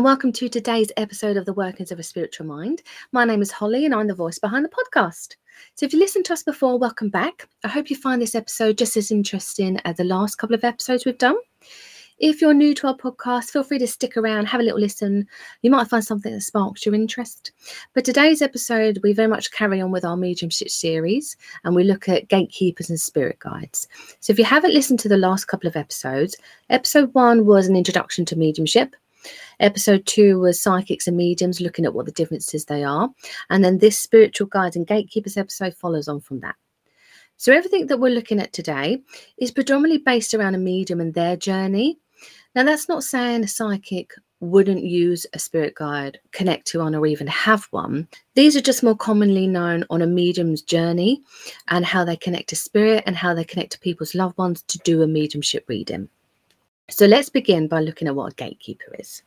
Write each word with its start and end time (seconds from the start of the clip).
and 0.00 0.04
welcome 0.06 0.32
to 0.32 0.48
today's 0.48 0.90
episode 0.96 1.36
of 1.36 1.44
the 1.44 1.52
Workings 1.52 1.92
of 1.92 1.98
a 1.98 2.02
Spiritual 2.02 2.46
Mind. 2.46 2.80
My 3.12 3.26
name 3.26 3.42
is 3.42 3.50
Holly, 3.50 3.84
and 3.84 3.94
I'm 3.94 4.06
the 4.06 4.14
voice 4.14 4.38
behind 4.38 4.64
the 4.64 4.70
podcast. 4.70 5.36
So, 5.74 5.84
if 5.84 5.92
you 5.92 5.98
listened 5.98 6.24
to 6.24 6.32
us 6.32 6.42
before, 6.42 6.78
welcome 6.78 7.10
back. 7.10 7.46
I 7.64 7.68
hope 7.68 7.90
you 7.90 7.96
find 7.96 8.22
this 8.22 8.34
episode 8.34 8.78
just 8.78 8.96
as 8.96 9.10
interesting 9.10 9.78
as 9.84 9.98
the 9.98 10.04
last 10.04 10.36
couple 10.36 10.54
of 10.54 10.64
episodes 10.64 11.04
we've 11.04 11.18
done. 11.18 11.36
If 12.18 12.40
you're 12.40 12.54
new 12.54 12.74
to 12.76 12.86
our 12.86 12.96
podcast, 12.96 13.50
feel 13.50 13.62
free 13.62 13.78
to 13.78 13.86
stick 13.86 14.16
around, 14.16 14.46
have 14.46 14.62
a 14.62 14.64
little 14.64 14.80
listen. 14.80 15.28
You 15.60 15.70
might 15.70 15.88
find 15.88 16.02
something 16.02 16.32
that 16.32 16.40
sparks 16.40 16.86
your 16.86 16.94
interest. 16.94 17.52
But 17.92 18.06
today's 18.06 18.40
episode, 18.40 19.00
we 19.02 19.12
very 19.12 19.28
much 19.28 19.52
carry 19.52 19.82
on 19.82 19.90
with 19.90 20.06
our 20.06 20.16
mediumship 20.16 20.70
series 20.70 21.36
and 21.64 21.76
we 21.76 21.84
look 21.84 22.08
at 22.08 22.28
gatekeepers 22.28 22.88
and 22.88 22.98
spirit 22.98 23.38
guides. 23.38 23.86
So 24.20 24.32
if 24.32 24.38
you 24.38 24.46
haven't 24.46 24.72
listened 24.72 25.00
to 25.00 25.10
the 25.10 25.18
last 25.18 25.44
couple 25.44 25.68
of 25.68 25.76
episodes, 25.76 26.38
episode 26.70 27.12
one 27.12 27.44
was 27.44 27.66
an 27.66 27.76
introduction 27.76 28.24
to 28.24 28.36
mediumship. 28.36 28.96
Episode 29.60 30.06
two 30.06 30.38
was 30.38 30.60
psychics 30.60 31.06
and 31.06 31.16
mediums, 31.16 31.60
looking 31.60 31.84
at 31.84 31.94
what 31.94 32.06
the 32.06 32.12
differences 32.12 32.64
they 32.64 32.84
are. 32.84 33.10
And 33.50 33.64
then 33.64 33.78
this 33.78 33.98
spiritual 33.98 34.46
guides 34.46 34.76
and 34.76 34.86
gatekeepers 34.86 35.36
episode 35.36 35.74
follows 35.74 36.08
on 36.08 36.20
from 36.20 36.40
that. 36.40 36.56
So 37.36 37.52
everything 37.52 37.86
that 37.86 37.98
we're 37.98 38.14
looking 38.14 38.38
at 38.38 38.52
today 38.52 39.00
is 39.38 39.50
predominantly 39.50 40.02
based 40.04 40.34
around 40.34 40.54
a 40.54 40.58
medium 40.58 41.00
and 41.00 41.14
their 41.14 41.36
journey. 41.36 41.98
Now, 42.54 42.64
that's 42.64 42.88
not 42.88 43.04
saying 43.04 43.44
a 43.44 43.48
psychic 43.48 44.12
wouldn't 44.40 44.82
use 44.82 45.26
a 45.32 45.38
spirit 45.38 45.74
guide, 45.74 46.18
connect 46.32 46.66
to 46.68 46.80
one, 46.80 46.94
or 46.94 47.06
even 47.06 47.26
have 47.26 47.64
one. 47.70 48.08
These 48.34 48.56
are 48.56 48.60
just 48.60 48.82
more 48.82 48.96
commonly 48.96 49.46
known 49.46 49.84
on 49.90 50.02
a 50.02 50.06
medium's 50.06 50.62
journey 50.62 51.22
and 51.68 51.84
how 51.84 52.04
they 52.04 52.16
connect 52.16 52.48
to 52.50 52.56
spirit 52.56 53.04
and 53.06 53.16
how 53.16 53.34
they 53.34 53.44
connect 53.44 53.72
to 53.72 53.80
people's 53.80 54.14
loved 54.14 54.36
ones 54.38 54.62
to 54.62 54.78
do 54.78 55.02
a 55.02 55.06
mediumship 55.06 55.68
reading. 55.68 56.08
So 56.90 57.06
let's 57.06 57.28
begin 57.28 57.68
by 57.68 57.80
looking 57.80 58.08
at 58.08 58.14
what 58.14 58.32
a 58.32 58.34
gatekeeper 58.34 58.94
is. 58.98 59.22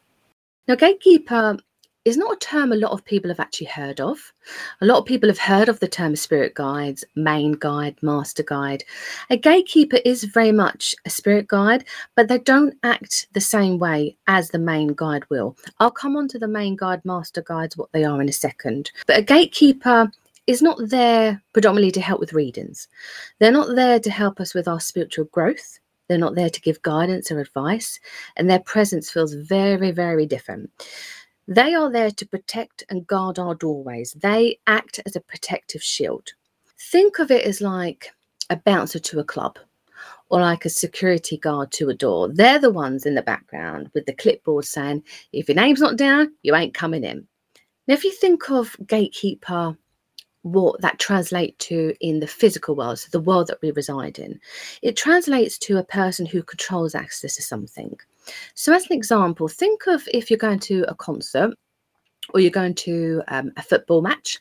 Now, 0.67 0.75
gatekeeper 0.75 1.57
is 2.05 2.17
not 2.17 2.33
a 2.33 2.39
term 2.39 2.73
a 2.73 2.75
lot 2.75 2.91
of 2.91 3.05
people 3.05 3.29
have 3.29 3.39
actually 3.39 3.67
heard 3.67 4.01
of. 4.01 4.33
A 4.81 4.85
lot 4.85 4.97
of 4.97 5.05
people 5.05 5.29
have 5.29 5.39
heard 5.39 5.69
of 5.69 5.79
the 5.79 5.87
term 5.87 6.15
spirit 6.15 6.53
guides, 6.53 7.05
main 7.15 7.53
guide, 7.53 7.95
master 8.01 8.43
guide. 8.43 8.83
A 9.29 9.37
gatekeeper 9.37 9.99
is 10.03 10.25
very 10.25 10.51
much 10.51 10.93
a 11.05 11.09
spirit 11.09 11.47
guide, 11.47 11.85
but 12.15 12.27
they 12.27 12.39
don't 12.39 12.77
act 12.83 13.27
the 13.33 13.41
same 13.41 13.79
way 13.79 14.17
as 14.27 14.49
the 14.49 14.59
main 14.59 14.89
guide 14.89 15.23
will. 15.29 15.55
I'll 15.79 15.91
come 15.91 16.17
on 16.17 16.27
to 16.29 16.39
the 16.39 16.47
main 16.47 16.75
guide, 16.75 17.05
master 17.05 17.41
guides, 17.41 17.77
what 17.77 17.91
they 17.93 18.03
are 18.03 18.21
in 18.21 18.29
a 18.29 18.33
second. 18.33 18.91
But 19.07 19.19
a 19.19 19.21
gatekeeper 19.21 20.11
is 20.45 20.61
not 20.61 20.77
there 20.81 21.41
predominantly 21.53 21.91
to 21.91 22.01
help 22.01 22.19
with 22.19 22.33
readings. 22.33 22.89
They're 23.39 23.51
not 23.51 23.75
there 23.75 23.99
to 23.99 24.11
help 24.11 24.41
us 24.41 24.53
with 24.53 24.67
our 24.67 24.81
spiritual 24.81 25.25
growth. 25.25 25.79
They're 26.13 26.19
not 26.19 26.35
there 26.35 26.51
to 26.51 26.61
give 26.61 26.79
guidance 26.83 27.31
or 27.31 27.39
advice, 27.39 27.99
and 28.35 28.47
their 28.47 28.59
presence 28.59 29.09
feels 29.09 29.33
very, 29.33 29.89
very 29.89 30.27
different. 30.27 30.69
They 31.47 31.73
are 31.73 31.91
there 31.91 32.11
to 32.11 32.27
protect 32.27 32.83
and 32.87 33.07
guard 33.07 33.39
our 33.39 33.55
doorways. 33.55 34.11
They 34.11 34.59
act 34.67 34.99
as 35.07 35.15
a 35.15 35.21
protective 35.21 35.81
shield. 35.81 36.33
Think 36.79 37.17
of 37.17 37.31
it 37.31 37.47
as 37.47 37.61
like 37.61 38.11
a 38.51 38.57
bouncer 38.57 38.99
to 38.99 39.21
a 39.21 39.23
club 39.23 39.57
or 40.29 40.39
like 40.39 40.65
a 40.65 40.69
security 40.69 41.35
guard 41.35 41.71
to 41.71 41.89
a 41.89 41.95
door. 41.95 42.29
They're 42.31 42.59
the 42.59 42.69
ones 42.69 43.07
in 43.07 43.15
the 43.15 43.23
background 43.23 43.89
with 43.95 44.05
the 44.05 44.13
clipboard 44.13 44.65
saying, 44.65 45.03
if 45.31 45.49
your 45.49 45.55
name's 45.55 45.81
not 45.81 45.97
down, 45.97 46.31
you 46.43 46.53
ain't 46.53 46.75
coming 46.75 47.03
in. 47.03 47.27
Now, 47.87 47.95
if 47.95 48.03
you 48.03 48.11
think 48.11 48.51
of 48.51 48.77
gatekeeper, 48.85 49.75
what 50.43 50.79
that 50.81 50.99
translates 50.99 51.65
to 51.67 51.93
in 51.99 52.19
the 52.19 52.27
physical 52.27 52.75
world, 52.75 52.99
so 52.99 53.09
the 53.11 53.19
world 53.19 53.47
that 53.47 53.61
we 53.61 53.71
reside 53.71 54.19
in, 54.19 54.39
it 54.81 54.95
translates 54.95 55.57
to 55.57 55.77
a 55.77 55.83
person 55.83 56.25
who 56.25 56.43
controls 56.43 56.95
access 56.95 57.35
to 57.35 57.41
something. 57.41 57.97
So, 58.53 58.73
as 58.73 58.85
an 58.85 58.93
example, 58.93 59.47
think 59.47 59.87
of 59.87 60.07
if 60.13 60.29
you're 60.29 60.37
going 60.37 60.59
to 60.59 60.85
a 60.87 60.95
concert 60.95 61.55
or 62.33 62.39
you're 62.39 62.51
going 62.51 62.75
to 62.75 63.21
um, 63.27 63.51
a 63.57 63.61
football 63.61 64.01
match. 64.01 64.39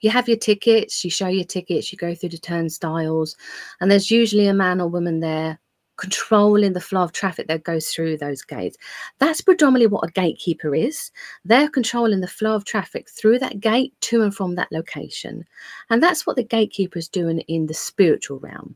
You 0.00 0.10
have 0.10 0.28
your 0.28 0.36
tickets, 0.36 1.04
you 1.04 1.10
show 1.10 1.28
your 1.28 1.44
tickets, 1.44 1.90
you 1.90 1.96
go 1.96 2.14
through 2.14 2.30
the 2.30 2.38
turnstiles, 2.38 3.36
and 3.80 3.90
there's 3.90 4.10
usually 4.10 4.46
a 4.46 4.54
man 4.54 4.80
or 4.80 4.88
woman 4.88 5.20
there 5.20 5.58
controlling 5.96 6.72
the 6.72 6.80
flow 6.80 7.02
of 7.02 7.12
traffic 7.12 7.46
that 7.48 7.64
goes 7.64 7.88
through 7.90 8.16
those 8.16 8.42
gates. 8.42 8.76
That's 9.18 9.40
predominantly 9.40 9.86
what 9.86 10.08
a 10.08 10.12
gatekeeper 10.12 10.74
is. 10.74 11.10
They're 11.44 11.68
controlling 11.68 12.20
the 12.20 12.26
flow 12.26 12.54
of 12.54 12.64
traffic 12.64 13.08
through 13.08 13.38
that 13.40 13.60
gate 13.60 13.94
to 14.02 14.22
and 14.22 14.34
from 14.34 14.54
that 14.56 14.72
location. 14.72 15.44
And 15.90 16.02
that's 16.02 16.26
what 16.26 16.36
the 16.36 16.44
gatekeeper 16.44 16.98
is 16.98 17.08
doing 17.08 17.40
in 17.40 17.66
the 17.66 17.74
spiritual 17.74 18.40
realm. 18.40 18.74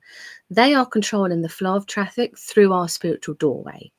They 0.51 0.75
are 0.75 0.87
controlling 0.87 1.43
the 1.43 1.49
flow 1.49 1.75
of 1.75 1.87
traffic 1.87 2.39
through 2.39 2.73
our 2.73 2.89
spiritual 2.89 3.35
doorway. 3.35 3.93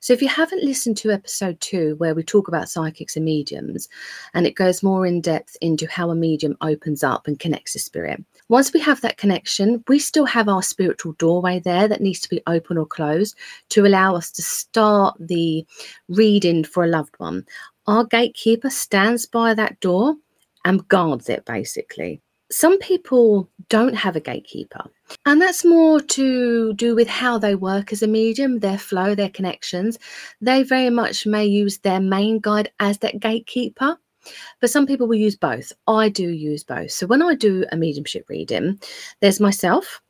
So, 0.00 0.12
if 0.12 0.22
you 0.22 0.28
haven't 0.28 0.64
listened 0.64 0.96
to 0.98 1.10
episode 1.10 1.60
two, 1.60 1.94
where 1.96 2.14
we 2.14 2.22
talk 2.22 2.48
about 2.48 2.68
psychics 2.68 3.16
and 3.16 3.24
mediums, 3.24 3.88
and 4.34 4.46
it 4.46 4.54
goes 4.54 4.82
more 4.82 5.06
in 5.06 5.20
depth 5.20 5.56
into 5.60 5.86
how 5.86 6.10
a 6.10 6.14
medium 6.14 6.56
opens 6.60 7.04
up 7.04 7.26
and 7.26 7.38
connects 7.38 7.72
to 7.72 7.78
spirit, 7.78 8.22
once 8.48 8.72
we 8.72 8.80
have 8.80 9.00
that 9.00 9.16
connection, 9.16 9.82
we 9.88 9.98
still 9.98 10.26
have 10.26 10.48
our 10.48 10.62
spiritual 10.62 11.12
doorway 11.14 11.60
there 11.60 11.88
that 11.88 12.00
needs 12.00 12.20
to 12.20 12.28
be 12.28 12.42
open 12.46 12.76
or 12.78 12.86
closed 12.86 13.36
to 13.70 13.86
allow 13.86 14.14
us 14.16 14.30
to 14.30 14.42
start 14.42 15.16
the 15.20 15.64
reading 16.08 16.64
for 16.64 16.84
a 16.84 16.88
loved 16.88 17.14
one. 17.18 17.44
Our 17.86 18.04
gatekeeper 18.04 18.70
stands 18.70 19.26
by 19.26 19.54
that 19.54 19.80
door 19.80 20.16
and 20.64 20.86
guards 20.88 21.28
it 21.28 21.44
basically 21.44 22.20
some 22.52 22.78
people 22.78 23.48
don't 23.68 23.94
have 23.94 24.14
a 24.14 24.20
gatekeeper. 24.20 24.84
And 25.26 25.40
that's 25.40 25.64
more 25.64 26.00
to 26.00 26.74
do 26.74 26.94
with 26.94 27.08
how 27.08 27.38
they 27.38 27.54
work 27.54 27.92
as 27.92 28.02
a 28.02 28.06
medium, 28.06 28.58
their 28.58 28.78
flow, 28.78 29.14
their 29.14 29.30
connections. 29.30 29.98
They 30.40 30.62
very 30.62 30.90
much 30.90 31.26
may 31.26 31.46
use 31.46 31.78
their 31.78 32.00
main 32.00 32.40
guide 32.40 32.70
as 32.78 32.98
that 32.98 33.20
gatekeeper. 33.20 33.98
But 34.60 34.70
some 34.70 34.86
people 34.86 35.08
will 35.08 35.16
use 35.16 35.34
both. 35.34 35.72
I 35.88 36.08
do 36.08 36.28
use 36.28 36.62
both. 36.62 36.92
So 36.92 37.06
when 37.06 37.22
I 37.22 37.34
do 37.34 37.64
a 37.72 37.76
mediumship 37.76 38.28
reading, 38.28 38.78
there's 39.20 39.40
myself, 39.40 40.00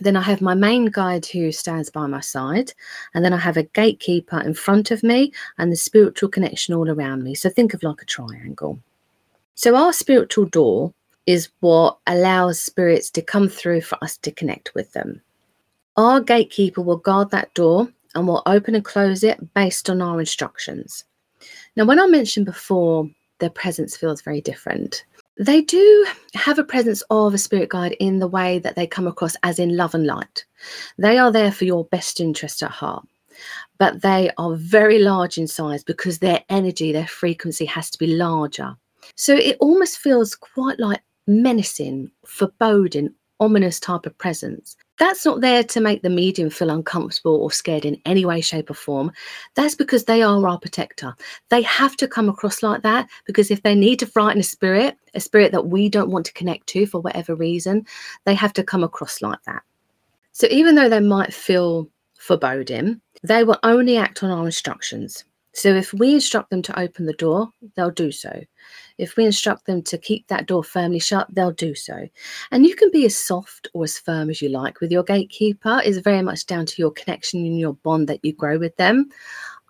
then 0.00 0.16
I 0.16 0.22
have 0.22 0.40
my 0.40 0.54
main 0.54 0.86
guide 0.86 1.26
who 1.26 1.50
stands 1.50 1.90
by 1.90 2.06
my 2.06 2.20
side, 2.20 2.72
and 3.14 3.24
then 3.24 3.32
I 3.32 3.38
have 3.38 3.56
a 3.56 3.64
gatekeeper 3.64 4.38
in 4.40 4.54
front 4.54 4.92
of 4.92 5.02
me 5.02 5.32
and 5.58 5.72
the 5.72 5.76
spiritual 5.76 6.28
connection 6.28 6.74
all 6.74 6.88
around 6.88 7.24
me. 7.24 7.34
So 7.34 7.50
think 7.50 7.74
of 7.74 7.82
like 7.82 8.00
a 8.00 8.06
triangle. 8.06 8.78
So 9.56 9.74
our 9.74 9.92
spiritual 9.92 10.44
door 10.44 10.94
is 11.28 11.50
what 11.60 11.98
allows 12.06 12.58
spirits 12.58 13.10
to 13.10 13.20
come 13.20 13.50
through 13.50 13.82
for 13.82 14.02
us 14.02 14.16
to 14.16 14.32
connect 14.32 14.74
with 14.74 14.90
them. 14.94 15.20
Our 15.98 16.22
gatekeeper 16.22 16.80
will 16.80 16.96
guard 16.96 17.30
that 17.32 17.52
door 17.52 17.86
and 18.14 18.26
will 18.26 18.42
open 18.46 18.74
and 18.74 18.82
close 18.82 19.22
it 19.22 19.52
based 19.52 19.90
on 19.90 20.00
our 20.00 20.20
instructions. 20.20 21.04
Now, 21.76 21.84
when 21.84 22.00
I 22.00 22.06
mentioned 22.06 22.46
before, 22.46 23.10
their 23.40 23.50
presence 23.50 23.94
feels 23.94 24.22
very 24.22 24.40
different. 24.40 25.04
They 25.38 25.60
do 25.60 26.06
have 26.32 26.58
a 26.58 26.64
presence 26.64 27.02
of 27.10 27.34
a 27.34 27.38
spirit 27.38 27.68
guide 27.68 27.94
in 28.00 28.20
the 28.20 28.26
way 28.26 28.58
that 28.60 28.74
they 28.74 28.86
come 28.86 29.06
across 29.06 29.36
as 29.42 29.58
in 29.58 29.76
love 29.76 29.94
and 29.94 30.06
light. 30.06 30.46
They 30.96 31.18
are 31.18 31.30
there 31.30 31.52
for 31.52 31.66
your 31.66 31.84
best 31.84 32.20
interest 32.20 32.62
at 32.62 32.70
heart, 32.70 33.06
but 33.76 34.00
they 34.00 34.30
are 34.38 34.54
very 34.54 34.98
large 34.98 35.36
in 35.36 35.46
size 35.46 35.84
because 35.84 36.20
their 36.20 36.42
energy, 36.48 36.90
their 36.90 37.06
frequency 37.06 37.66
has 37.66 37.90
to 37.90 37.98
be 37.98 38.06
larger. 38.06 38.74
So 39.14 39.34
it 39.34 39.58
almost 39.60 39.98
feels 39.98 40.34
quite 40.34 40.80
like 40.80 41.02
menacing, 41.28 42.10
foreboding, 42.24 43.14
ominous 43.40 43.78
type 43.78 44.06
of 44.06 44.16
presence. 44.18 44.76
That's 44.98 45.24
not 45.24 45.40
there 45.40 45.62
to 45.62 45.80
make 45.80 46.02
the 46.02 46.10
medium 46.10 46.50
feel 46.50 46.70
uncomfortable 46.70 47.36
or 47.36 47.52
scared 47.52 47.84
in 47.84 48.00
any 48.04 48.24
way, 48.24 48.40
shape, 48.40 48.68
or 48.68 48.74
form. 48.74 49.12
That's 49.54 49.76
because 49.76 50.04
they 50.04 50.22
are 50.22 50.44
our 50.44 50.58
protector. 50.58 51.14
They 51.50 51.62
have 51.62 51.96
to 51.98 52.08
come 52.08 52.28
across 52.28 52.64
like 52.64 52.82
that 52.82 53.08
because 53.24 53.52
if 53.52 53.62
they 53.62 53.76
need 53.76 54.00
to 54.00 54.06
frighten 54.06 54.40
a 54.40 54.44
spirit, 54.44 54.96
a 55.14 55.20
spirit 55.20 55.52
that 55.52 55.68
we 55.68 55.88
don't 55.88 56.10
want 56.10 56.26
to 56.26 56.32
connect 56.32 56.66
to 56.68 56.86
for 56.86 57.00
whatever 57.00 57.36
reason, 57.36 57.86
they 58.24 58.34
have 58.34 58.52
to 58.54 58.64
come 58.64 58.82
across 58.82 59.22
like 59.22 59.42
that. 59.44 59.62
So 60.32 60.48
even 60.50 60.74
though 60.74 60.88
they 60.88 61.00
might 61.00 61.32
feel 61.32 61.88
foreboding, 62.18 63.00
they 63.22 63.44
will 63.44 63.58
only 63.62 63.96
act 63.96 64.24
on 64.24 64.30
our 64.30 64.46
instructions. 64.46 65.24
So 65.52 65.74
if 65.74 65.92
we 65.92 66.14
instruct 66.14 66.50
them 66.50 66.62
to 66.62 66.78
open 66.78 67.06
the 67.06 67.14
door, 67.14 67.50
they'll 67.74 67.90
do 67.90 68.12
so. 68.12 68.44
If 68.98 69.16
we 69.16 69.24
instruct 69.24 69.66
them 69.66 69.82
to 69.82 69.98
keep 69.98 70.26
that 70.28 70.46
door 70.46 70.62
firmly 70.62 70.98
shut, 70.98 71.26
they'll 71.34 71.52
do 71.52 71.74
so. 71.74 72.08
And 72.50 72.66
you 72.66 72.76
can 72.76 72.90
be 72.90 73.06
as 73.06 73.16
soft 73.16 73.68
or 73.74 73.84
as 73.84 73.98
firm 73.98 74.30
as 74.30 74.42
you 74.42 74.50
like 74.50 74.80
with 74.80 74.90
your 74.90 75.02
gatekeeper. 75.02 75.80
It's 75.84 75.98
very 75.98 76.22
much 76.22 76.46
down 76.46 76.66
to 76.66 76.74
your 76.78 76.92
connection 76.92 77.44
and 77.44 77.58
your 77.58 77.74
bond 77.74 78.08
that 78.08 78.24
you 78.24 78.32
grow 78.32 78.58
with 78.58 78.76
them. 78.76 79.08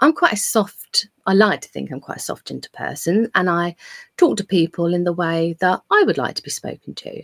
I'm 0.00 0.12
quite 0.12 0.34
a 0.34 0.36
soft, 0.36 1.08
I 1.26 1.32
like 1.32 1.60
to 1.62 1.68
think 1.68 1.90
I'm 1.90 2.00
quite 2.00 2.18
a 2.18 2.20
soft 2.20 2.46
gentle 2.46 2.70
person, 2.72 3.28
and 3.34 3.50
I 3.50 3.74
talk 4.16 4.36
to 4.36 4.44
people 4.44 4.94
in 4.94 5.02
the 5.02 5.12
way 5.12 5.56
that 5.60 5.82
I 5.90 6.02
would 6.04 6.18
like 6.18 6.36
to 6.36 6.42
be 6.42 6.50
spoken 6.50 6.94
to. 6.94 7.22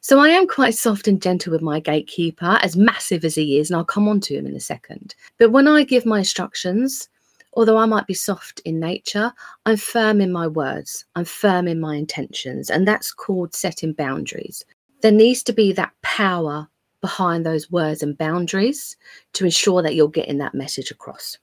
So 0.00 0.20
I 0.20 0.28
am 0.30 0.46
quite 0.46 0.74
soft 0.74 1.06
and 1.06 1.20
gentle 1.20 1.52
with 1.52 1.60
my 1.60 1.80
gatekeeper, 1.80 2.58
as 2.62 2.76
massive 2.76 3.24
as 3.24 3.34
he 3.34 3.58
is, 3.58 3.68
and 3.70 3.76
I'll 3.76 3.84
come 3.84 4.08
on 4.08 4.20
to 4.20 4.34
him 4.34 4.46
in 4.46 4.56
a 4.56 4.60
second. 4.60 5.14
But 5.38 5.50
when 5.50 5.68
I 5.68 5.84
give 5.84 6.06
my 6.06 6.18
instructions, 6.20 7.10
although 7.54 7.76
I 7.76 7.86
might 7.86 8.06
be 8.06 8.14
soft 8.14 8.60
in 8.64 8.80
nature, 8.80 9.32
I'm 9.66 9.76
firm 9.76 10.20
in 10.20 10.32
my 10.32 10.46
words, 10.46 11.04
I'm 11.14 11.24
firm 11.24 11.68
in 11.68 11.80
my 11.80 11.96
intentions, 11.96 12.70
and 12.70 12.86
that's 12.86 13.12
called 13.12 13.54
setting 13.54 13.92
boundaries. 13.92 14.64
There 15.02 15.12
needs 15.12 15.42
to 15.44 15.52
be 15.52 15.72
that 15.72 15.92
power 16.02 16.68
behind 17.00 17.44
those 17.44 17.70
words 17.70 18.02
and 18.02 18.16
boundaries 18.16 18.96
to 19.34 19.44
ensure 19.44 19.82
that 19.82 19.94
you're 19.94 20.08
getting 20.08 20.38
that 20.38 20.54
message 20.54 20.90
across. 20.90 21.38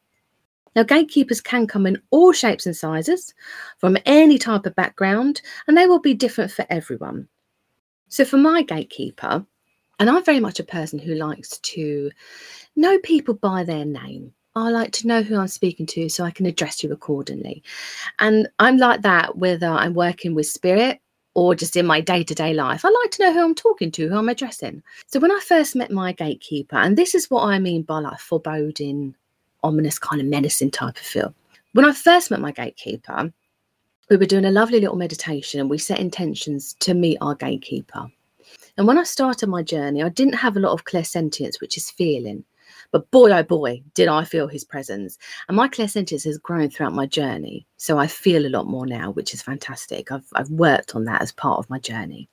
Now, 0.75 0.83
gatekeepers 0.83 1.41
can 1.41 1.67
come 1.67 1.85
in 1.85 2.01
all 2.11 2.31
shapes 2.31 2.65
and 2.65 2.75
sizes 2.75 3.33
from 3.77 3.97
any 4.05 4.37
type 4.37 4.65
of 4.65 4.75
background, 4.75 5.41
and 5.67 5.77
they 5.77 5.85
will 5.85 5.99
be 5.99 6.13
different 6.13 6.51
for 6.51 6.65
everyone. 6.69 7.27
So, 8.07 8.25
for 8.25 8.37
my 8.37 8.61
gatekeeper, 8.61 9.45
and 9.99 10.09
I'm 10.09 10.23
very 10.23 10.39
much 10.39 10.59
a 10.59 10.63
person 10.63 10.97
who 10.97 11.13
likes 11.13 11.59
to 11.59 12.09
know 12.75 12.97
people 12.99 13.35
by 13.35 13.63
their 13.63 13.85
name. 13.85 14.33
I 14.55 14.69
like 14.69 14.91
to 14.93 15.07
know 15.07 15.21
who 15.21 15.37
I'm 15.37 15.47
speaking 15.47 15.85
to 15.87 16.09
so 16.09 16.23
I 16.23 16.31
can 16.31 16.45
address 16.45 16.83
you 16.83 16.91
accordingly. 16.91 17.63
And 18.19 18.49
I'm 18.59 18.77
like 18.77 19.01
that 19.01 19.37
whether 19.37 19.67
I'm 19.67 19.93
working 19.93 20.35
with 20.35 20.47
spirit 20.47 20.99
or 21.33 21.55
just 21.55 21.77
in 21.77 21.85
my 21.85 22.01
day 22.01 22.23
to 22.23 22.35
day 22.35 22.53
life. 22.53 22.83
I 22.83 22.89
like 22.89 23.11
to 23.11 23.23
know 23.23 23.33
who 23.33 23.43
I'm 23.43 23.55
talking 23.55 23.91
to, 23.91 24.09
who 24.09 24.17
I'm 24.17 24.27
addressing. 24.27 24.83
So 25.07 25.19
when 25.19 25.31
I 25.31 25.39
first 25.39 25.75
met 25.75 25.91
my 25.91 26.11
gatekeeper, 26.11 26.75
and 26.75 26.97
this 26.97 27.15
is 27.15 27.29
what 27.29 27.43
I 27.43 27.59
mean 27.59 27.83
by 27.83 27.99
like 27.99 28.19
foreboding, 28.19 29.15
ominous 29.63 29.97
kind 29.97 30.21
of 30.21 30.27
menacing 30.27 30.71
type 30.71 30.97
of 30.97 31.03
feel. 31.03 31.33
When 31.73 31.85
I 31.85 31.93
first 31.93 32.29
met 32.31 32.41
my 32.41 32.51
gatekeeper, 32.51 33.31
we 34.09 34.17
were 34.17 34.25
doing 34.25 34.43
a 34.43 34.51
lovely 34.51 34.81
little 34.81 34.97
meditation 34.97 35.61
and 35.61 35.69
we 35.69 35.77
set 35.77 35.99
intentions 35.99 36.73
to 36.79 36.93
meet 36.93 37.17
our 37.21 37.35
gatekeeper. 37.35 38.11
And 38.77 38.85
when 38.85 38.97
I 38.97 39.03
started 39.03 39.47
my 39.47 39.63
journey, 39.63 40.03
I 40.03 40.09
didn't 40.09 40.33
have 40.33 40.57
a 40.57 40.59
lot 40.59 40.73
of 40.73 40.83
clairsentience, 40.83 41.61
which 41.61 41.77
is 41.77 41.89
feeling. 41.89 42.43
But 42.91 43.09
boy, 43.11 43.31
oh 43.31 43.43
boy, 43.43 43.81
did 43.93 44.07
I 44.09 44.25
feel 44.25 44.47
his 44.47 44.63
presence. 44.63 45.17
And 45.47 45.55
my 45.55 45.67
clairsentience 45.67 46.25
has 46.25 46.37
grown 46.37 46.69
throughout 46.69 46.93
my 46.93 47.05
journey. 47.05 47.65
So 47.77 47.97
I 47.97 48.07
feel 48.07 48.45
a 48.45 48.49
lot 48.49 48.67
more 48.67 48.85
now, 48.85 49.11
which 49.11 49.33
is 49.33 49.41
fantastic. 49.41 50.11
I've, 50.11 50.27
I've 50.33 50.49
worked 50.49 50.95
on 50.95 51.05
that 51.05 51.21
as 51.21 51.31
part 51.31 51.59
of 51.59 51.69
my 51.69 51.79
journey. 51.79 52.27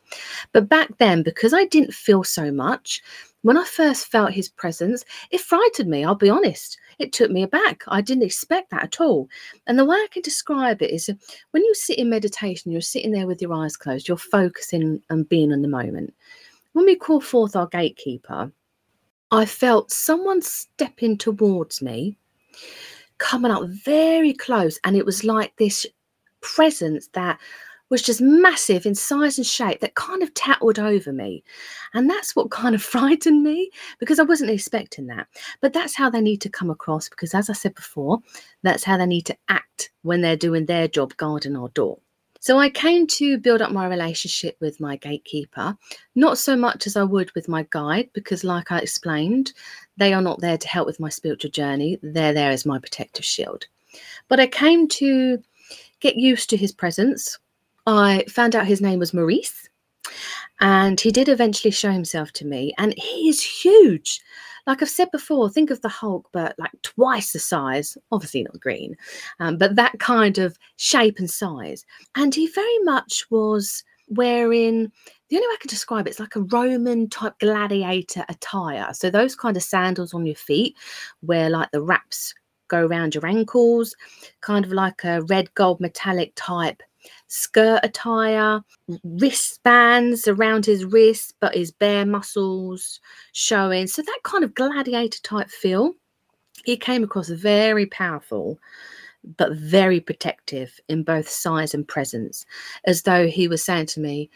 But 0.52 0.68
back 0.68 0.96
then, 0.98 1.22
because 1.22 1.54
I 1.54 1.64
didn't 1.66 1.94
feel 1.94 2.24
so 2.24 2.50
much, 2.50 3.02
when 3.42 3.56
I 3.56 3.64
first 3.64 4.08
felt 4.08 4.32
his 4.32 4.48
presence, 4.48 5.04
it 5.30 5.40
frightened 5.40 5.88
me, 5.88 6.04
I'll 6.04 6.16
be 6.16 6.28
honest. 6.28 6.76
It 6.98 7.12
took 7.12 7.30
me 7.30 7.44
aback. 7.44 7.84
I 7.86 8.00
didn't 8.00 8.24
expect 8.24 8.70
that 8.70 8.82
at 8.82 9.00
all. 9.00 9.28
And 9.68 9.78
the 9.78 9.84
way 9.84 9.96
I 9.96 10.08
can 10.10 10.22
describe 10.22 10.82
it 10.82 10.90
is 10.90 11.08
uh, 11.08 11.14
when 11.52 11.64
you 11.64 11.72
sit 11.74 11.98
in 11.98 12.10
meditation, 12.10 12.72
you're 12.72 12.80
sitting 12.80 13.12
there 13.12 13.28
with 13.28 13.40
your 13.40 13.54
eyes 13.54 13.76
closed, 13.76 14.08
you're 14.08 14.16
focusing 14.16 15.00
and 15.08 15.28
being 15.28 15.52
in 15.52 15.62
the 15.62 15.68
moment. 15.68 16.12
When 16.72 16.84
we 16.84 16.96
call 16.96 17.20
forth 17.20 17.54
our 17.54 17.68
gatekeeper, 17.68 18.52
I 19.30 19.44
felt 19.44 19.90
someone 19.90 20.40
stepping 20.40 21.18
towards 21.18 21.82
me, 21.82 22.16
coming 23.18 23.50
up 23.50 23.68
very 23.68 24.32
close, 24.32 24.78
and 24.84 24.96
it 24.96 25.04
was 25.04 25.24
like 25.24 25.54
this 25.56 25.86
presence 26.40 27.08
that 27.12 27.38
was 27.90 28.02
just 28.02 28.20
massive 28.20 28.84
in 28.86 28.94
size 28.94 29.38
and 29.38 29.46
shape 29.46 29.80
that 29.80 29.94
kind 29.94 30.22
of 30.22 30.32
tattled 30.34 30.78
over 30.78 31.12
me. 31.12 31.42
And 31.94 32.08
that's 32.08 32.36
what 32.36 32.50
kind 32.50 32.74
of 32.74 32.82
frightened 32.94 33.42
me 33.42 33.70
because 33.98 34.18
I 34.18 34.24
wasn't 34.24 34.50
expecting 34.50 35.06
that. 35.06 35.26
But 35.60 35.72
that's 35.72 35.96
how 35.96 36.10
they 36.10 36.20
need 36.20 36.40
to 36.42 36.50
come 36.50 36.70
across 36.70 37.08
because, 37.08 37.34
as 37.34 37.50
I 37.50 37.54
said 37.54 37.74
before, 37.74 38.18
that's 38.62 38.84
how 38.84 38.96
they 38.96 39.06
need 39.06 39.26
to 39.26 39.36
act 39.48 39.90
when 40.02 40.20
they're 40.20 40.36
doing 40.36 40.66
their 40.66 40.88
job 40.88 41.16
guarding 41.16 41.56
our 41.56 41.68
door. 41.70 41.98
So 42.40 42.58
I 42.58 42.70
came 42.70 43.06
to 43.08 43.38
build 43.38 43.60
up 43.60 43.72
my 43.72 43.88
relationship 43.88 44.56
with 44.60 44.80
my 44.80 44.96
gatekeeper, 44.96 45.76
not 46.14 46.38
so 46.38 46.56
much 46.56 46.86
as 46.86 46.96
I 46.96 47.02
would 47.02 47.34
with 47.34 47.48
my 47.48 47.66
guide, 47.70 48.10
because, 48.12 48.44
like 48.44 48.70
I 48.70 48.78
explained, 48.78 49.52
they 49.96 50.12
are 50.12 50.22
not 50.22 50.40
there 50.40 50.58
to 50.58 50.68
help 50.68 50.86
with 50.86 51.00
my 51.00 51.08
spiritual 51.08 51.50
journey. 51.50 51.98
They're 52.02 52.32
there 52.32 52.50
as 52.50 52.64
my 52.64 52.78
protective 52.78 53.24
shield. 53.24 53.66
But 54.28 54.38
I 54.38 54.46
came 54.46 54.86
to 54.88 55.42
get 56.00 56.16
used 56.16 56.48
to 56.50 56.56
his 56.56 56.72
presence. 56.72 57.38
I 57.86 58.24
found 58.28 58.54
out 58.54 58.66
his 58.66 58.80
name 58.80 59.00
was 59.00 59.12
Maurice, 59.12 59.68
and 60.60 61.00
he 61.00 61.10
did 61.10 61.28
eventually 61.28 61.72
show 61.72 61.90
himself 61.90 62.32
to 62.32 62.46
me, 62.46 62.72
and 62.78 62.94
he 62.96 63.28
is 63.28 63.42
huge 63.42 64.20
like 64.68 64.82
I've 64.82 64.90
said 64.90 65.10
before, 65.10 65.48
think 65.48 65.70
of 65.70 65.80
the 65.80 65.88
Hulk, 65.88 66.28
but 66.30 66.54
like 66.58 66.70
twice 66.82 67.32
the 67.32 67.38
size, 67.38 67.96
obviously 68.12 68.42
not 68.42 68.60
green, 68.60 68.96
um, 69.40 69.56
but 69.56 69.76
that 69.76 69.98
kind 69.98 70.36
of 70.36 70.58
shape 70.76 71.18
and 71.18 71.30
size. 71.30 71.86
And 72.14 72.34
he 72.34 72.48
very 72.48 72.78
much 72.80 73.24
was 73.30 73.82
wearing 74.10 74.92
the 75.30 75.36
only 75.36 75.48
way 75.48 75.54
I 75.54 75.60
can 75.60 75.68
describe 75.68 76.06
it 76.06 76.10
is 76.10 76.20
like 76.20 76.36
a 76.36 76.42
Roman 76.42 77.08
type 77.08 77.34
gladiator 77.38 78.24
attire. 78.28 78.92
So 78.92 79.10
those 79.10 79.34
kind 79.34 79.56
of 79.56 79.62
sandals 79.62 80.12
on 80.12 80.26
your 80.26 80.36
feet, 80.36 80.76
where 81.20 81.48
like 81.48 81.70
the 81.70 81.82
wraps 81.82 82.34
go 82.68 82.86
around 82.86 83.14
your 83.14 83.26
ankles, 83.26 83.94
kind 84.42 84.66
of 84.66 84.72
like 84.72 85.02
a 85.04 85.22
red 85.22 85.52
gold 85.54 85.80
metallic 85.80 86.32
type 86.36 86.82
skirt 87.26 87.80
attire, 87.82 88.60
wristbands 89.04 90.28
around 90.28 90.66
his 90.66 90.84
wrists, 90.84 91.32
but 91.40 91.54
his 91.54 91.70
bare 91.70 92.06
muscles 92.06 93.00
showing. 93.32 93.86
So 93.86 94.02
that 94.02 94.20
kind 94.24 94.44
of 94.44 94.54
gladiator 94.54 95.20
type 95.22 95.50
feel. 95.50 95.94
He 96.64 96.76
came 96.76 97.04
across 97.04 97.28
very 97.28 97.86
powerful, 97.86 98.58
but 99.36 99.52
very 99.52 100.00
protective 100.00 100.78
in 100.88 101.02
both 101.02 101.28
size 101.28 101.74
and 101.74 101.86
presence, 101.86 102.44
as 102.84 103.02
though 103.02 103.26
he 103.26 103.48
was 103.48 103.62
saying 103.62 103.86
to 103.86 104.00
me, 104.00 104.30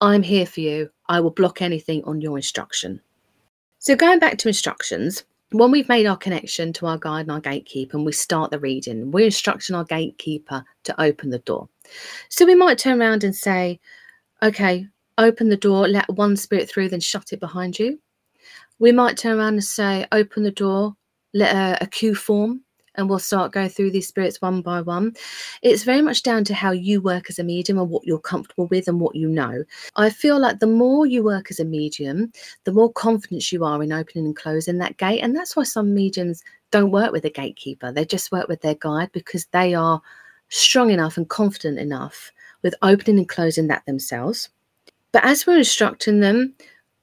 I'm 0.00 0.22
here 0.22 0.46
for 0.46 0.60
you. 0.60 0.90
I 1.08 1.20
will 1.20 1.30
block 1.30 1.60
anything 1.60 2.02
on 2.04 2.20
your 2.20 2.36
instruction. 2.36 3.00
So, 3.78 3.96
going 3.96 4.18
back 4.18 4.38
to 4.38 4.48
instructions, 4.48 5.24
when 5.52 5.70
we've 5.70 5.88
made 5.88 6.06
our 6.06 6.16
connection 6.16 6.72
to 6.74 6.86
our 6.86 6.98
guide 6.98 7.22
and 7.22 7.32
our 7.32 7.40
gatekeeper 7.40 7.96
and 7.96 8.06
we 8.06 8.12
start 8.12 8.50
the 8.50 8.58
reading, 8.58 9.10
we're 9.10 9.24
instructing 9.24 9.74
our 9.74 9.84
gatekeeper 9.84 10.64
to 10.84 11.00
open 11.00 11.30
the 11.30 11.40
door. 11.40 11.68
So 12.28 12.46
we 12.46 12.54
might 12.54 12.78
turn 12.78 13.00
around 13.00 13.24
and 13.24 13.34
say, 13.34 13.80
okay, 14.42 14.86
open 15.18 15.48
the 15.48 15.56
door, 15.56 15.88
let 15.88 16.08
one 16.08 16.36
spirit 16.36 16.68
through, 16.68 16.88
then 16.88 17.00
shut 17.00 17.32
it 17.32 17.40
behind 17.40 17.78
you. 17.78 18.00
We 18.78 18.92
might 18.92 19.18
turn 19.18 19.38
around 19.38 19.54
and 19.54 19.64
say, 19.64 20.06
open 20.12 20.44
the 20.44 20.50
door, 20.50 20.94
let 21.34 21.54
a, 21.54 21.84
a 21.84 21.86
queue 21.86 22.14
form, 22.14 22.62
and 23.00 23.08
we'll 23.08 23.18
start 23.18 23.52
going 23.52 23.68
through 23.68 23.90
these 23.90 24.06
spirits 24.06 24.40
one 24.40 24.62
by 24.62 24.80
one. 24.80 25.14
It's 25.62 25.82
very 25.82 26.02
much 26.02 26.22
down 26.22 26.44
to 26.44 26.54
how 26.54 26.70
you 26.70 27.00
work 27.00 27.28
as 27.28 27.38
a 27.38 27.44
medium 27.44 27.78
and 27.78 27.90
what 27.90 28.06
you're 28.06 28.18
comfortable 28.18 28.66
with 28.66 28.86
and 28.86 29.00
what 29.00 29.16
you 29.16 29.28
know. 29.28 29.64
I 29.96 30.10
feel 30.10 30.38
like 30.38 30.60
the 30.60 30.66
more 30.66 31.06
you 31.06 31.24
work 31.24 31.50
as 31.50 31.58
a 31.58 31.64
medium, 31.64 32.32
the 32.64 32.72
more 32.72 32.92
confidence 32.92 33.50
you 33.50 33.64
are 33.64 33.82
in 33.82 33.92
opening 33.92 34.26
and 34.26 34.36
closing 34.36 34.78
that 34.78 34.98
gate. 34.98 35.20
And 35.20 35.34
that's 35.34 35.56
why 35.56 35.64
some 35.64 35.94
mediums 35.94 36.44
don't 36.70 36.92
work 36.92 37.12
with 37.12 37.24
a 37.24 37.30
gatekeeper, 37.30 37.90
they 37.90 38.04
just 38.04 38.30
work 38.30 38.48
with 38.48 38.60
their 38.60 38.76
guide 38.76 39.10
because 39.12 39.46
they 39.46 39.74
are 39.74 40.00
strong 40.50 40.90
enough 40.90 41.16
and 41.16 41.28
confident 41.28 41.78
enough 41.78 42.30
with 42.62 42.74
opening 42.82 43.18
and 43.18 43.28
closing 43.28 43.66
that 43.68 43.84
themselves. 43.86 44.48
But 45.12 45.24
as 45.24 45.46
we're 45.46 45.58
instructing 45.58 46.20
them, 46.20 46.54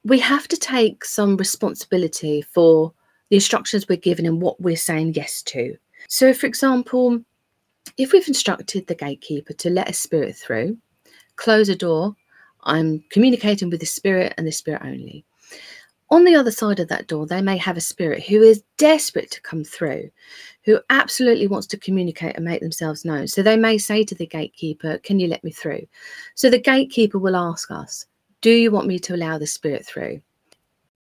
we 0.04 0.18
have 0.20 0.48
to 0.48 0.56
take 0.56 1.04
some 1.04 1.36
responsibility 1.36 2.42
for 2.42 2.92
the 3.28 3.36
instructions 3.36 3.88
we're 3.88 3.96
given 3.96 4.26
and 4.26 4.40
what 4.40 4.60
we're 4.60 4.76
saying 4.76 5.14
yes 5.14 5.42
to. 5.42 5.76
So, 6.08 6.34
for 6.34 6.46
example, 6.46 7.20
if 7.96 8.12
we've 8.12 8.26
instructed 8.26 8.86
the 8.86 8.94
gatekeeper 8.94 9.52
to 9.54 9.70
let 9.70 9.90
a 9.90 9.94
spirit 9.94 10.36
through, 10.36 10.78
close 11.36 11.68
a 11.68 11.76
door, 11.76 12.14
I'm 12.64 13.04
communicating 13.10 13.70
with 13.70 13.80
the 13.80 13.86
spirit 13.86 14.34
and 14.36 14.46
the 14.46 14.52
spirit 14.52 14.82
only. 14.84 15.24
On 16.10 16.24
the 16.24 16.34
other 16.34 16.50
side 16.50 16.80
of 16.80 16.88
that 16.88 17.06
door, 17.06 17.26
they 17.26 17.42
may 17.42 17.58
have 17.58 17.76
a 17.76 17.82
spirit 17.82 18.22
who 18.22 18.42
is 18.42 18.62
desperate 18.78 19.30
to 19.30 19.42
come 19.42 19.62
through, 19.62 20.10
who 20.64 20.80
absolutely 20.88 21.46
wants 21.46 21.66
to 21.68 21.76
communicate 21.76 22.34
and 22.34 22.44
make 22.44 22.62
themselves 22.62 23.04
known. 23.04 23.28
So 23.28 23.42
they 23.42 23.58
may 23.58 23.76
say 23.76 24.04
to 24.04 24.14
the 24.14 24.26
gatekeeper, 24.26 24.98
Can 24.98 25.20
you 25.20 25.28
let 25.28 25.44
me 25.44 25.50
through? 25.50 25.86
So 26.34 26.48
the 26.48 26.58
gatekeeper 26.58 27.18
will 27.18 27.36
ask 27.36 27.70
us, 27.70 28.06
Do 28.40 28.50
you 28.50 28.70
want 28.70 28.86
me 28.86 28.98
to 29.00 29.14
allow 29.14 29.36
the 29.36 29.46
spirit 29.46 29.84
through? 29.84 30.22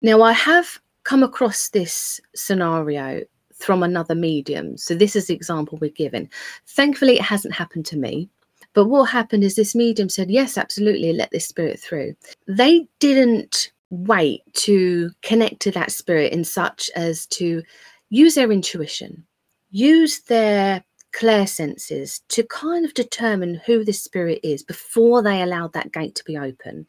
Now, 0.02 0.22
I 0.22 0.32
have 0.32 0.80
come 1.04 1.22
across 1.22 1.68
this 1.68 2.20
scenario 2.34 3.22
from 3.56 3.82
another 3.82 4.14
medium. 4.14 4.76
So 4.76 4.94
this 4.94 5.16
is 5.16 5.26
the 5.26 5.34
example 5.34 5.78
we're 5.80 5.90
given. 5.90 6.28
Thankfully, 6.66 7.14
it 7.16 7.22
hasn't 7.22 7.54
happened 7.54 7.86
to 7.86 7.96
me. 7.96 8.28
But 8.74 8.86
what 8.86 9.04
happened 9.04 9.42
is 9.42 9.56
this 9.56 9.74
medium 9.74 10.08
said, 10.08 10.30
Yes, 10.30 10.58
absolutely, 10.58 11.12
let 11.12 11.30
this 11.30 11.46
spirit 11.46 11.80
through. 11.80 12.14
They 12.46 12.86
didn't 12.98 13.72
wait 13.90 14.42
to 14.52 15.10
connect 15.22 15.60
to 15.60 15.70
that 15.70 15.92
spirit 15.92 16.32
in 16.32 16.44
such 16.44 16.90
as 16.94 17.26
to 17.26 17.62
use 18.10 18.34
their 18.34 18.52
intuition, 18.52 19.24
use 19.70 20.20
their 20.20 20.84
clair 21.12 21.46
senses 21.46 22.20
to 22.28 22.42
kind 22.44 22.84
of 22.84 22.92
determine 22.92 23.54
who 23.64 23.82
this 23.84 24.02
spirit 24.02 24.38
is 24.42 24.62
before 24.62 25.22
they 25.22 25.40
allowed 25.40 25.72
that 25.72 25.92
gate 25.92 26.14
to 26.14 26.24
be 26.24 26.36
open. 26.36 26.86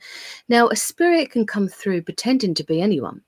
Now, 0.50 0.68
a 0.68 0.76
spirit 0.76 1.32
can 1.32 1.46
come 1.46 1.70
through 1.70 2.02
pretending 2.02 2.54
to 2.56 2.64
be 2.66 2.82
anyone. 2.82 3.22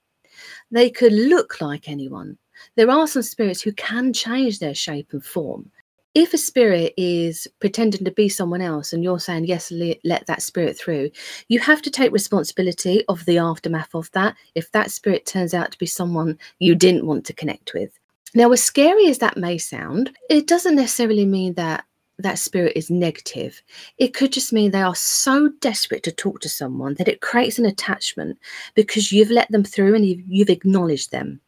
They 0.71 0.89
could 0.89 1.13
look 1.13 1.61
like 1.61 1.87
anyone. 1.87 2.37
There 2.75 2.89
are 2.89 3.07
some 3.07 3.21
spirits 3.21 3.61
who 3.61 3.71
can 3.73 4.13
change 4.13 4.59
their 4.59 4.75
shape 4.75 5.09
and 5.11 5.23
form. 5.23 5.71
If 6.15 6.33
a 6.33 6.39
spirit 6.39 6.93
is 6.97 7.47
pretending 7.59 8.03
to 8.03 8.11
be 8.11 8.29
someone 8.29 8.61
else 8.61 8.93
and 8.93 9.03
you're 9.03 9.19
saying 9.19 9.45
yes 9.45 9.71
let 9.71 10.25
that 10.25 10.41
spirit 10.41 10.75
through 10.75 11.11
you 11.49 11.59
have 11.59 11.83
to 11.83 11.91
take 11.91 12.11
responsibility 12.11 13.03
of 13.07 13.23
the 13.25 13.37
aftermath 13.37 13.93
of 13.93 14.11
that. 14.11 14.35
If 14.55 14.71
that 14.71 14.89
spirit 14.89 15.27
turns 15.27 15.53
out 15.53 15.71
to 15.71 15.77
be 15.77 15.85
someone 15.85 16.39
you 16.57 16.73
didn't 16.73 17.05
want 17.05 17.25
to 17.25 17.33
connect 17.33 17.73
with. 17.75 17.91
Now 18.33 18.51
as 18.51 18.63
scary 18.63 19.07
as 19.07 19.19
that 19.19 19.37
may 19.37 19.59
sound 19.59 20.11
it 20.29 20.47
doesn't 20.47 20.75
necessarily 20.75 21.25
mean 21.25 21.53
that 21.53 21.85
that 22.17 22.39
spirit 22.39 22.73
is 22.75 22.89
negative. 22.89 23.61
It 23.97 24.13
could 24.13 24.33
just 24.33 24.51
mean 24.51 24.71
they 24.71 24.81
are 24.81 24.95
so 24.95 25.51
desperate 25.61 26.03
to 26.03 26.11
talk 26.11 26.41
to 26.41 26.49
someone 26.49 26.95
that 26.95 27.07
it 27.07 27.21
creates 27.21 27.59
an 27.59 27.65
attachment 27.65 28.37
because 28.73 29.11
you've 29.11 29.31
let 29.31 29.49
them 29.51 29.63
through 29.63 29.95
and 29.95 30.05
you've, 30.05 30.21
you've 30.27 30.49
acknowledged 30.49 31.11
them 31.11 31.39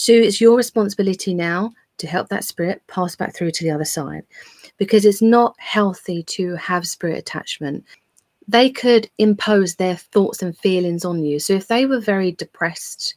so 0.00 0.14
it's 0.14 0.40
your 0.40 0.56
responsibility 0.56 1.34
now 1.34 1.74
to 1.98 2.06
help 2.06 2.30
that 2.30 2.42
spirit 2.42 2.80
pass 2.86 3.14
back 3.16 3.34
through 3.34 3.50
to 3.50 3.64
the 3.64 3.70
other 3.70 3.84
side 3.84 4.22
because 4.78 5.04
it's 5.04 5.20
not 5.20 5.54
healthy 5.58 6.22
to 6.22 6.54
have 6.56 6.88
spirit 6.88 7.18
attachment. 7.18 7.84
They 8.48 8.70
could 8.70 9.10
impose 9.18 9.74
their 9.74 9.96
thoughts 9.96 10.40
and 10.40 10.56
feelings 10.56 11.04
on 11.04 11.22
you. 11.22 11.38
So 11.38 11.52
if 11.52 11.68
they 11.68 11.84
were 11.84 12.00
very 12.00 12.32
depressed, 12.32 13.16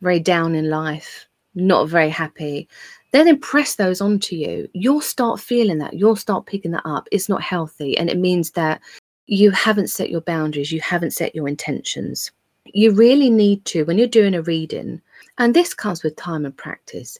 very 0.00 0.18
down 0.18 0.54
in 0.54 0.70
life, 0.70 1.26
not 1.54 1.90
very 1.90 2.08
happy, 2.08 2.70
then 3.12 3.28
impress 3.28 3.74
those 3.74 4.00
onto 4.00 4.34
you. 4.34 4.66
You'll 4.72 5.02
start 5.02 5.40
feeling 5.40 5.76
that. 5.76 5.92
You'll 5.92 6.16
start 6.16 6.46
picking 6.46 6.70
that 6.70 6.86
up. 6.86 7.06
It's 7.12 7.28
not 7.28 7.42
healthy. 7.42 7.98
And 7.98 8.08
it 8.08 8.16
means 8.16 8.52
that 8.52 8.80
you 9.26 9.50
haven't 9.50 9.88
set 9.88 10.08
your 10.08 10.22
boundaries, 10.22 10.72
you 10.72 10.80
haven't 10.80 11.10
set 11.10 11.34
your 11.34 11.48
intentions. 11.48 12.32
You 12.72 12.92
really 12.92 13.30
need 13.30 13.64
to, 13.66 13.84
when 13.84 13.98
you're 13.98 14.06
doing 14.06 14.34
a 14.34 14.42
reading, 14.42 15.02
and 15.38 15.54
this 15.54 15.74
comes 15.74 16.02
with 16.02 16.16
time 16.16 16.44
and 16.44 16.56
practice, 16.56 17.18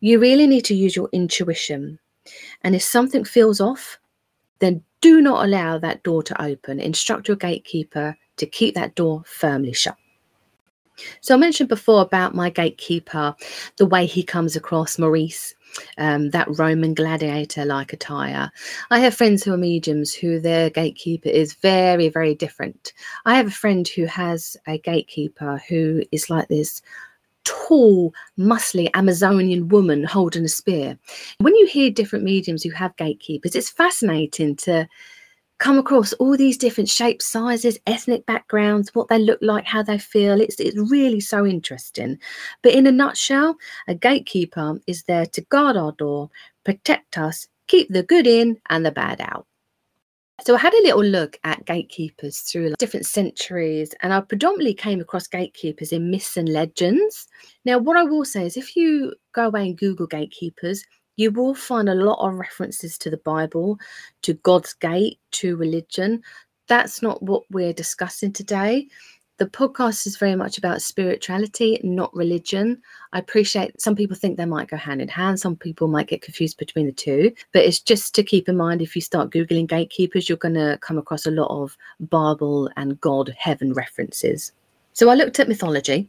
you 0.00 0.18
really 0.18 0.46
need 0.46 0.64
to 0.66 0.74
use 0.74 0.94
your 0.94 1.08
intuition. 1.12 1.98
And 2.62 2.74
if 2.74 2.82
something 2.82 3.24
feels 3.24 3.60
off, 3.60 3.98
then 4.60 4.82
do 5.00 5.20
not 5.20 5.44
allow 5.44 5.78
that 5.78 6.02
door 6.02 6.22
to 6.22 6.42
open. 6.42 6.80
Instruct 6.80 7.28
your 7.28 7.36
gatekeeper 7.36 8.16
to 8.36 8.46
keep 8.46 8.74
that 8.74 8.94
door 8.94 9.22
firmly 9.26 9.72
shut. 9.72 9.96
So 11.20 11.34
I 11.34 11.38
mentioned 11.38 11.68
before 11.68 12.00
about 12.00 12.34
my 12.34 12.48
gatekeeper, 12.48 13.34
the 13.76 13.86
way 13.86 14.06
he 14.06 14.22
comes 14.22 14.56
across, 14.56 14.98
Maurice, 14.98 15.54
um, 15.98 16.30
that 16.30 16.58
Roman 16.58 16.94
gladiator 16.94 17.64
like 17.64 17.92
attire. 17.92 18.50
I 18.90 19.00
have 19.00 19.14
friends 19.14 19.44
who 19.44 19.52
are 19.52 19.58
mediums 19.58 20.14
who 20.14 20.40
their 20.40 20.70
gatekeeper 20.70 21.28
is 21.28 21.54
very, 21.54 22.08
very 22.08 22.34
different. 22.34 22.92
I 23.24 23.36
have 23.36 23.48
a 23.48 23.50
friend 23.50 23.86
who 23.88 24.06
has 24.06 24.56
a 24.66 24.78
gatekeeper 24.78 25.62
who 25.68 26.02
is 26.12 26.30
like 26.30 26.48
this 26.48 26.82
tall, 27.44 28.12
muscly 28.38 28.90
Amazonian 28.94 29.68
woman 29.68 30.04
holding 30.04 30.44
a 30.44 30.48
spear. 30.48 30.98
When 31.38 31.54
you 31.54 31.66
hear 31.66 31.90
different 31.90 32.24
mediums 32.24 32.62
who 32.62 32.70
have 32.70 32.96
gatekeepers, 32.96 33.54
it's 33.54 33.70
fascinating 33.70 34.56
to 34.56 34.88
come 35.58 35.78
across 35.78 36.12
all 36.14 36.36
these 36.36 36.58
different 36.58 36.88
shapes, 36.88 37.26
sizes, 37.26 37.78
ethnic 37.86 38.26
backgrounds, 38.26 38.94
what 38.94 39.08
they 39.08 39.18
look 39.18 39.38
like, 39.40 39.64
how 39.64 39.82
they 39.82 39.98
feel. 39.98 40.40
It's, 40.40 40.60
it's 40.60 40.76
really 40.90 41.20
so 41.20 41.46
interesting. 41.46 42.18
But 42.62 42.72
in 42.72 42.86
a 42.86 42.92
nutshell, 42.92 43.56
a 43.88 43.94
gatekeeper 43.94 44.78
is 44.86 45.04
there 45.04 45.26
to 45.26 45.40
guard 45.42 45.76
our 45.76 45.92
door, 45.92 46.30
protect 46.64 47.18
us, 47.18 47.48
keep 47.68 47.88
the 47.88 48.02
good 48.02 48.26
in 48.26 48.58
and 48.68 48.84
the 48.84 48.90
bad 48.90 49.20
out. 49.20 49.46
So 50.44 50.54
I 50.54 50.58
had 50.58 50.74
a 50.74 50.82
little 50.82 51.02
look 51.02 51.38
at 51.44 51.64
gatekeepers 51.64 52.40
through 52.40 52.68
like 52.68 52.78
different 52.78 53.06
centuries, 53.06 53.94
and 54.02 54.12
I 54.12 54.20
predominantly 54.20 54.74
came 54.74 55.00
across 55.00 55.26
gatekeepers 55.26 55.92
in 55.92 56.10
myths 56.10 56.36
and 56.36 56.50
legends. 56.50 57.26
Now, 57.64 57.78
what 57.78 57.96
I 57.96 58.04
will 58.04 58.26
say 58.26 58.44
is 58.44 58.58
if 58.58 58.76
you 58.76 59.14
go 59.32 59.46
away 59.46 59.62
and 59.62 59.78
Google 59.78 60.06
gatekeepers, 60.06 60.84
you 61.16 61.30
will 61.30 61.54
find 61.54 61.88
a 61.88 61.94
lot 61.94 62.26
of 62.26 62.34
references 62.34 62.96
to 62.98 63.10
the 63.10 63.16
Bible, 63.18 63.78
to 64.22 64.34
God's 64.34 64.74
gate, 64.74 65.18
to 65.32 65.56
religion. 65.56 66.22
That's 66.68 67.02
not 67.02 67.22
what 67.22 67.42
we're 67.50 67.72
discussing 67.72 68.32
today. 68.32 68.88
The 69.38 69.46
podcast 69.46 70.06
is 70.06 70.16
very 70.16 70.34
much 70.34 70.56
about 70.56 70.80
spirituality, 70.80 71.78
not 71.84 72.14
religion. 72.14 72.80
I 73.12 73.18
appreciate 73.18 73.78
some 73.78 73.94
people 73.94 74.16
think 74.16 74.36
they 74.36 74.46
might 74.46 74.68
go 74.68 74.78
hand 74.78 75.02
in 75.02 75.08
hand. 75.08 75.38
Some 75.38 75.56
people 75.56 75.88
might 75.88 76.08
get 76.08 76.22
confused 76.22 76.56
between 76.56 76.86
the 76.86 76.92
two. 76.92 77.32
But 77.52 77.64
it's 77.64 77.80
just 77.80 78.14
to 78.14 78.22
keep 78.22 78.48
in 78.48 78.56
mind 78.56 78.80
if 78.80 78.96
you 78.96 79.02
start 79.02 79.30
Googling 79.30 79.66
gatekeepers, 79.66 80.28
you're 80.28 80.38
going 80.38 80.54
to 80.54 80.78
come 80.80 80.96
across 80.96 81.26
a 81.26 81.30
lot 81.30 81.50
of 81.50 81.76
Bible 82.00 82.70
and 82.76 82.98
God, 83.02 83.34
heaven 83.36 83.74
references. 83.74 84.52
So 84.94 85.10
I 85.10 85.14
looked 85.14 85.38
at 85.38 85.48
mythology 85.48 86.08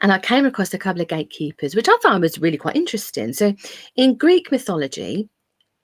and 0.00 0.12
I 0.12 0.18
came 0.18 0.46
across 0.46 0.72
a 0.74 0.78
couple 0.78 1.02
of 1.02 1.08
gatekeepers, 1.08 1.74
which 1.74 1.88
I 1.88 1.96
found 2.02 2.22
was 2.22 2.38
really 2.38 2.56
quite 2.56 2.76
interesting. 2.76 3.32
So, 3.32 3.54
in 3.96 4.16
Greek 4.16 4.50
mythology, 4.50 5.28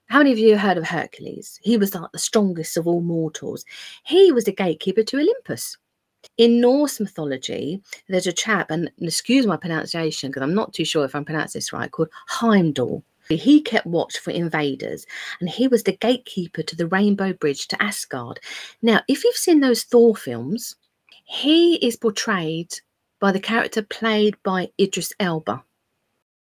how 0.07 0.19
many 0.19 0.31
of 0.31 0.37
you 0.37 0.57
heard 0.57 0.77
of 0.77 0.87
Hercules? 0.87 1.59
He 1.63 1.77
was 1.77 1.95
like 1.95 2.11
the 2.11 2.19
strongest 2.19 2.77
of 2.77 2.87
all 2.87 3.01
mortals. 3.01 3.65
He 4.05 4.31
was 4.31 4.47
a 4.47 4.51
gatekeeper 4.51 5.03
to 5.03 5.17
Olympus. 5.17 5.77
In 6.37 6.59
Norse 6.59 6.99
mythology, 6.99 7.81
there's 8.07 8.27
a 8.27 8.33
chap, 8.33 8.71
and 8.71 8.91
excuse 8.99 9.45
my 9.45 9.57
pronunciation 9.57 10.29
because 10.29 10.43
I'm 10.43 10.55
not 10.55 10.73
too 10.73 10.85
sure 10.85 11.05
if 11.05 11.15
I'm 11.15 11.25
pronouncing 11.25 11.59
this 11.59 11.73
right, 11.73 11.91
called 11.91 12.09
Heimdall. 12.27 13.03
He 13.29 13.61
kept 13.61 13.87
watch 13.87 14.19
for 14.19 14.29
invaders 14.29 15.05
and 15.39 15.49
he 15.49 15.67
was 15.67 15.81
the 15.81 15.97
gatekeeper 15.97 16.61
to 16.61 16.75
the 16.75 16.87
Rainbow 16.87 17.33
Bridge 17.33 17.67
to 17.69 17.81
Asgard. 17.81 18.39
Now, 18.83 19.01
if 19.07 19.23
you've 19.23 19.35
seen 19.35 19.61
those 19.61 19.83
Thor 19.83 20.15
films, 20.15 20.75
he 21.23 21.75
is 21.77 21.95
portrayed 21.95 22.79
by 23.19 23.31
the 23.31 23.39
character 23.39 23.81
played 23.81 24.35
by 24.43 24.69
Idris 24.79 25.13
Elba. 25.19 25.63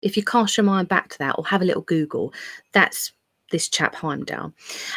If 0.03 0.17
you 0.17 0.23
cast 0.23 0.57
your 0.57 0.65
mind 0.65 0.89
back 0.89 1.09
to 1.11 1.19
that 1.19 1.37
or 1.39 1.47
have 1.47 1.63
a 1.63 1.65
little 1.65 1.83
Google, 1.83 2.33
that's 2.73 3.13
this 3.51 3.69
chap 3.69 3.95
Heimdall. 3.95 4.53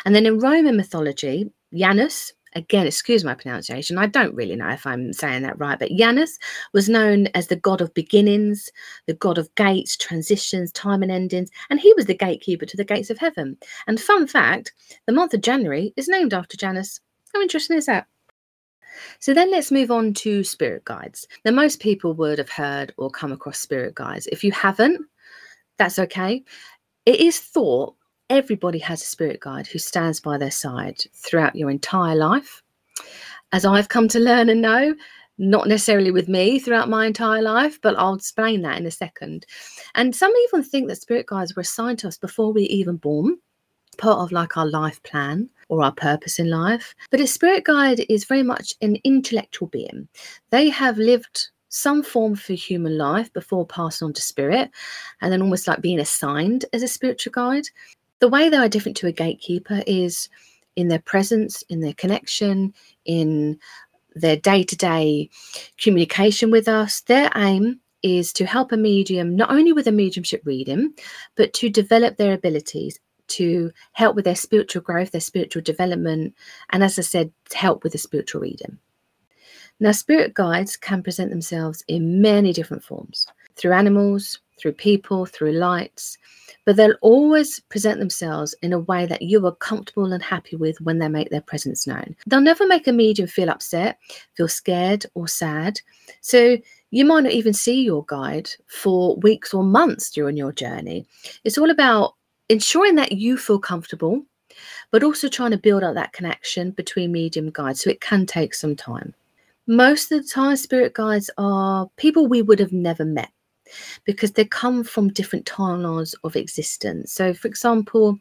And 0.06 0.16
then 0.16 0.26
in 0.26 0.40
Roman 0.40 0.76
mythology, 0.76 1.52
Janus, 1.74 2.34
again, 2.56 2.88
excuse 2.88 3.24
my 3.24 3.36
pronunciation, 3.36 3.98
I 3.98 4.08
don't 4.08 4.36
really 4.36 4.56
know 4.56 4.70
if 4.70 4.86
I'm 4.86 5.14
saying 5.14 5.44
that 5.44 5.60
right, 5.60 5.78
but 5.78 5.92
Janus 5.92 6.38
was 6.74 6.90
known 6.90 7.28
as 7.28 7.48
the 7.48 7.56
god 7.56 7.82
of 7.82 7.94
beginnings, 7.94 8.70
the 9.06 9.14
god 9.14 9.38
of 9.38 9.54
gates, 9.56 9.96
transitions, 9.96 10.72
time 10.72 11.04
and 11.04 11.12
endings, 11.12 11.50
and 11.70 11.80
he 11.80 11.94
was 11.94 12.06
the 12.06 12.16
gatekeeper 12.16 12.66
to 12.66 12.78
the 12.78 12.84
gates 12.86 13.10
of 13.10 13.18
heaven. 13.18 13.58
And 13.88 14.00
fun 14.00 14.28
fact 14.28 14.74
the 15.06 15.14
month 15.14 15.34
of 15.34 15.42
January 15.42 15.94
is 15.96 16.08
named 16.08 16.34
after 16.34 16.58
Janus. 16.58 17.00
How 17.34 17.42
interesting 17.42 17.78
is 17.78 17.86
that? 17.86 18.08
So 19.20 19.34
then 19.34 19.52
let's 19.52 19.72
move 19.72 19.92
on 19.92 20.14
to 20.16 20.44
spirit 20.44 20.86
guides. 20.86 21.28
Now, 21.46 21.52
most 21.52 21.80
people 21.80 22.14
would 22.14 22.38
have 22.38 22.50
heard 22.50 22.94
or 22.98 23.10
come 23.10 23.32
across 23.32 23.60
spirit 23.60 23.96
guides. 23.96 24.28
If 24.28 24.44
you 24.44 24.52
haven't, 24.52 25.06
that's 25.78 26.00
okay. 26.00 26.44
It 27.06 27.20
is 27.20 27.40
thought 27.40 27.96
everybody 28.30 28.80
has 28.80 29.02
a 29.02 29.06
spirit 29.06 29.40
guide 29.40 29.68
who 29.68 29.80
stands 29.80 30.20
by 30.20 30.38
their 30.38 30.52
side 30.52 31.02
throughout 31.14 31.56
your 31.56 31.70
entire 31.70 32.16
life. 32.16 32.62
As 33.52 33.66
I've 33.66 33.90
come 33.90 34.08
to 34.10 34.20
learn 34.20 34.50
and 34.50 34.62
know, 34.62 34.94
not 35.40 35.68
necessarily 35.68 36.12
with 36.12 36.28
me 36.28 36.60
throughout 36.60 36.90
my 36.90 37.06
entire 37.06 37.42
life, 37.42 37.80
but 37.82 37.96
I'll 37.98 38.14
explain 38.14 38.62
that 38.62 38.78
in 38.78 38.86
a 38.86 38.92
second. 38.92 39.46
And 39.96 40.16
some 40.16 40.34
even 40.48 40.64
think 40.64 40.90
that 40.90 41.02
spirit 41.02 41.28
guides 41.28 41.56
were 41.56 41.62
assigned 41.62 42.00
to 42.00 42.10
us 42.10 42.18
before 42.18 42.52
we 42.52 42.64
even 42.64 42.98
born, 42.98 43.38
part 43.98 44.20
of 44.20 44.32
like 44.32 44.58
our 44.58 44.68
life 44.68 45.02
plan 45.04 45.50
or 45.70 45.84
our 45.84 45.94
purpose 45.94 46.40
in 46.40 46.50
life. 46.50 46.94
But 47.12 47.22
a 47.22 47.28
spirit 47.28 47.64
guide 47.64 48.06
is 48.10 48.26
very 48.26 48.44
much 48.44 48.74
an 48.82 48.98
intellectual 49.04 49.68
being. 49.70 50.08
They 50.50 50.70
have 50.70 50.98
lived 50.98 51.50
some 51.70 52.04
form 52.04 52.36
for 52.36 52.54
human 52.54 52.98
life 52.98 53.32
before 53.32 53.66
passing 53.66 54.08
on 54.08 54.14
to 54.14 54.22
spirit, 54.22 54.72
and 55.22 55.32
then 55.32 55.42
almost 55.42 55.68
like 55.68 55.82
being 55.82 56.00
assigned 56.00 56.66
as 56.74 56.84
a 56.84 56.88
spiritual 56.88 57.32
guide. 57.32 57.66
The 58.20 58.28
way 58.28 58.50
they 58.50 58.58
are 58.58 58.68
different 58.68 58.98
to 58.98 59.08
a 59.08 59.12
gatekeeper 59.12 59.84
is 59.88 60.30
in 60.76 60.88
their 60.88 61.00
presence, 61.00 61.64
in 61.70 61.80
their 61.80 61.94
connection, 61.94 62.74
in 63.06 63.60
their 64.16 64.36
day 64.36 64.64
to 64.64 64.76
day 64.76 65.30
communication 65.78 66.52
with 66.52 66.68
us. 66.68 67.02
Their 67.02 67.32
aim 67.36 67.80
is 68.02 68.34
to 68.34 68.46
help 68.46 68.72
a 68.72 68.78
medium 68.78 69.36
not 69.36 69.52
only 69.52 69.74
with 69.74 69.88
a 69.88 69.92
mediumship 69.92 70.42
reading, 70.46 70.94
but 71.36 71.54
to 71.54 71.70
develop 71.70 72.18
their 72.18 72.34
abilities 72.34 73.00
to 73.30 73.72
help 73.94 74.16
with 74.16 74.26
their 74.26 74.36
spiritual 74.36 74.82
growth, 74.82 75.12
their 75.12 75.22
spiritual 75.22 75.62
development, 75.62 76.36
and 76.72 76.84
as 76.84 77.00
I 77.00 77.04
said, 77.04 77.32
to 77.50 77.58
help 77.58 77.84
with 77.84 77.94
the 77.94 77.98
spiritual 77.98 78.42
reading. 78.42 78.78
Now, 79.80 79.92
spirit 79.94 80.34
guides 80.34 80.76
can 80.76 81.02
present 81.02 81.30
themselves 81.30 81.84
in 81.88 82.22
many 82.22 82.52
different 82.52 82.84
forms 82.84 83.28
through 83.56 83.72
animals, 83.72 84.40
through 84.60 84.74
people, 84.74 85.26
through 85.26 85.54
lights, 85.54 86.18
but 86.66 86.76
they'll 86.76 86.96
always 87.02 87.60
present 87.62 88.00
themselves 88.00 88.54
in 88.62 88.74
a 88.74 88.80
way 88.80 89.06
that 89.06 89.22
you 89.22 89.46
are 89.46 89.56
comfortable 89.56 90.12
and 90.12 90.22
happy 90.22 90.56
with 90.56 90.80
when 90.82 91.00
they 91.00 91.08
make 91.08 91.30
their 91.30 91.42
presence 91.42 91.88
known. 91.88 92.16
They'll 92.28 92.42
never 92.42 92.68
make 92.68 92.88
a 92.88 92.94
medium 92.94 93.28
feel 93.28 93.50
upset, 93.50 93.98
feel 94.36 94.48
scared, 94.48 95.06
or 95.14 95.28
sad. 95.28 95.80
So 96.22 96.58
you 96.92 97.06
might 97.06 97.24
not 97.24 97.34
even 97.34 97.54
see 97.54 97.82
your 97.82 98.06
guide 98.06 98.50
for 98.68 99.16
weeks 99.18 99.54
or 99.54 99.64
months 99.64 100.10
during 100.12 100.38
your 100.38 100.52
journey. 100.52 101.06
It's 101.44 101.58
all 101.58 101.70
about 101.70 102.16
ensuring 102.50 102.96
that 102.96 103.14
you 103.14 103.38
feel 103.38 103.60
comfortable, 103.60 104.24
but 104.92 105.04
also 105.04 105.30
trying 105.30 105.52
to 105.52 105.58
build 105.58 105.84
up 105.84 105.96
that 105.96 106.14
connection 106.14 106.72
between 106.72 107.12
medium 107.12 107.46
and 107.46 107.54
guides. 107.54 107.82
So 107.82 107.90
it 107.90 108.02
can 108.02 108.26
take 108.26 108.54
some 108.54 108.76
time. 108.76 109.14
Most 109.68 110.12
of 110.12 110.24
the 110.24 110.28
time, 110.28 110.56
spirit 110.56 110.94
guides 110.94 111.30
are 111.38 111.88
people 111.98 112.28
we 112.28 112.42
would 112.42 112.60
have 112.60 112.74
never 112.74 113.06
met 113.06 113.30
because 114.04 114.32
they 114.32 114.46
come 114.46 114.84
from 114.84 115.14
different 115.14 115.46
timelines 115.46 116.16
of 116.24 116.36
existence. 116.36 117.14
So, 117.14 117.36
for 117.36 117.48
example, 117.48 118.18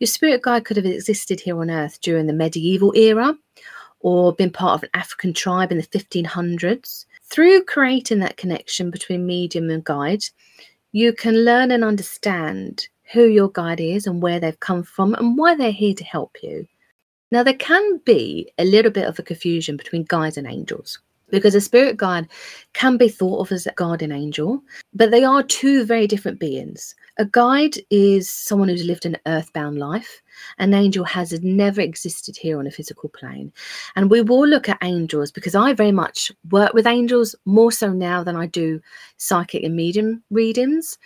your 0.00 0.08
spirit 0.08 0.42
guide 0.42 0.64
could 0.64 0.76
have 0.76 0.86
existed 0.86 1.38
here 1.38 1.60
on 1.60 1.70
Earth 1.70 2.00
during 2.00 2.26
the 2.26 2.32
medieval 2.32 2.92
era 2.96 3.36
or 4.00 4.34
been 4.34 4.50
part 4.50 4.74
of 4.74 4.82
an 4.82 4.90
African 4.94 5.32
tribe 5.32 5.70
in 5.70 5.78
the 5.78 5.86
1500s. 5.86 7.06
Through 7.24 7.64
creating 7.64 8.20
that 8.20 8.36
connection 8.36 8.90
between 8.90 9.26
medium 9.26 9.70
and 9.70 9.84
guide, 9.84 10.24
you 10.92 11.12
can 11.12 11.44
learn 11.44 11.70
and 11.70 11.84
understand 11.84 12.88
who 13.12 13.24
your 13.26 13.50
guide 13.50 13.80
is 13.80 14.06
and 14.06 14.22
where 14.22 14.38
they've 14.40 14.60
come 14.60 14.82
from 14.82 15.14
and 15.14 15.36
why 15.38 15.54
they're 15.54 15.72
here 15.72 15.94
to 15.94 16.04
help 16.04 16.36
you. 16.42 16.66
Now, 17.30 17.42
there 17.42 17.54
can 17.54 17.98
be 18.04 18.50
a 18.58 18.64
little 18.64 18.90
bit 18.90 19.06
of 19.06 19.18
a 19.18 19.22
confusion 19.22 19.76
between 19.76 20.04
guides 20.04 20.36
and 20.38 20.46
angels. 20.46 20.98
because 21.30 21.54
a 21.54 21.60
spirit 21.60 21.96
guide 21.96 22.26
can 22.72 22.96
be 22.96 23.08
thought 23.08 23.40
of 23.40 23.52
as 23.52 23.66
a 23.66 23.72
guardian 23.72 24.12
angel, 24.12 24.62
but 24.94 25.10
they 25.10 25.24
are 25.24 25.42
two 25.42 25.84
very 25.84 26.06
different 26.06 26.40
beings. 26.40 26.94
A 27.18 27.24
guide 27.24 27.76
is 27.90 28.30
someone 28.30 28.68
who's 28.68 28.84
lived 28.84 29.04
an 29.04 29.16
earthbound 29.26 29.78
life. 29.78 30.22
An 30.58 30.72
angel 30.72 31.04
has 31.04 31.38
never 31.42 31.80
existed 31.80 32.36
here 32.36 32.58
on 32.58 32.66
a 32.66 32.70
physical 32.70 33.08
plane. 33.08 33.52
And 33.96 34.10
we 34.10 34.20
will 34.22 34.46
look 34.46 34.68
at 34.68 34.78
angels 34.82 35.32
because 35.32 35.54
I 35.54 35.72
very 35.72 35.92
much 35.92 36.30
work 36.50 36.74
with 36.74 36.86
angels 36.86 37.34
more 37.44 37.72
so 37.72 37.92
now 37.92 38.22
than 38.22 38.36
I 38.36 38.46
do 38.46 38.80
psychic 39.16 39.64
and 39.64 39.74
medium 39.74 40.22
readings. 40.30 40.96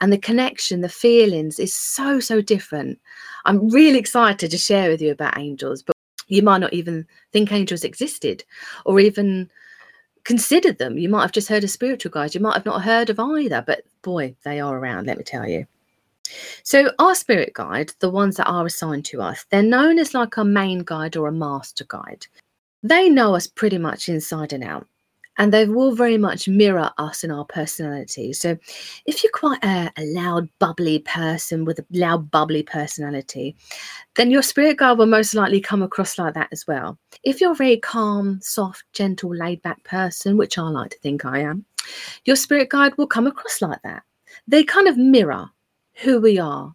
And 0.00 0.12
the 0.12 0.18
connection, 0.18 0.80
the 0.80 0.88
feelings 0.88 1.58
is 1.58 1.74
so, 1.74 2.20
so 2.20 2.40
different. 2.40 2.98
I'm 3.44 3.68
really 3.68 3.98
excited 3.98 4.50
to 4.50 4.58
share 4.58 4.90
with 4.90 5.02
you 5.02 5.12
about 5.12 5.38
angels, 5.38 5.82
but 5.82 5.94
you 6.28 6.42
might 6.42 6.58
not 6.58 6.72
even 6.72 7.06
think 7.32 7.52
angels 7.52 7.84
existed 7.84 8.44
or 8.86 9.00
even 9.00 9.50
considered 10.24 10.78
them. 10.78 10.98
You 10.98 11.08
might 11.08 11.22
have 11.22 11.32
just 11.32 11.48
heard 11.48 11.64
of 11.64 11.70
spiritual 11.70 12.10
guides. 12.10 12.34
You 12.34 12.40
might 12.40 12.54
have 12.54 12.64
not 12.64 12.82
heard 12.82 13.10
of 13.10 13.20
either, 13.20 13.62
but 13.66 13.82
boy, 14.02 14.34
they 14.44 14.60
are 14.60 14.78
around, 14.78 15.06
let 15.06 15.18
me 15.18 15.24
tell 15.24 15.46
you. 15.46 15.66
So, 16.62 16.92
our 16.98 17.14
spirit 17.14 17.54
guide, 17.54 17.92
the 17.98 18.10
ones 18.10 18.36
that 18.36 18.46
are 18.46 18.64
assigned 18.64 19.04
to 19.06 19.20
us, 19.20 19.44
they're 19.50 19.62
known 19.62 19.98
as 19.98 20.14
like 20.14 20.36
a 20.36 20.44
main 20.44 20.84
guide 20.84 21.16
or 21.16 21.26
a 21.26 21.32
master 21.32 21.84
guide. 21.88 22.26
They 22.82 23.08
know 23.08 23.34
us 23.34 23.46
pretty 23.46 23.78
much 23.78 24.08
inside 24.08 24.52
and 24.52 24.62
out 24.62 24.86
and 25.40 25.54
they 25.54 25.64
will 25.64 25.94
very 25.94 26.18
much 26.18 26.48
mirror 26.48 26.90
us 26.98 27.24
in 27.24 27.30
our 27.30 27.46
personality. 27.46 28.34
So, 28.34 28.58
if 29.06 29.24
you're 29.24 29.32
quite 29.32 29.64
a, 29.64 29.90
a, 29.96 30.04
loud, 30.12 30.50
bubbly 30.58 30.98
person 30.98 31.64
with 31.64 31.78
a 31.78 31.86
loud, 31.92 32.30
bubbly 32.30 32.62
personality, 32.62 33.56
then 34.16 34.30
your 34.30 34.42
spirit 34.42 34.76
guide 34.76 34.98
will 34.98 35.06
most 35.06 35.34
likely 35.34 35.58
come 35.58 35.80
across 35.80 36.18
like 36.18 36.34
that 36.34 36.50
as 36.52 36.66
well. 36.66 36.98
If 37.22 37.40
you're 37.40 37.52
a 37.52 37.54
very 37.54 37.78
calm, 37.78 38.38
soft, 38.42 38.84
gentle, 38.92 39.34
laid 39.34 39.62
back 39.62 39.82
person, 39.82 40.36
which 40.36 40.58
I 40.58 40.62
like 40.64 40.90
to 40.90 40.98
think 40.98 41.24
I 41.24 41.38
am, 41.38 41.64
your 42.26 42.36
spirit 42.36 42.68
guide 42.68 42.98
will 42.98 43.06
come 43.06 43.26
across 43.26 43.62
like 43.62 43.80
that. 43.82 44.02
They 44.46 44.62
kind 44.62 44.88
of 44.88 44.98
mirror 44.98 45.48
who 45.94 46.20
we 46.20 46.38
are 46.38 46.74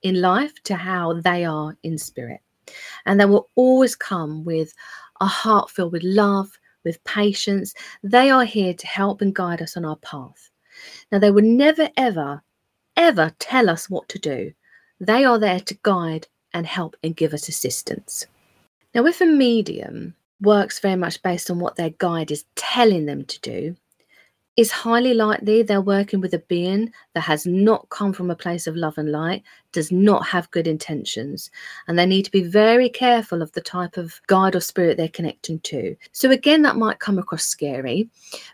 in 0.00 0.22
life 0.22 0.54
to 0.64 0.74
how 0.74 1.20
they 1.20 1.44
are 1.44 1.76
in 1.82 1.98
spirit. 1.98 2.40
And 3.04 3.20
they 3.20 3.26
will 3.26 3.50
always 3.56 3.94
come 3.94 4.42
with 4.42 4.72
a 5.20 5.26
heart 5.26 5.68
filled 5.68 5.92
with 5.92 6.02
love 6.02 6.58
with 6.86 7.04
patience. 7.04 7.74
They 8.02 8.30
are 8.30 8.46
here 8.46 8.72
to 8.72 8.86
help 8.86 9.20
and 9.20 9.34
guide 9.34 9.60
us 9.60 9.76
on 9.76 9.84
our 9.84 9.96
path. 9.96 10.50
Now, 11.12 11.18
they 11.18 11.30
would 11.30 11.44
never, 11.44 11.90
ever, 11.98 12.42
ever 12.96 13.34
tell 13.38 13.68
us 13.68 13.90
what 13.90 14.08
to 14.08 14.18
do. 14.18 14.52
They 15.00 15.24
are 15.24 15.38
there 15.38 15.60
to 15.60 15.78
guide 15.82 16.26
and 16.54 16.66
help 16.66 16.96
and 17.02 17.14
give 17.14 17.34
us 17.34 17.48
assistance. 17.48 18.26
Now, 18.94 19.04
if 19.04 19.20
a 19.20 19.26
medium 19.26 20.14
works 20.40 20.78
very 20.78 20.96
much 20.96 21.22
based 21.22 21.50
on 21.50 21.58
what 21.58 21.76
their 21.76 21.90
guide 21.90 22.30
is 22.30 22.44
telling 22.54 23.04
them 23.04 23.24
to 23.26 23.40
do, 23.40 23.76
it's 24.56 24.70
highly 24.70 25.12
likely 25.12 25.62
they're 25.62 25.80
working 25.82 26.20
with 26.20 26.32
a 26.32 26.38
being 26.38 26.90
that 27.14 27.20
has 27.20 27.46
not 27.46 27.88
come 27.90 28.12
from 28.12 28.30
a 28.30 28.36
place 28.36 28.66
of 28.66 28.74
love 28.74 28.96
and 28.96 29.12
light, 29.12 29.42
does 29.72 29.92
not 29.92 30.26
have 30.26 30.50
good 30.50 30.66
intentions, 30.66 31.50
and 31.86 31.98
they 31.98 32.06
need 32.06 32.24
to 32.24 32.30
be 32.30 32.42
very 32.42 32.88
careful 32.88 33.42
of 33.42 33.52
the 33.52 33.60
type 33.60 33.98
of 33.98 34.20
guide 34.26 34.56
or 34.56 34.60
spirit 34.60 34.96
they're 34.96 35.08
connecting 35.08 35.60
to. 35.60 35.94
So, 36.12 36.30
again, 36.30 36.62
that 36.62 36.76
might 36.76 37.00
come 37.00 37.18
across 37.18 37.44
scary, 37.44 38.08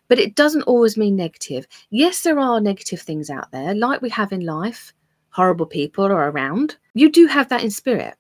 but 0.09 0.19
it 0.19 0.35
doesn't 0.35 0.63
always 0.63 0.97
mean 0.97 1.15
negative. 1.15 1.67
Yes, 1.91 2.23
there 2.23 2.39
are 2.39 2.61
negative 2.61 3.01
things 3.01 3.31
out 3.31 3.53
there, 3.53 3.75
like 3.75 4.03
we 4.03 4.11
have 4.11 4.33
in 4.33 4.45
life, 4.45 4.93
horrible 5.31 5.67
people 5.67 6.05
are 6.05 6.31
around. 6.31 6.77
You 6.95 7.11
do 7.11 7.27
have 7.27 7.49
that 7.51 7.63
in 7.63 7.71
spirit. 7.71 8.15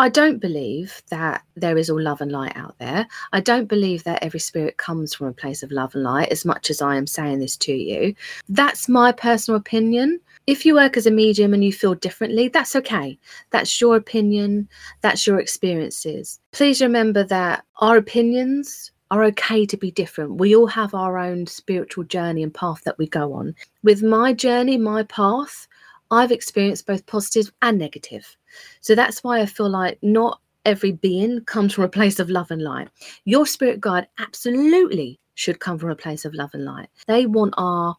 I 0.00 0.08
don't 0.08 0.38
believe 0.38 1.02
that 1.10 1.42
there 1.56 1.76
is 1.76 1.90
all 1.90 2.00
love 2.00 2.20
and 2.20 2.30
light 2.30 2.56
out 2.56 2.78
there. 2.78 3.04
I 3.32 3.40
don't 3.40 3.66
believe 3.66 4.04
that 4.04 4.22
every 4.22 4.38
spirit 4.38 4.76
comes 4.76 5.12
from 5.12 5.26
a 5.26 5.32
place 5.32 5.64
of 5.64 5.72
love 5.72 5.92
and 5.92 6.04
light, 6.04 6.28
as 6.28 6.44
much 6.44 6.70
as 6.70 6.80
I 6.80 6.94
am 6.94 7.08
saying 7.08 7.40
this 7.40 7.56
to 7.58 7.72
you. 7.72 8.14
That's 8.48 8.88
my 8.88 9.10
personal 9.10 9.58
opinion. 9.58 10.20
If 10.46 10.64
you 10.64 10.76
work 10.76 10.96
as 10.96 11.06
a 11.06 11.10
medium 11.10 11.52
and 11.52 11.64
you 11.64 11.72
feel 11.72 11.96
differently, 11.96 12.46
that's 12.46 12.76
okay. 12.76 13.18
That's 13.50 13.80
your 13.80 13.96
opinion, 13.96 14.68
that's 15.00 15.26
your 15.26 15.40
experiences. 15.40 16.38
Please 16.52 16.80
remember 16.80 17.24
that 17.24 17.64
our 17.80 17.96
opinions 17.96 18.92
are 19.10 19.24
okay 19.24 19.66
to 19.66 19.76
be 19.76 19.90
different. 19.90 20.38
We 20.38 20.54
all 20.54 20.68
have 20.68 20.94
our 20.94 21.18
own 21.18 21.46
spiritual 21.46 22.04
journey 22.04 22.44
and 22.44 22.54
path 22.54 22.84
that 22.84 22.98
we 22.98 23.08
go 23.08 23.32
on. 23.32 23.54
With 23.82 24.02
my 24.02 24.32
journey, 24.32 24.76
my 24.76 25.02
path, 25.02 25.66
I've 26.10 26.32
experienced 26.32 26.86
both 26.86 27.06
positive 27.06 27.52
and 27.62 27.78
negative. 27.78 28.36
So 28.80 28.94
that's 28.94 29.22
why 29.22 29.40
I 29.40 29.46
feel 29.46 29.68
like 29.68 29.98
not 30.02 30.40
every 30.64 30.92
being 30.92 31.40
comes 31.44 31.72
from 31.74 31.84
a 31.84 31.88
place 31.88 32.18
of 32.18 32.30
love 32.30 32.50
and 32.50 32.62
light. 32.62 32.88
Your 33.24 33.46
spirit 33.46 33.80
guide 33.80 34.08
absolutely 34.18 35.18
should 35.34 35.60
come 35.60 35.78
from 35.78 35.90
a 35.90 35.96
place 35.96 36.24
of 36.24 36.34
love 36.34 36.50
and 36.52 36.64
light. 36.64 36.88
They 37.06 37.26
want 37.26 37.54
our 37.56 37.96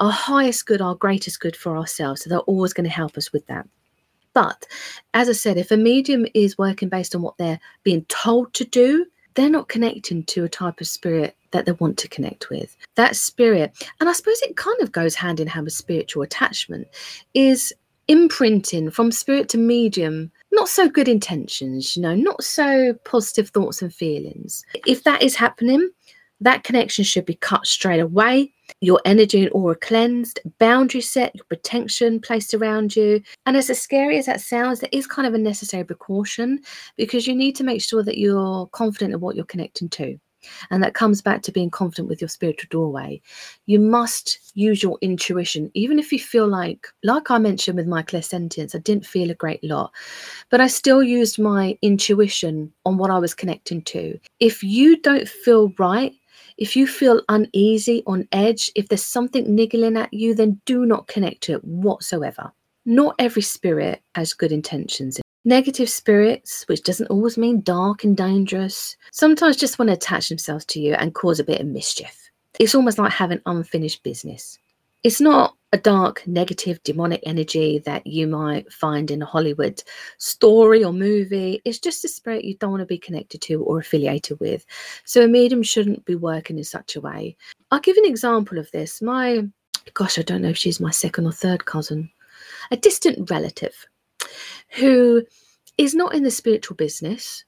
our 0.00 0.10
highest 0.10 0.66
good, 0.66 0.80
our 0.80 0.94
greatest 0.96 1.38
good 1.40 1.54
for 1.54 1.76
ourselves. 1.76 2.22
So 2.22 2.30
they're 2.30 2.38
always 2.40 2.72
going 2.72 2.84
to 2.84 2.90
help 2.90 3.16
us 3.16 3.32
with 3.32 3.46
that. 3.46 3.66
But 4.32 4.66
as 5.14 5.28
I 5.28 5.32
said, 5.32 5.56
if 5.56 5.70
a 5.70 5.76
medium 5.76 6.26
is 6.34 6.58
working 6.58 6.88
based 6.88 7.14
on 7.14 7.22
what 7.22 7.38
they're 7.38 7.60
being 7.84 8.04
told 8.06 8.52
to 8.54 8.64
do, 8.64 9.06
they're 9.34 9.50
not 9.50 9.68
connecting 9.68 10.24
to 10.24 10.44
a 10.44 10.48
type 10.48 10.80
of 10.80 10.86
spirit 10.86 11.36
that 11.50 11.66
they 11.66 11.72
want 11.72 11.98
to 11.98 12.08
connect 12.08 12.50
with. 12.50 12.76
That 12.94 13.16
spirit, 13.16 13.72
and 14.00 14.08
I 14.08 14.12
suppose 14.12 14.40
it 14.42 14.56
kind 14.56 14.80
of 14.80 14.92
goes 14.92 15.14
hand 15.14 15.40
in 15.40 15.48
hand 15.48 15.64
with 15.64 15.74
spiritual 15.74 16.22
attachment, 16.22 16.88
is 17.34 17.72
imprinting 18.06 18.90
from 18.90 19.10
spirit 19.10 19.48
to 19.48 19.58
medium 19.58 20.30
not 20.52 20.68
so 20.68 20.88
good 20.88 21.08
intentions, 21.08 21.96
you 21.96 22.02
know, 22.02 22.14
not 22.14 22.42
so 22.42 22.94
positive 23.04 23.48
thoughts 23.48 23.82
and 23.82 23.92
feelings. 23.92 24.64
If 24.86 25.04
that 25.04 25.22
is 25.22 25.34
happening, 25.34 25.90
that 26.40 26.64
connection 26.64 27.04
should 27.04 27.26
be 27.26 27.34
cut 27.34 27.66
straight 27.66 28.00
away. 28.00 28.53
Your 28.80 29.00
energy 29.04 29.42
and 29.42 29.52
aura 29.52 29.76
cleansed, 29.76 30.40
boundary 30.58 31.00
set, 31.00 31.34
your 31.34 31.44
protection 31.44 32.20
placed 32.20 32.54
around 32.54 32.96
you. 32.96 33.22
And 33.46 33.56
as 33.56 33.66
scary 33.78 34.18
as 34.18 34.26
that 34.26 34.40
sounds, 34.40 34.80
that 34.80 34.94
is 34.96 35.06
kind 35.06 35.26
of 35.26 35.34
a 35.34 35.38
necessary 35.38 35.84
precaution 35.84 36.60
because 36.96 37.26
you 37.26 37.34
need 37.34 37.56
to 37.56 37.64
make 37.64 37.82
sure 37.82 38.02
that 38.02 38.18
you're 38.18 38.66
confident 38.68 39.12
in 39.14 39.20
what 39.20 39.36
you're 39.36 39.44
connecting 39.44 39.88
to. 39.90 40.18
And 40.70 40.82
that 40.82 40.94
comes 40.94 41.22
back 41.22 41.42
to 41.42 41.52
being 41.52 41.70
confident 41.70 42.08
with 42.08 42.20
your 42.20 42.28
spiritual 42.28 42.68
doorway. 42.70 43.20
You 43.66 43.78
must 43.78 44.52
use 44.54 44.82
your 44.82 44.98
intuition, 45.00 45.70
even 45.74 45.98
if 45.98 46.12
you 46.12 46.18
feel 46.18 46.46
like, 46.46 46.86
like 47.02 47.30
I 47.30 47.38
mentioned 47.38 47.76
with 47.76 47.86
my 47.86 48.02
clairsentience, 48.02 48.74
I 48.74 48.78
didn't 48.78 49.06
feel 49.06 49.30
a 49.30 49.34
great 49.34 49.62
lot, 49.64 49.92
but 50.50 50.60
I 50.60 50.66
still 50.66 51.02
used 51.02 51.38
my 51.38 51.78
intuition 51.82 52.72
on 52.84 52.98
what 52.98 53.10
I 53.10 53.18
was 53.18 53.34
connecting 53.34 53.82
to. 53.82 54.18
If 54.40 54.62
you 54.62 55.00
don't 55.00 55.28
feel 55.28 55.72
right, 55.78 56.12
if 56.56 56.76
you 56.76 56.86
feel 56.86 57.22
uneasy, 57.28 58.02
on 58.06 58.28
edge, 58.32 58.70
if 58.74 58.88
there's 58.88 59.04
something 59.04 59.54
niggling 59.54 59.96
at 59.96 60.12
you, 60.12 60.34
then 60.34 60.60
do 60.64 60.86
not 60.86 61.08
connect 61.08 61.42
to 61.42 61.52
it 61.54 61.64
whatsoever. 61.64 62.52
Not 62.86 63.14
every 63.18 63.42
spirit 63.42 64.02
has 64.14 64.34
good 64.34 64.52
intentions 64.52 65.18
Negative 65.46 65.90
spirits, 65.90 66.64
which 66.68 66.82
doesn't 66.82 67.08
always 67.08 67.36
mean 67.36 67.60
dark 67.60 68.02
and 68.02 68.16
dangerous, 68.16 68.96
sometimes 69.12 69.58
just 69.58 69.78
want 69.78 69.90
to 69.90 69.92
attach 69.92 70.30
themselves 70.30 70.64
to 70.64 70.80
you 70.80 70.94
and 70.94 71.14
cause 71.14 71.38
a 71.38 71.44
bit 71.44 71.60
of 71.60 71.66
mischief. 71.66 72.30
It's 72.58 72.74
almost 72.74 72.96
like 72.96 73.12
having 73.12 73.42
unfinished 73.44 74.02
business. 74.02 74.58
It's 75.02 75.20
not 75.20 75.53
a 75.74 75.76
dark, 75.76 76.24
negative, 76.28 76.80
demonic 76.84 77.20
energy 77.26 77.80
that 77.80 78.06
you 78.06 78.28
might 78.28 78.72
find 78.72 79.10
in 79.10 79.20
a 79.20 79.26
Hollywood 79.26 79.82
story 80.18 80.84
or 80.84 80.92
movie. 80.92 81.60
It's 81.64 81.80
just 81.80 82.04
a 82.04 82.08
spirit 82.08 82.44
you 82.44 82.56
don't 82.56 82.70
want 82.70 82.82
to 82.82 82.86
be 82.86 82.96
connected 82.96 83.42
to 83.42 83.60
or 83.64 83.80
affiliated 83.80 84.38
with. 84.38 84.64
So 85.04 85.24
a 85.24 85.28
medium 85.28 85.64
shouldn't 85.64 86.04
be 86.04 86.14
working 86.14 86.58
in 86.58 86.64
such 86.64 86.94
a 86.94 87.00
way. 87.00 87.36
I'll 87.72 87.80
give 87.80 87.96
an 87.96 88.04
example 88.04 88.58
of 88.58 88.70
this. 88.70 89.02
My, 89.02 89.48
gosh, 89.94 90.16
I 90.16 90.22
don't 90.22 90.42
know 90.42 90.50
if 90.50 90.56
she's 90.56 90.78
my 90.78 90.92
second 90.92 91.26
or 91.26 91.32
third 91.32 91.64
cousin, 91.64 92.08
a 92.70 92.76
distant 92.76 93.28
relative 93.28 93.74
who 94.68 95.24
is 95.76 95.92
not 95.92 96.14
in 96.14 96.22
the 96.22 96.30
spiritual 96.30 96.76
business 96.76 97.44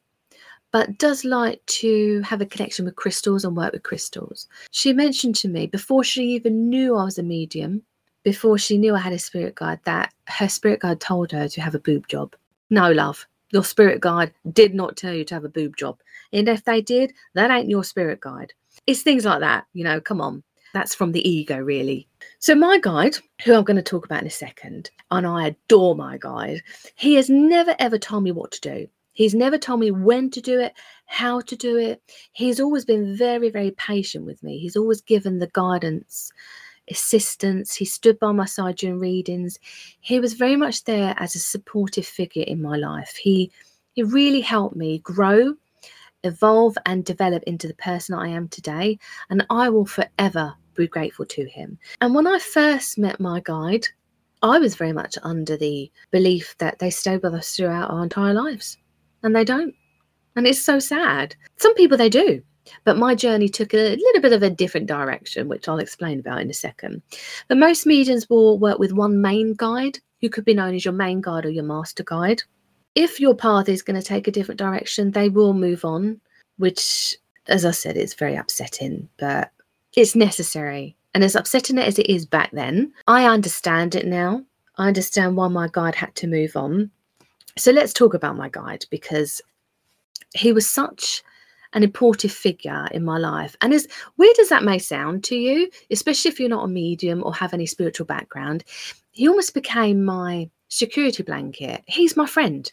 but 0.73 0.99
does 0.99 1.25
like 1.25 1.65
to 1.67 2.21
have 2.23 2.41
a 2.41 2.47
connection 2.47 2.85
with 2.85 2.97
crystals 2.97 3.45
and 3.45 3.57
work 3.57 3.73
with 3.73 3.85
crystals. 3.85 4.49
She 4.73 4.93
mentioned 4.93 5.37
to 5.37 5.49
me 5.49 5.69
before 5.69 6.03
she 6.03 6.25
even 6.25 6.69
knew 6.69 6.97
I 6.97 7.05
was 7.05 7.19
a 7.19 7.23
medium, 7.23 7.83
before 8.27 8.59
she 8.59 8.77
knew 8.77 8.93
I 8.93 8.99
had 8.99 9.12
a 9.12 9.21
spirit 9.21 9.55
guide, 9.55 9.79
that 9.85 10.12
her 10.27 10.49
spirit 10.49 10.81
guide 10.81 10.99
told 10.99 11.31
her 11.31 11.47
to 11.47 11.61
have 11.61 11.77
a 11.77 11.79
boob 11.79 12.09
job. 12.09 12.35
No, 12.71 12.91
love, 12.91 13.25
your 13.53 13.62
spirit 13.62 14.01
guide 14.01 14.33
did 14.53 14.75
not 14.75 14.97
tell 14.97 15.15
you 15.15 15.25
to 15.27 15.35
have 15.35 15.45
a 15.45 15.49
boob 15.49 15.77
job. 15.77 16.01
And 16.33 16.49
if 16.49 16.65
they 16.65 16.83
did, 16.83 17.12
that 17.35 17.53
ain't 17.53 17.69
your 17.69 17.85
spirit 17.85 18.21
guide. 18.21 18.53
It's 18.89 19.03
things 19.03 19.25
like 19.25 19.39
that, 19.39 19.67
you 19.75 19.85
know, 19.85 20.01
come 20.01 20.21
on. 20.21 20.43
That's 20.75 20.93
from 20.93 21.12
the 21.12 21.27
ego, 21.27 21.57
really. 21.59 22.09
So, 22.41 22.57
my 22.57 22.81
guide, 22.81 23.17
who 23.45 23.55
I'm 23.55 23.62
going 23.62 23.77
to 23.77 23.83
talk 23.83 24.05
about 24.05 24.23
in 24.23 24.27
a 24.27 24.31
second, 24.31 24.91
and 25.12 25.25
I 25.25 25.47
adore 25.47 25.95
my 25.95 26.19
guide, 26.19 26.65
he 26.97 27.15
has 27.15 27.31
never 27.31 27.77
ever 27.79 27.97
told 27.97 28.25
me 28.25 28.33
what 28.33 28.51
to 28.51 28.61
do. 28.61 28.89
He's 29.12 29.37
never 29.37 29.57
told 29.57 29.79
me 29.79 29.93
when 29.93 30.31
to 30.31 30.41
do 30.41 30.59
it, 30.59 30.73
how 31.07 31.43
to 31.43 31.55
do 31.55 31.77
it. 31.77 32.03
He's 32.33 32.59
always 32.59 32.85
been 32.85 33.17
very, 33.17 33.51
very 33.51 33.71
patient 33.71 34.27
with 34.27 34.43
me. 34.43 34.59
He's 34.59 34.77
always 34.77 35.01
given 35.01 35.39
the 35.39 35.51
guidance, 35.55 36.33
assistance. 36.90 37.75
He 37.75 37.85
stood 37.85 38.18
by 38.18 38.33
my 38.33 38.46
side 38.46 38.77
during 38.77 38.99
readings. 38.99 39.59
He 40.01 40.20
was 40.20 40.35
very 40.35 40.57
much 40.57 40.85
there 40.85 41.14
as 41.18 41.35
a 41.35 41.40
supportive 41.40 42.07
figure 42.07 42.44
in 42.44 42.62
my 42.62 42.77
life. 42.77 43.16
He 43.16 43.51
he 43.94 44.03
really 44.03 44.42
helped 44.42 44.77
me 44.77 44.99
grow 44.99 45.55
evolve 46.27 46.77
and 46.87 47.05
develop 47.05 47.42
into 47.44 47.68
the 47.68 47.75
person 47.75 48.14
I 48.14 48.29
am 48.29 48.49
today. 48.49 48.99
And 49.31 49.46
I 49.49 49.68
will 49.68 49.87
forever 49.87 50.55
be 50.75 50.87
grateful 50.87 51.25
to 51.27 51.46
him. 51.46 51.79
And 52.01 52.14
when 52.14 52.27
I 52.27 52.38
first 52.38 52.99
met 52.99 53.20
my 53.20 53.40
guide, 53.40 53.87
I 54.42 54.59
was 54.59 54.75
very 54.75 54.92
much 54.92 55.16
under 55.22 55.57
the 55.57 55.90
belief 56.11 56.55
that 56.59 56.79
they 56.79 56.90
stay 56.90 57.16
with 57.16 57.33
us 57.33 57.57
throughout 57.57 57.90
our 57.90 58.03
entire 58.03 58.35
lives, 58.35 58.77
and 59.22 59.35
they 59.35 59.44
don't. 59.44 59.75
And 60.37 60.46
it's 60.46 60.62
so 60.62 60.79
sad. 60.79 61.35
Some 61.57 61.75
people 61.75 61.96
they 61.96 62.11
do, 62.11 62.42
but 62.85 62.97
my 62.97 63.15
journey 63.15 63.49
took 63.49 63.75
a 63.75 63.97
little 63.97 64.21
bit 64.21 64.33
of 64.33 64.43
a 64.43 64.51
different 64.51 64.87
direction, 64.87 65.49
which 65.49 65.69
I'll 65.69 65.79
explain 65.79 66.21
about 66.21 66.41
in 66.41 66.51
a 66.51 66.55
second. 66.55 67.03
But 67.49 67.59
most 67.59 67.87
mediums 67.87 68.29
will 68.29 68.59
work 68.59 68.79
with 68.79 68.93
one 68.93 69.21
main 69.21 69.55
guide, 69.55 69.99
who 70.21 70.29
could 70.29 70.45
be 70.45 70.55
known 70.55 70.75
as 70.75 70.85
your 70.85 70.95
main 70.95 71.21
guide 71.21 71.45
or 71.45 71.51
your 71.51 71.65
master 71.65 72.05
guide. 72.05 72.43
If 72.95 73.21
your 73.21 73.35
path 73.35 73.69
is 73.69 73.83
going 73.83 74.01
to 74.01 74.07
take 74.07 74.27
a 74.27 74.33
different 74.33 74.59
direction, 74.59 75.11
they 75.11 75.29
will 75.29 75.53
move 75.53 75.85
on, 75.85 76.21
which, 76.57 77.17
as 77.47 77.65
I 77.65 77.73
said, 77.73 77.97
is 77.97 78.15
very 78.15 78.37
upsetting, 78.37 79.09
but 79.19 79.51
it's 79.95 80.17
necessary. 80.17 80.97
And 81.15 81.23
as 81.23 81.35
upsetting 81.35 81.79
as 81.79 81.99
it 81.99 82.09
is 82.09 82.27
back 82.27 82.51
then, 82.53 82.93
I 83.07 83.27
understand 83.27 83.95
it 83.95 84.07
now. 84.07 84.45
I 84.77 84.89
understand 84.89 85.37
why 85.37 85.49
my 85.49 85.69
guide 85.73 85.95
had 85.95 86.15
to 86.17 86.27
move 86.27 86.57
on. 86.57 86.91
So 87.57 87.73
let's 87.73 87.95
talk 87.95 88.13
about 88.13 88.37
my 88.37 88.51
guide 88.51 88.85
because 88.91 89.41
he 90.35 90.53
was 90.53 90.69
such 90.69 91.23
an 91.77 91.83
important 91.83 92.33
figure 92.33 92.89
in 92.91 93.05
my 93.05 93.19
life. 93.19 93.55
And 93.61 93.75
as 93.75 93.87
weird 94.17 94.39
as 94.41 94.49
that 94.49 94.65
may 94.65 94.79
sound 94.79 95.23
to 95.25 95.37
you, 95.37 95.71
especially 95.91 96.31
if 96.31 96.41
you're 96.41 96.49
not 96.49 96.65
a 96.65 96.69
medium 96.69 97.23
or 97.23 97.35
have 97.35 97.53
any 97.53 97.67
spiritual 97.67 98.07
background, 98.07 98.65
he 99.11 99.29
almost 99.29 99.53
became 99.53 100.03
my 100.03 100.51
security 100.69 101.23
blanket. 101.23 101.85
He's 101.87 102.17
my 102.17 102.27
friend. 102.27 102.73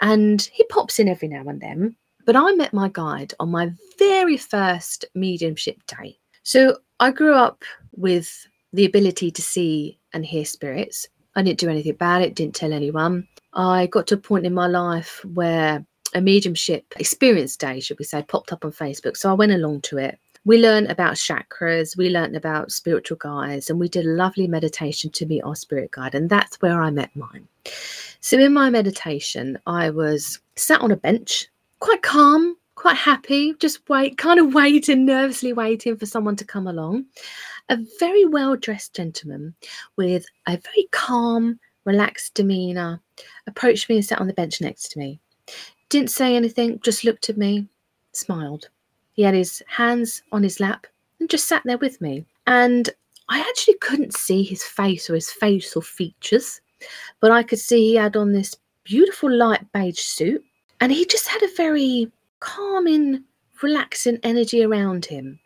And 0.00 0.48
he 0.52 0.62
pops 0.64 1.00
in 1.00 1.08
every 1.08 1.26
now 1.26 1.42
and 1.48 1.60
then. 1.60 1.96
But 2.24 2.36
I 2.36 2.52
met 2.52 2.72
my 2.72 2.88
guide 2.88 3.34
on 3.40 3.50
my 3.50 3.72
very 3.98 4.36
first 4.36 5.04
mediumship 5.16 5.84
day. 5.86 6.16
So 6.44 6.78
I 7.00 7.10
grew 7.10 7.34
up 7.34 7.64
with 7.96 8.46
the 8.72 8.84
ability 8.84 9.32
to 9.32 9.42
see 9.42 9.98
and 10.12 10.24
hear 10.24 10.44
spirits. 10.44 11.08
I 11.34 11.42
didn't 11.42 11.58
do 11.58 11.68
anything 11.68 11.92
about 11.92 12.22
it, 12.22 12.36
didn't 12.36 12.54
tell 12.54 12.72
anyone. 12.72 13.26
I 13.54 13.86
got 13.88 14.06
to 14.08 14.14
a 14.14 14.18
point 14.18 14.46
in 14.46 14.54
my 14.54 14.68
life 14.68 15.24
where 15.34 15.84
a 16.14 16.20
mediumship 16.20 16.84
experience 16.98 17.56
day, 17.56 17.80
should 17.80 17.98
we 17.98 18.04
say, 18.04 18.22
popped 18.22 18.52
up 18.52 18.64
on 18.64 18.72
Facebook. 18.72 19.16
So 19.16 19.30
I 19.30 19.34
went 19.34 19.52
along 19.52 19.82
to 19.82 19.98
it. 19.98 20.18
We 20.46 20.58
learned 20.58 20.90
about 20.90 21.14
chakras, 21.14 21.98
we 21.98 22.08
learned 22.08 22.34
about 22.34 22.72
spiritual 22.72 23.18
guides, 23.18 23.68
and 23.68 23.78
we 23.78 23.88
did 23.88 24.06
a 24.06 24.10
lovely 24.10 24.48
meditation 24.48 25.10
to 25.10 25.26
meet 25.26 25.42
our 25.42 25.54
spirit 25.54 25.90
guide. 25.90 26.14
And 26.14 26.30
that's 26.30 26.60
where 26.62 26.80
I 26.80 26.90
met 26.90 27.14
mine. 27.14 27.46
So 28.20 28.38
in 28.38 28.54
my 28.54 28.70
meditation, 28.70 29.58
I 29.66 29.90
was 29.90 30.40
sat 30.56 30.80
on 30.80 30.92
a 30.92 30.96
bench, 30.96 31.46
quite 31.80 32.02
calm, 32.02 32.56
quite 32.74 32.96
happy, 32.96 33.54
just 33.60 33.86
wait, 33.90 34.16
kind 34.16 34.40
of 34.40 34.54
waiting, 34.54 35.04
nervously 35.04 35.52
waiting 35.52 35.96
for 35.98 36.06
someone 36.06 36.36
to 36.36 36.44
come 36.46 36.66
along. 36.66 37.04
A 37.68 37.78
very 37.98 38.24
well 38.24 38.56
dressed 38.56 38.96
gentleman 38.96 39.54
with 39.96 40.24
a 40.48 40.56
very 40.56 40.88
calm, 40.90 41.60
relaxed 41.84 42.34
demeanour 42.34 43.00
approached 43.46 43.88
me 43.88 43.96
and 43.96 44.04
sat 44.04 44.20
on 44.20 44.26
the 44.26 44.32
bench 44.32 44.60
next 44.60 44.90
to 44.92 44.98
me. 44.98 45.20
Didn't 45.90 46.10
say 46.10 46.34
anything, 46.34 46.80
just 46.82 47.04
looked 47.04 47.28
at 47.28 47.36
me, 47.36 47.66
smiled. 48.12 48.68
He 49.12 49.22
had 49.22 49.34
his 49.34 49.62
hands 49.66 50.22
on 50.32 50.42
his 50.42 50.58
lap 50.58 50.86
and 51.18 51.28
just 51.28 51.46
sat 51.46 51.62
there 51.66 51.78
with 51.78 52.00
me. 52.00 52.24
And 52.46 52.88
I 53.28 53.40
actually 53.40 53.74
couldn't 53.74 54.16
see 54.16 54.42
his 54.42 54.64
face 54.64 55.10
or 55.10 55.14
his 55.14 55.30
facial 55.30 55.82
features, 55.82 56.60
but 57.20 57.30
I 57.30 57.42
could 57.42 57.58
see 57.58 57.90
he 57.90 57.94
had 57.96 58.16
on 58.16 58.32
this 58.32 58.56
beautiful 58.84 59.30
light 59.30 59.70
beige 59.72 59.98
suit 59.98 60.42
and 60.80 60.90
he 60.90 61.04
just 61.04 61.28
had 61.28 61.42
a 61.42 61.54
very 61.56 62.10
calming, 62.40 63.22
relaxing 63.62 64.18
energy 64.22 64.64
around 64.64 65.04
him. 65.04 65.38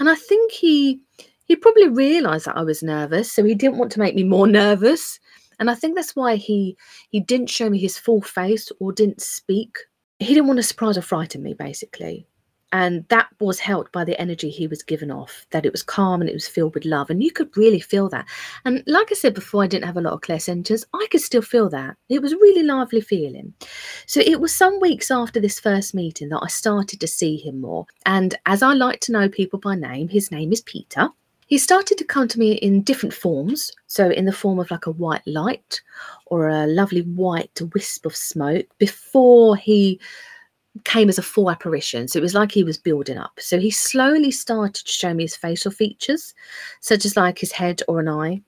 And 0.00 0.08
I 0.08 0.14
think 0.14 0.52
he 0.52 1.00
he 1.44 1.56
probably 1.56 1.88
realized 1.88 2.44
that 2.44 2.58
I 2.58 2.62
was 2.62 2.82
nervous, 2.82 3.32
so 3.32 3.42
he 3.42 3.54
didn't 3.54 3.78
want 3.78 3.90
to 3.92 4.00
make 4.00 4.14
me 4.14 4.24
more 4.24 4.46
nervous. 4.62 5.18
And 5.58 5.70
I 5.70 5.74
think 5.74 5.96
that's 5.96 6.16
why 6.16 6.36
he 6.36 6.76
he 7.10 7.20
didn't 7.20 7.50
show 7.50 7.68
me 7.70 7.78
his 7.78 7.98
full 7.98 8.22
face 8.22 8.70
or 8.80 8.92
didn't 8.92 9.20
speak. 9.20 9.78
He 10.18 10.34
didn't 10.34 10.46
want 10.46 10.58
to 10.58 10.62
surprise 10.62 10.98
or 10.98 11.02
frighten 11.02 11.42
me, 11.42 11.54
basically. 11.54 12.26
And 12.72 13.06
that 13.08 13.28
was 13.40 13.58
helped 13.58 13.92
by 13.92 14.04
the 14.04 14.20
energy 14.20 14.50
he 14.50 14.66
was 14.66 14.82
given 14.82 15.10
off 15.10 15.46
that 15.52 15.64
it 15.64 15.72
was 15.72 15.82
calm 15.82 16.20
and 16.20 16.28
it 16.28 16.34
was 16.34 16.46
filled 16.48 16.74
with 16.74 16.84
love. 16.84 17.08
And 17.08 17.22
you 17.22 17.30
could 17.30 17.56
really 17.56 17.80
feel 17.80 18.08
that. 18.10 18.26
And 18.64 18.82
like 18.86 19.10
i 19.10 19.14
said 19.14 19.34
before 19.34 19.62
i 19.62 19.66
didn't 19.66 19.86
have 19.86 19.96
a 19.96 20.02
lot 20.02 20.12
of 20.12 20.20
clairsentience 20.20 20.84
i 20.94 21.06
could 21.10 21.22
still 21.22 21.42
feel 21.42 21.70
that. 21.70 21.96
It 22.08 22.20
was 22.20 22.34
really 22.34 22.62
lively 22.62 23.00
feeling. 23.00 23.54
So 24.06 24.20
it 24.20 24.40
was 24.40 24.54
some 24.54 24.80
weeks 24.80 25.10
after 25.10 25.40
this 25.40 25.58
first 25.58 25.94
meeting 25.94 26.28
that 26.28 26.40
i 26.42 26.48
started 26.48 27.00
to 27.00 27.08
see 27.08 27.36
him 27.36 27.60
more. 27.60 27.86
And 28.04 28.34
as 28.46 28.62
i 28.62 28.74
like 28.74 29.00
to 29.00 29.12
know 29.12 29.28
people 29.28 29.58
by 29.58 29.74
name 29.74 30.08
his 30.08 30.30
name 30.30 30.52
is 30.52 30.60
peter 30.60 31.08
he 31.48 31.58
started 31.58 31.98
to 31.98 32.04
come 32.04 32.28
to 32.28 32.38
me 32.38 32.52
in 32.52 32.82
different 32.82 33.14
forms 33.14 33.72
so 33.86 34.10
in 34.10 34.24
the 34.24 34.32
form 34.32 34.58
of 34.58 34.70
like 34.70 34.86
a 34.86 34.92
white 34.92 35.26
light 35.26 35.82
or 36.26 36.48
a 36.48 36.66
lovely 36.66 37.02
white 37.02 37.60
wisp 37.74 38.06
of 38.06 38.14
smoke 38.14 38.66
before 38.78 39.56
he 39.56 40.00
came 40.84 41.08
as 41.08 41.18
a 41.18 41.22
full 41.22 41.50
apparition. 41.50 42.08
So 42.08 42.18
it 42.18 42.22
was 42.22 42.34
like 42.34 42.52
he 42.52 42.64
was 42.64 42.78
building 42.78 43.18
up. 43.18 43.38
So 43.38 43.58
he 43.58 43.70
slowly 43.70 44.30
started 44.30 44.86
to 44.86 44.92
show 44.92 45.14
me 45.14 45.24
his 45.24 45.36
facial 45.36 45.70
features, 45.70 46.34
such 46.80 47.04
as 47.04 47.16
like 47.16 47.38
his 47.38 47.52
head 47.52 47.82
or 47.88 48.00
an 48.00 48.08
eye. 48.08 48.42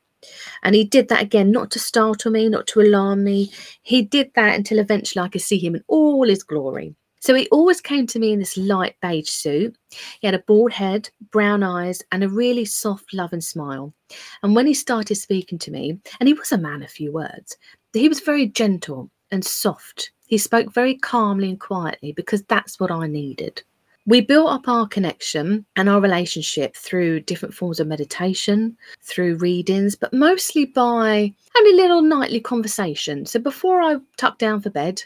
And 0.63 0.75
he 0.75 0.85
did 0.85 1.09
that 1.09 1.23
again, 1.23 1.51
not 1.51 1.71
to 1.73 1.79
startle 1.79 2.31
me, 2.31 2.49
not 2.49 2.67
to 2.69 2.81
alarm 2.81 3.25
me. 3.25 3.51
He 3.83 4.03
did 4.03 4.31
that 4.35 4.55
until 4.55 4.79
eventually 4.79 5.25
I 5.25 5.29
could 5.29 5.41
see 5.41 5.59
him 5.59 5.75
in 5.75 5.85
all 5.89 6.29
his 6.29 6.43
glory. 6.43 6.95
So 7.21 7.35
he 7.35 7.49
always 7.51 7.81
came 7.81 8.07
to 8.09 8.19
me 8.19 8.33
in 8.33 8.39
this 8.39 8.57
light 8.57 8.97
beige 9.03 9.29
suit. 9.29 9.77
He 10.21 10.27
had 10.27 10.35
a 10.35 10.45
bald 10.47 10.73
head, 10.73 11.11
brown 11.31 11.63
eyes, 11.63 12.03
and 12.13 12.25
a 12.25 12.29
really 12.29 12.65
soft, 12.65 13.13
loving 13.15 13.41
smile. 13.41 13.95
And 14.43 14.57
when 14.57 14.67
he 14.67 14.75
started 14.75 15.15
speaking 15.17 15.59
to 15.59 15.71
me, 15.71 15.99
and 16.19 16.27
he 16.27 16.35
was 16.35 16.53
a 16.53 16.59
man 16.59 16.83
of 16.83 16.91
few 16.91 17.13
words, 17.13 17.57
he 17.93 18.09
was 18.09 18.21
very 18.21 18.47
gentle 18.47 19.11
and 19.31 19.45
soft 19.45 20.13
he 20.31 20.39
spoke 20.39 20.73
very 20.73 20.97
calmly 20.97 21.49
and 21.51 21.59
quietly 21.59 22.13
because 22.13 22.45
that's 22.45 22.79
what 22.79 22.93
I 22.93 23.09
needed. 23.09 23.65
We 24.11 24.21
built 24.21 24.51
up 24.51 24.67
our 24.67 24.89
connection 24.89 25.65
and 25.77 25.89
our 25.89 26.01
relationship 26.01 26.75
through 26.75 27.21
different 27.21 27.55
forms 27.55 27.79
of 27.79 27.87
meditation, 27.87 28.77
through 29.03 29.37
readings, 29.37 29.95
but 29.95 30.13
mostly 30.13 30.65
by 30.65 31.33
a 31.57 31.63
little 31.63 32.03
nightly 32.03 32.41
conversation. 32.41 33.25
So 33.25 33.39
before 33.39 33.81
I 33.81 33.99
tucked 34.17 34.41
down 34.41 34.63
for 34.63 34.71
bed, 34.71 35.01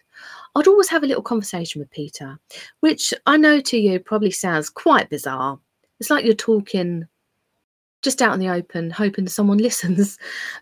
I'd 0.54 0.68
always 0.68 0.88
have 0.88 1.02
a 1.02 1.06
little 1.06 1.22
conversation 1.22 1.80
with 1.80 1.90
Peter, 1.90 2.40
which 2.80 3.12
I 3.26 3.36
know 3.36 3.60
to 3.60 3.76
you 3.76 4.00
probably 4.00 4.30
sounds 4.30 4.70
quite 4.70 5.10
bizarre. 5.10 5.60
It's 6.00 6.08
like 6.08 6.24
you're 6.24 6.32
talking 6.32 7.06
just 8.00 8.22
out 8.22 8.32
in 8.32 8.40
the 8.40 8.48
open, 8.48 8.90
hoping 8.90 9.28
someone 9.28 9.58
listens. 9.68 10.16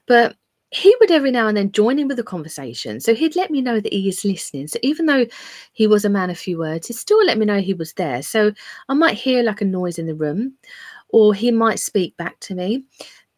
But 0.08 0.34
he 0.72 0.96
would 1.00 1.10
every 1.10 1.30
now 1.30 1.48
and 1.48 1.56
then 1.56 1.70
join 1.70 1.98
in 1.98 2.08
with 2.08 2.16
the 2.16 2.22
conversation. 2.22 2.98
So 2.98 3.14
he'd 3.14 3.36
let 3.36 3.50
me 3.50 3.60
know 3.60 3.78
that 3.78 3.92
he 3.92 4.08
is 4.08 4.24
listening. 4.24 4.68
So 4.68 4.78
even 4.82 5.04
though 5.04 5.26
he 5.74 5.86
was 5.86 6.06
a 6.06 6.10
man 6.10 6.30
of 6.30 6.38
few 6.38 6.58
words, 6.58 6.86
he'd 6.86 6.94
still 6.94 7.22
let 7.26 7.36
me 7.36 7.44
know 7.44 7.60
he 7.60 7.74
was 7.74 7.92
there. 7.92 8.22
So 8.22 8.52
I 8.88 8.94
might 8.94 9.18
hear 9.18 9.42
like 9.42 9.60
a 9.60 9.66
noise 9.66 9.98
in 9.98 10.06
the 10.06 10.14
room, 10.14 10.54
or 11.10 11.34
he 11.34 11.50
might 11.50 11.78
speak 11.78 12.16
back 12.16 12.40
to 12.40 12.54
me. 12.54 12.84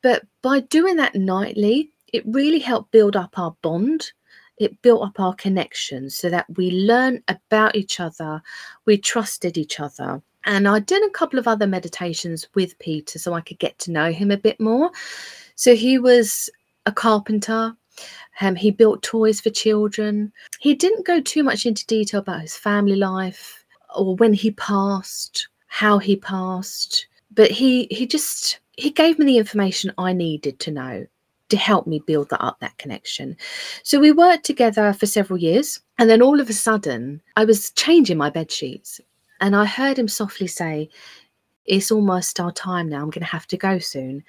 But 0.01 0.23
by 0.43 0.61
doing 0.61 0.95
that 0.97 1.17
nightly, 1.17 1.91
it 2.13 2.23
really 2.25 2.61
helped 2.61 2.93
build 2.93 3.17
up 3.17 3.37
our 3.37 3.57
bond. 3.63 4.13
It 4.59 4.81
built 4.83 5.03
up 5.03 5.19
our 5.19 5.35
connection 5.35 6.11
so 6.11 6.31
that 6.31 6.47
we 6.57 6.71
learned 6.71 7.25
about 7.27 7.75
each 7.75 7.99
other, 7.99 8.41
we 8.87 8.97
trusted 8.97 9.59
each 9.59 9.81
other. 9.81 10.23
And 10.45 10.69
I 10.69 10.79
did 10.79 11.03
a 11.03 11.11
couple 11.11 11.41
of 11.41 11.49
other 11.49 11.67
meditations 11.67 12.47
with 12.55 12.79
Peter 12.79 13.19
so 13.19 13.33
I 13.33 13.41
could 13.41 13.59
get 13.59 13.77
to 13.81 13.91
know 13.91 14.13
him 14.13 14.31
a 14.31 14.37
bit 14.37 14.61
more. 14.61 14.93
So 15.57 15.75
he 15.75 15.99
was 15.99 16.49
a 16.87 16.93
carpenter. 16.93 17.77
Um, 18.41 18.57
he 18.57 18.71
built 18.71 19.03
toys 19.03 19.41
for 19.41 19.51
children. 19.51 20.33
He 20.59 20.75
didn't 20.75 21.07
go 21.07 21.21
too 21.21 21.43
much 21.43 21.67
into 21.67 21.87
detail 21.87 22.21
about 22.21 22.41
his 22.41 22.57
family 22.57 22.97
life 22.97 23.65
or 23.95 24.17
when 24.17 24.33
he 24.33 24.51
passed, 24.53 25.49
how 25.69 25.99
he 25.99 26.17
passed, 26.17 27.07
but 27.33 27.51
he 27.51 27.87
he 27.91 28.07
just 28.07 28.59
he 28.77 28.91
gave 28.91 29.19
me 29.19 29.25
the 29.27 29.39
information 29.39 29.93
I 29.99 30.13
needed 30.13 30.59
to 30.61 30.71
know 30.71 31.07
to 31.51 31.57
help 31.57 31.87
me 31.87 32.03
build 32.07 32.31
that 32.31 32.43
up 32.43 32.59
that 32.61 32.77
connection. 32.79 33.37
So 33.83 34.01
we 34.01 34.11
worked 34.11 34.45
together 34.45 34.93
for 34.93 35.07
several 35.07 35.39
years, 35.39 35.81
and 35.99 36.11
then 36.11 36.23
all 36.23 36.41
of 36.41 36.51
a 36.51 36.55
sudden 36.55 37.23
I 37.37 37.45
was 37.45 37.71
changing 37.71 38.19
my 38.19 38.31
bed 38.31 38.51
sheets, 38.51 39.01
and 39.41 39.55
I 39.55 39.65
heard 39.65 39.99
him 39.99 40.09
softly 40.09 40.49
say, 40.49 40.89
"It's 41.67 41.93
almost 41.93 42.41
our 42.41 42.53
time 42.53 42.89
now. 42.89 43.03
I'm 43.03 43.11
going 43.11 43.21
to 43.21 43.27
have 43.27 43.47
to 43.49 43.57
go 43.57 43.79
soon." 43.79 44.25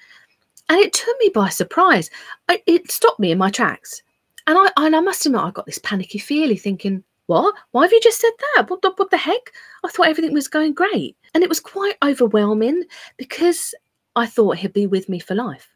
And 0.68 0.78
it 0.78 0.92
took 0.92 1.16
me 1.20 1.30
by 1.34 1.48
surprise. 1.48 2.10
I, 2.48 2.62
it 2.66 2.90
stopped 2.90 3.20
me 3.20 3.30
in 3.30 3.38
my 3.38 3.50
tracks, 3.50 4.02
and 4.46 4.58
I 4.58 4.70
and 4.76 4.96
I 4.96 5.00
must 5.00 5.24
admit 5.26 5.42
I 5.42 5.50
got 5.50 5.66
this 5.66 5.78
panicky 5.78 6.18
feeling, 6.18 6.56
thinking, 6.56 7.04
"What? 7.26 7.54
Why 7.72 7.82
have 7.82 7.92
you 7.92 8.00
just 8.00 8.20
said 8.20 8.32
that? 8.54 8.70
What 8.70 8.82
the 8.82 8.92
what 8.96 9.10
the 9.10 9.16
heck? 9.16 9.52
I 9.84 9.88
thought 9.88 10.08
everything 10.08 10.34
was 10.34 10.48
going 10.48 10.74
great." 10.74 11.16
And 11.34 11.42
it 11.42 11.48
was 11.48 11.60
quite 11.60 11.96
overwhelming 12.02 12.84
because 13.16 13.74
I 14.16 14.26
thought 14.26 14.58
he'd 14.58 14.72
be 14.72 14.86
with 14.86 15.08
me 15.08 15.18
for 15.18 15.34
life. 15.34 15.68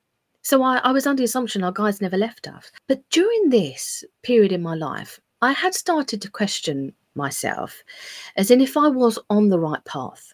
So 0.43 0.63
I, 0.63 0.79
I 0.79 0.93
was 0.93 1.07
under 1.07 1.21
the 1.21 1.25
assumption 1.25 1.63
our 1.63 1.73
guys 1.73 2.01
never 2.01 2.17
left 2.17 2.49
us. 2.49 2.73
But 2.87 3.03
during 3.11 3.51
this 3.51 4.05
period 4.23 4.53
in 4.53 4.63
my 4.63 4.75
life, 4.75 5.21
I 5.43 5.53
had 5.53 5.75
started 5.75 6.23
to 6.23 6.31
question 6.31 6.95
myself, 7.15 7.83
as 8.37 8.51
in 8.51 8.61
if 8.61 8.77
I 8.77 8.89
was 8.89 9.19
on 9.29 9.51
the 9.51 9.59
right 9.59 9.85
path. 9.85 10.33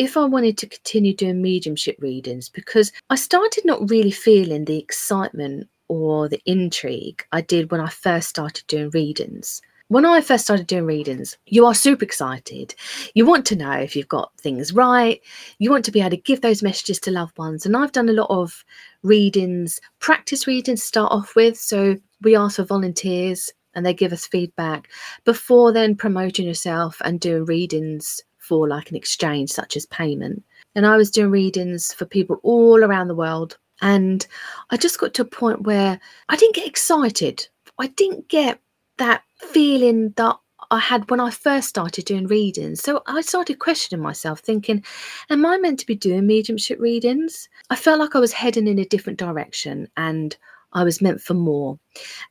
If 0.00 0.16
I 0.16 0.24
wanted 0.24 0.56
to 0.56 0.66
continue 0.66 1.14
doing 1.14 1.42
mediumship 1.42 1.96
readings, 2.00 2.48
because 2.48 2.90
I 3.10 3.16
started 3.16 3.66
not 3.66 3.90
really 3.90 4.10
feeling 4.10 4.64
the 4.64 4.78
excitement 4.78 5.68
or 5.88 6.26
the 6.26 6.40
intrigue 6.46 7.22
I 7.32 7.42
did 7.42 7.70
when 7.70 7.82
I 7.82 7.90
first 7.90 8.30
started 8.30 8.66
doing 8.66 8.88
readings 8.94 9.60
when 9.88 10.04
I 10.04 10.20
first 10.20 10.44
started 10.44 10.68
doing 10.68 10.84
readings, 10.84 11.36
you 11.46 11.66
are 11.66 11.74
super 11.74 12.04
excited. 12.04 12.76
You 13.14 13.26
want 13.26 13.44
to 13.46 13.56
know 13.56 13.72
if 13.72 13.96
you've 13.96 14.06
got 14.06 14.30
things 14.38 14.72
right. 14.72 15.20
You 15.58 15.72
want 15.72 15.84
to 15.86 15.90
be 15.90 15.98
able 15.98 16.10
to 16.10 16.16
give 16.16 16.42
those 16.42 16.62
messages 16.62 17.00
to 17.00 17.10
loved 17.10 17.36
ones. 17.36 17.66
And 17.66 17.76
I've 17.76 17.90
done 17.90 18.08
a 18.08 18.12
lot 18.12 18.30
of 18.30 18.64
readings, 19.02 19.80
practice 19.98 20.46
readings 20.46 20.82
to 20.82 20.86
start 20.86 21.10
off 21.10 21.34
with. 21.34 21.58
So 21.58 21.96
we 22.22 22.36
ask 22.36 22.56
for 22.56 22.62
volunteers 22.62 23.50
and 23.74 23.84
they 23.84 23.92
give 23.92 24.12
us 24.12 24.28
feedback 24.28 24.88
before 25.24 25.72
then 25.72 25.96
promoting 25.96 26.46
yourself 26.46 27.02
and 27.04 27.18
doing 27.18 27.44
readings 27.46 28.22
for 28.40 28.68
like 28.68 28.90
an 28.90 28.96
exchange, 28.96 29.50
such 29.50 29.76
as 29.76 29.86
payment. 29.86 30.42
And 30.74 30.86
I 30.86 30.96
was 30.96 31.10
doing 31.10 31.30
readings 31.30 31.92
for 31.92 32.04
people 32.04 32.40
all 32.42 32.82
around 32.84 33.08
the 33.08 33.14
world. 33.14 33.58
And 33.82 34.26
I 34.70 34.76
just 34.76 34.98
got 34.98 35.14
to 35.14 35.22
a 35.22 35.26
point 35.26 35.62
where 35.62 35.98
I 36.28 36.36
didn't 36.36 36.56
get 36.56 36.66
excited. 36.66 37.46
I 37.78 37.86
didn't 37.86 38.28
get 38.28 38.60
that 38.98 39.22
feeling 39.38 40.12
that 40.16 40.36
I 40.70 40.78
had 40.78 41.10
when 41.10 41.20
I 41.20 41.30
first 41.30 41.68
started 41.68 42.04
doing 42.04 42.26
readings. 42.26 42.80
So 42.80 43.02
I 43.06 43.22
started 43.22 43.58
questioning 43.58 44.02
myself, 44.02 44.40
thinking, 44.40 44.84
Am 45.30 45.44
I 45.44 45.58
meant 45.58 45.80
to 45.80 45.86
be 45.86 45.96
doing 45.96 46.26
mediumship 46.26 46.78
readings? 46.78 47.48
I 47.70 47.76
felt 47.76 47.98
like 47.98 48.14
I 48.14 48.20
was 48.20 48.32
heading 48.32 48.68
in 48.68 48.78
a 48.78 48.84
different 48.84 49.18
direction 49.18 49.88
and 49.96 50.36
I 50.72 50.84
was 50.84 51.02
meant 51.02 51.20
for 51.20 51.34
more. 51.34 51.78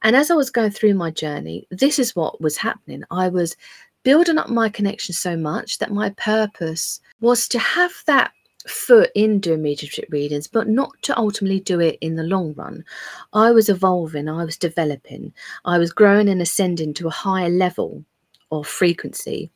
And 0.04 0.16
as 0.16 0.32
I 0.32 0.36
was 0.36 0.50
going 0.50 0.72
through 0.72 0.94
my 0.94 1.12
journey, 1.12 1.68
this 1.72 2.00
is 2.00 2.16
what 2.16 2.40
was 2.40 2.56
happening. 2.56 3.04
I 3.12 3.28
was 3.28 3.58
building 4.04 4.38
up 4.38 4.50
my 4.50 4.70
connection 4.70 5.14
so 5.14 5.36
much 5.36 5.78
that 5.80 5.92
my 5.92 6.10
purpose 6.12 7.00
was 7.20 7.48
to 7.50 7.60
have 7.60 7.92
that 8.08 8.32
foot 8.68 9.12
in 9.16 9.40
doing 9.40 9.62
mediumship 9.62 10.06
readings, 10.10 10.48
but 10.48 10.68
not 10.68 10.92
to 11.02 11.18
ultimately 11.18 11.60
do 11.60 11.80
it 11.80 11.98
in 12.02 12.16
the 12.16 12.24
long 12.24 12.54
run. 12.54 12.84
I 13.34 13.52
was 13.52 13.70
evolving, 13.70 14.30
I 14.30 14.44
was 14.44 14.58
developing, 14.58 15.34
I 15.66 15.78
was 15.78 15.92
growing 15.92 16.30
and 16.30 16.42
ascending 16.42 16.94
to 16.96 17.08
a 17.08 17.12
higher 17.12 17.50
level 17.50 18.04
of 18.52 18.68
frequency, 18.68 19.52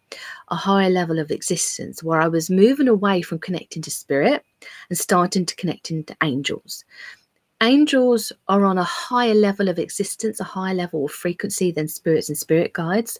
a 0.49 0.56
higher 0.56 0.89
level 0.89 1.19
of 1.19 1.32
existence, 1.32 2.03
where 2.03 2.21
I 2.21 2.27
was 2.27 2.49
moving 2.49 2.88
away 2.88 3.21
from 3.21 3.39
connecting 3.39 3.82
to 3.84 3.91
spirit 3.91 4.43
and 4.89 4.97
starting 4.97 5.45
to 5.45 5.56
connecting 5.56 6.03
to 6.06 6.15
angels. 6.21 6.86
Angels 7.62 8.34
are 8.49 8.65
on 8.65 8.77
a 8.77 8.84
higher 8.84 9.34
level 9.34 9.69
of 9.69 9.79
existence, 9.79 10.39
a 10.39 10.43
higher 10.43 10.73
level 10.73 11.06
of 11.06 11.12
frequency 11.12 11.71
than 11.71 11.88
spirits 11.88 12.27
and 12.27 12.38
spirit 12.38 12.73
guides 12.73 13.17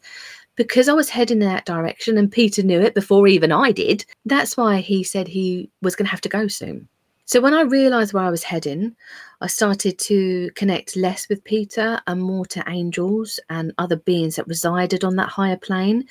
because 0.56 0.88
I 0.88 0.94
was 0.94 1.10
heading 1.10 1.42
in 1.42 1.48
that 1.48 1.66
direction 1.66 2.18
and 2.18 2.32
Peter 2.32 2.64
knew 2.64 2.80
it 2.80 2.94
before 2.96 3.28
even 3.28 3.52
I 3.52 3.72
did, 3.72 4.06
that's 4.26 4.56
why 4.56 4.78
he 4.78 5.04
said 5.04 5.28
he 5.28 5.70
was 5.82 5.96
going 5.96 6.06
to 6.06 6.12
have 6.12 6.22
to 6.22 6.30
go 6.30 6.48
soon. 6.48 6.88
So 7.26 7.40
when 7.40 7.54
I 7.54 7.62
realized 7.62 8.14
where 8.14 8.26
I 8.26 8.30
was 8.30 8.44
heading, 8.44 8.96
I 9.40 9.48
started 9.48 9.98
to 10.00 10.52
connect 10.56 10.98
less 10.98 11.28
with 11.30 11.44
Peter 11.44 12.02
and 12.06 12.22
more 12.22 12.46
to 12.48 12.64
angels 12.68 13.40
and 13.50 13.74
other 13.78 13.96
beings 13.96 14.36
that 14.36 14.48
resided 14.48 15.04
on 15.04 15.16
that 15.16 15.30
higher 15.30 15.58
plane. 15.58 16.06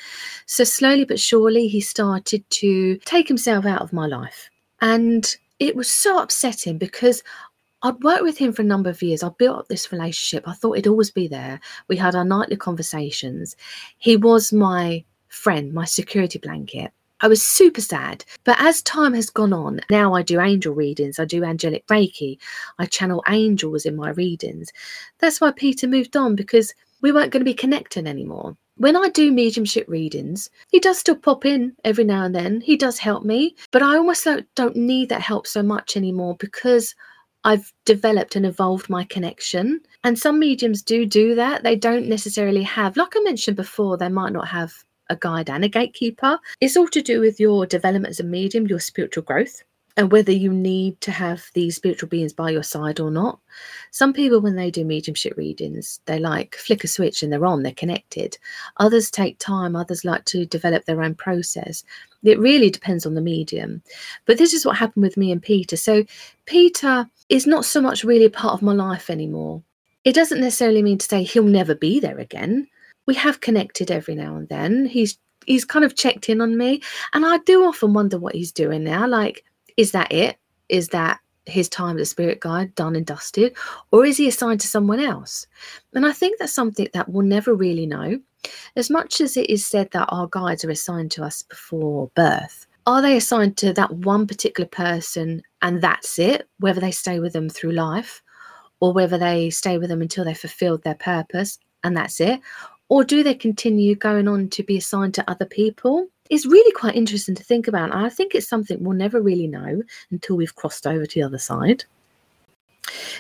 So 0.47 0.65
slowly 0.65 1.05
but 1.05 1.21
surely, 1.21 1.69
he 1.69 1.81
started 1.81 2.49
to 2.49 2.97
take 3.05 3.29
himself 3.29 3.67
out 3.67 3.83
of 3.83 3.93
my 3.93 4.07
life. 4.07 4.49
And 4.81 5.37
it 5.59 5.77
was 5.77 5.91
so 5.91 6.21
upsetting 6.21 6.79
because 6.79 7.23
I'd 7.83 8.03
worked 8.03 8.23
with 8.23 8.38
him 8.38 8.53
for 8.53 8.62
a 8.62 8.66
number 8.66 8.90
of 8.90 9.03
years. 9.03 9.23
I 9.23 9.31
built 9.38 9.59
up 9.59 9.68
this 9.68 9.90
relationship. 9.90 10.47
I 10.47 10.53
thought 10.53 10.77
he'd 10.77 10.87
always 10.87 11.11
be 11.11 11.27
there. 11.27 11.61
We 11.88 11.97
had 11.97 12.14
our 12.14 12.25
nightly 12.25 12.57
conversations. 12.57 13.57
He 13.99 14.16
was 14.16 14.53
my 14.53 15.05
friend, 15.29 15.73
my 15.73 15.85
security 15.85 16.38
blanket. 16.38 16.92
I 17.21 17.29
was 17.29 17.42
super 17.42 17.81
sad. 17.81 18.25
But 18.45 18.61
as 18.61 18.83
time 18.83 19.14
has 19.14 19.31
gone 19.31 19.53
on, 19.53 19.81
now 19.90 20.12
I 20.12 20.23
do 20.23 20.40
angel 20.40 20.75
readings, 20.75 21.18
I 21.18 21.25
do 21.25 21.45
angelic 21.45 21.87
Reiki, 21.87 22.38
I 22.79 22.87
channel 22.87 23.23
angels 23.29 23.87
in 23.87 23.95
my 23.97 24.11
readings. 24.11 24.73
That's 25.18 25.40
why 25.40 25.53
Peter 25.53 25.87
moved 25.87 26.16
on 26.16 26.35
because 26.35 26.75
we 27.01 27.12
weren't 27.12 27.31
going 27.31 27.40
to 27.40 27.45
be 27.51 27.55
connecting 27.55 28.07
anymore. 28.07 28.57
When 28.77 28.97
I 28.97 29.09
do 29.09 29.31
mediumship 29.31 29.88
readings, 29.88 30.51
he 30.68 30.81
does 30.81 30.99
still 30.99 31.14
pop 31.14 31.45
in 31.45 31.77
every 31.85 32.05
now 32.05 32.25
and 32.25 32.35
then. 32.35 32.61
He 32.61 32.77
does 32.77 32.99
help 32.99 33.23
me, 33.23 33.55
but 33.71 33.83
I 33.83 33.97
almost 33.97 34.27
don't 34.57 34.77
need 34.77 35.09
that 35.11 35.21
help 35.21 35.47
so 35.47 35.62
much 35.62 35.97
anymore 35.97 36.37
because 36.38 36.95
I've 37.45 37.73
developed 37.85 38.37
and 38.37 38.47
evolved 38.47 38.89
my 38.89 39.05
connection. 39.05 39.81
And 40.05 40.19
some 40.19 40.39
mediums 40.39 40.83
do 40.83 41.07
do 41.07 41.35
that. 41.35 41.63
They 41.63 41.77
don't 41.77 42.09
necessarily 42.09 42.63
have, 42.63 42.97
like 42.97 43.17
I 43.17 43.21
mentioned 43.21 43.57
before, 43.57 43.97
they 43.97 44.09
might 44.09 44.33
not 44.33 44.49
have 44.49 44.73
a 45.11 45.17
guide 45.17 45.51
and 45.51 45.65
a 45.65 45.69
gatekeeper. 45.69 46.39
It's 46.61 46.77
all 46.77 46.89
to 46.89 47.03
do 47.03 47.21
with 47.21 47.41
your 47.41 47.67
development 47.67 48.11
as 48.11 48.21
a 48.21 48.25
medium, 48.25 48.67
your 48.67 48.81
spiritual 48.81 49.25
growth 49.25 49.63
and 49.97 50.11
whether 50.11 50.33
you 50.33 50.53
need 50.53 51.01
to 51.03 51.11
have 51.11 51.45
these 51.55 51.77
spiritual 51.77 52.09
beings 52.09 52.33
by 52.33 52.51
your 52.51 52.63
side 52.63 53.01
or 53.01 53.11
not. 53.11 53.39
Some 53.91 54.13
people, 54.13 54.41
when 54.41 54.57
they 54.57 54.71
do 54.71 54.85
mediumship 54.85 55.37
readings, 55.37 56.01
they 56.07 56.19
like 56.19 56.55
flick 56.55 56.85
a 56.85 56.89
switch 56.89 57.23
and 57.23 57.33
they're 57.33 57.45
on, 57.45 57.63
they're 57.63 57.73
connected. 57.73 58.39
Others 58.79 59.11
take 59.11 59.39
time, 59.39 59.77
others 59.77 60.05
like 60.05 60.25
to 60.27 60.47
develop 60.47 60.85
their 60.85 61.03
own 61.03 61.15
process. 61.15 61.85
It 62.23 62.39
really 62.39 62.71
depends 62.71 63.05
on 63.05 63.15
the 63.15 63.21
medium. 63.21 63.83
But 64.27 64.39
this 64.39 64.55
is 64.55 64.65
what 64.65 64.77
happened 64.77 65.03
with 65.03 65.17
me 65.17 65.33
and 65.33 65.43
Peter. 65.43 65.77
So, 65.77 66.05
Peter 66.47 67.07
is 67.29 67.47
not 67.47 67.65
so 67.65 67.81
much 67.81 68.05
really 68.05 68.25
a 68.25 68.31
part 68.31 68.55
of 68.55 68.63
my 68.63 68.73
life 68.73 69.11
anymore. 69.11 69.63
It 70.05 70.15
doesn't 70.15 70.41
necessarily 70.41 70.83
mean 70.83 70.99
to 70.99 71.07
say 71.07 71.23
he'll 71.23 71.45
never 71.45 71.75
be 71.75 72.01
there 72.01 72.19
again. 72.19 72.67
We 73.07 73.15
have 73.15 73.41
connected 73.41 73.91
every 73.91 74.15
now 74.15 74.37
and 74.37 74.49
then. 74.49 74.87
He's 74.87 75.19
he's 75.47 75.65
kind 75.65 75.85
of 75.85 75.97
checked 75.97 76.29
in 76.29 76.41
on 76.41 76.57
me 76.57 76.81
and 77.13 77.27
I 77.27 77.39
do 77.39 77.65
often 77.65 77.93
wonder 77.93 78.19
what 78.19 78.35
he's 78.35 78.53
doing 78.53 78.85
now. 78.85 79.07
Like 79.09 79.45
is 79.77 79.93
that 79.93 80.13
it? 80.13 80.39
Is 80.69 80.89
that 80.89 81.21
his 81.47 81.69
time 81.69 81.97
as 81.97 82.03
a 82.03 82.07
spirit 82.07 82.41
guide 82.41 82.75
done 82.75 82.97
and 82.97 83.07
dusted? 83.07 83.57
Or 83.91 84.05
is 84.05 84.17
he 84.17 84.29
assigned 84.29 84.61
to 84.61 84.69
someone 84.69 85.01
else? 85.01 85.47
And 85.95 86.07
I 86.07 86.13
think 86.13 86.39
that's 86.39 86.53
something 86.53 86.89
that 86.93 87.09
we'll 87.09 87.27
never 87.27 87.55
really 87.55 87.87
know. 87.87 88.21
As 88.77 88.91
much 88.91 89.21
as 89.21 89.37
it 89.37 89.49
is 89.51 89.65
said 89.67 89.91
that 89.93 90.09
our 90.09 90.27
guides 90.29 90.65
are 90.65 90.71
assigned 90.71 91.11
to 91.13 91.25
us 91.25 91.43
before 91.43 92.11
birth, 92.15 92.67
are 92.87 93.01
they 93.01 93.17
assigned 93.17 93.57
to 93.59 93.73
that 93.75 93.93
one 93.93 94.27
particular 94.27 94.69
person 94.69 95.43
and 95.63 95.81
that's 95.81 96.19
it, 96.19 96.49
whether 96.59 96.81
they 96.81 96.91
stay 96.91 97.21
with 97.21 97.33
them 97.33 97.49
through 97.49 97.73
life 97.73 98.23
or 98.81 98.93
whether 98.93 99.17
they 99.17 99.51
stay 99.51 99.79
with 99.79 99.89
them 99.89 100.03
until 100.03 100.25
they 100.25 100.35
fulfilled 100.35 100.83
their 100.83 100.97
purpose 100.97 101.59
and 101.85 101.97
that's 101.97 102.21
it? 102.21 102.41
Or 102.89 103.05
do 103.05 103.23
they 103.23 103.35
continue 103.35 103.95
going 103.95 104.27
on 104.29 104.49
to 104.51 104.63
be 104.63 104.77
assigned 104.77 105.15
to 105.15 105.31
other 105.31 105.47
people? 105.47 106.09
Is 106.33 106.47
really 106.47 106.73
quite 106.73 106.97
interesting 106.97 107.35
to 107.35 107.45
think 107.45 107.68
about. 107.68 107.95
I 107.95 108.09
think 108.09 108.35
it's 108.35 108.49
something 108.49 108.83
we'll 108.83 108.97
never 108.97 109.21
really 109.21 109.47
know 109.47 109.83
until 110.11 110.37
we've 110.37 110.57
crossed 110.57 110.87
over 110.87 111.05
to 111.05 111.14
the 111.14 111.27
other 111.27 111.38
side. 111.38 111.85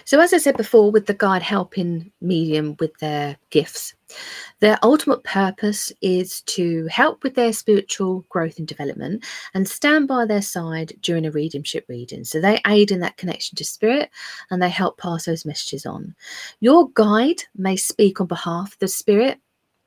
So, 0.06 0.18
as 0.18 0.32
I 0.32 0.38
said 0.38 0.56
before, 0.56 0.90
with 0.90 1.06
the 1.06 1.14
guide 1.14 1.42
helping 1.42 2.10
medium 2.22 2.74
with 2.80 2.98
their 2.98 3.36
gifts, 3.50 3.94
their 4.60 4.78
ultimate 4.82 5.22
purpose 5.24 5.92
is 6.00 6.40
to 6.42 6.86
help 6.86 7.22
with 7.22 7.34
their 7.34 7.52
spiritual 7.52 8.24
growth 8.30 8.58
and 8.58 8.66
development 8.66 9.24
and 9.52 9.68
stand 9.68 10.08
by 10.08 10.24
their 10.24 10.42
side 10.42 10.94
during 11.02 11.26
a 11.26 11.30
mediumship 11.30 11.84
reading. 11.88 12.24
So, 12.24 12.40
they 12.40 12.60
aid 12.66 12.90
in 12.90 13.00
that 13.00 13.18
connection 13.18 13.56
to 13.56 13.64
spirit 13.64 14.10
and 14.50 14.62
they 14.62 14.70
help 14.70 14.96
pass 14.98 15.26
those 15.26 15.44
messages 15.44 15.84
on. 15.84 16.14
Your 16.60 16.88
guide 16.94 17.42
may 17.54 17.76
speak 17.76 18.22
on 18.22 18.26
behalf 18.26 18.72
of 18.72 18.78
the 18.78 18.88
spirit 18.88 19.38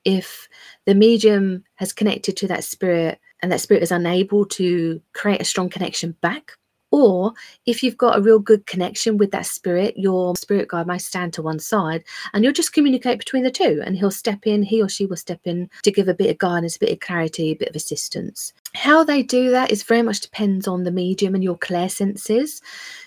if 0.05 0.47
the 0.85 0.95
medium 0.95 1.63
has 1.75 1.91
connected 1.91 2.37
to 2.37 2.47
that 2.47 2.63
spirit 2.63 3.19
and 3.41 3.51
that 3.51 3.61
spirit 3.61 3.83
is 3.83 3.91
unable 3.91 4.45
to 4.45 5.01
create 5.13 5.41
a 5.41 5.45
strong 5.45 5.69
connection 5.69 6.15
back, 6.21 6.53
or 6.91 7.33
if 7.65 7.83
you've 7.83 7.97
got 7.97 8.17
a 8.17 8.21
real 8.21 8.39
good 8.39 8.65
connection 8.67 9.17
with 9.17 9.31
that 9.31 9.45
spirit, 9.45 9.97
your 9.97 10.33
spirit 10.37 10.69
guide 10.69 10.87
might 10.87 11.01
stand 11.01 11.33
to 11.33 11.41
one 11.41 11.59
side 11.59 12.05
and 12.31 12.41
you'll 12.41 12.53
just 12.53 12.71
communicate 12.71 13.19
between 13.19 13.43
the 13.43 13.51
two. 13.51 13.81
And 13.83 13.97
he'll 13.97 14.11
step 14.11 14.47
in, 14.47 14.63
he 14.63 14.81
or 14.81 14.87
she 14.87 15.05
will 15.05 15.17
step 15.17 15.41
in 15.43 15.69
to 15.83 15.91
give 15.91 16.07
a 16.07 16.13
bit 16.13 16.29
of 16.29 16.37
guidance, 16.37 16.77
a 16.77 16.79
bit 16.79 16.91
of 16.91 17.01
clarity, 17.01 17.49
a 17.49 17.55
bit 17.55 17.67
of 17.67 17.75
assistance. 17.75 18.53
How 18.75 19.03
they 19.03 19.23
do 19.23 19.49
that 19.51 19.71
is 19.71 19.83
very 19.83 20.03
much 20.03 20.21
depends 20.21 20.69
on 20.69 20.83
the 20.83 20.91
medium 20.91 21.35
and 21.35 21.43
your 21.43 21.57
clair 21.57 21.89
senses. 21.89 22.61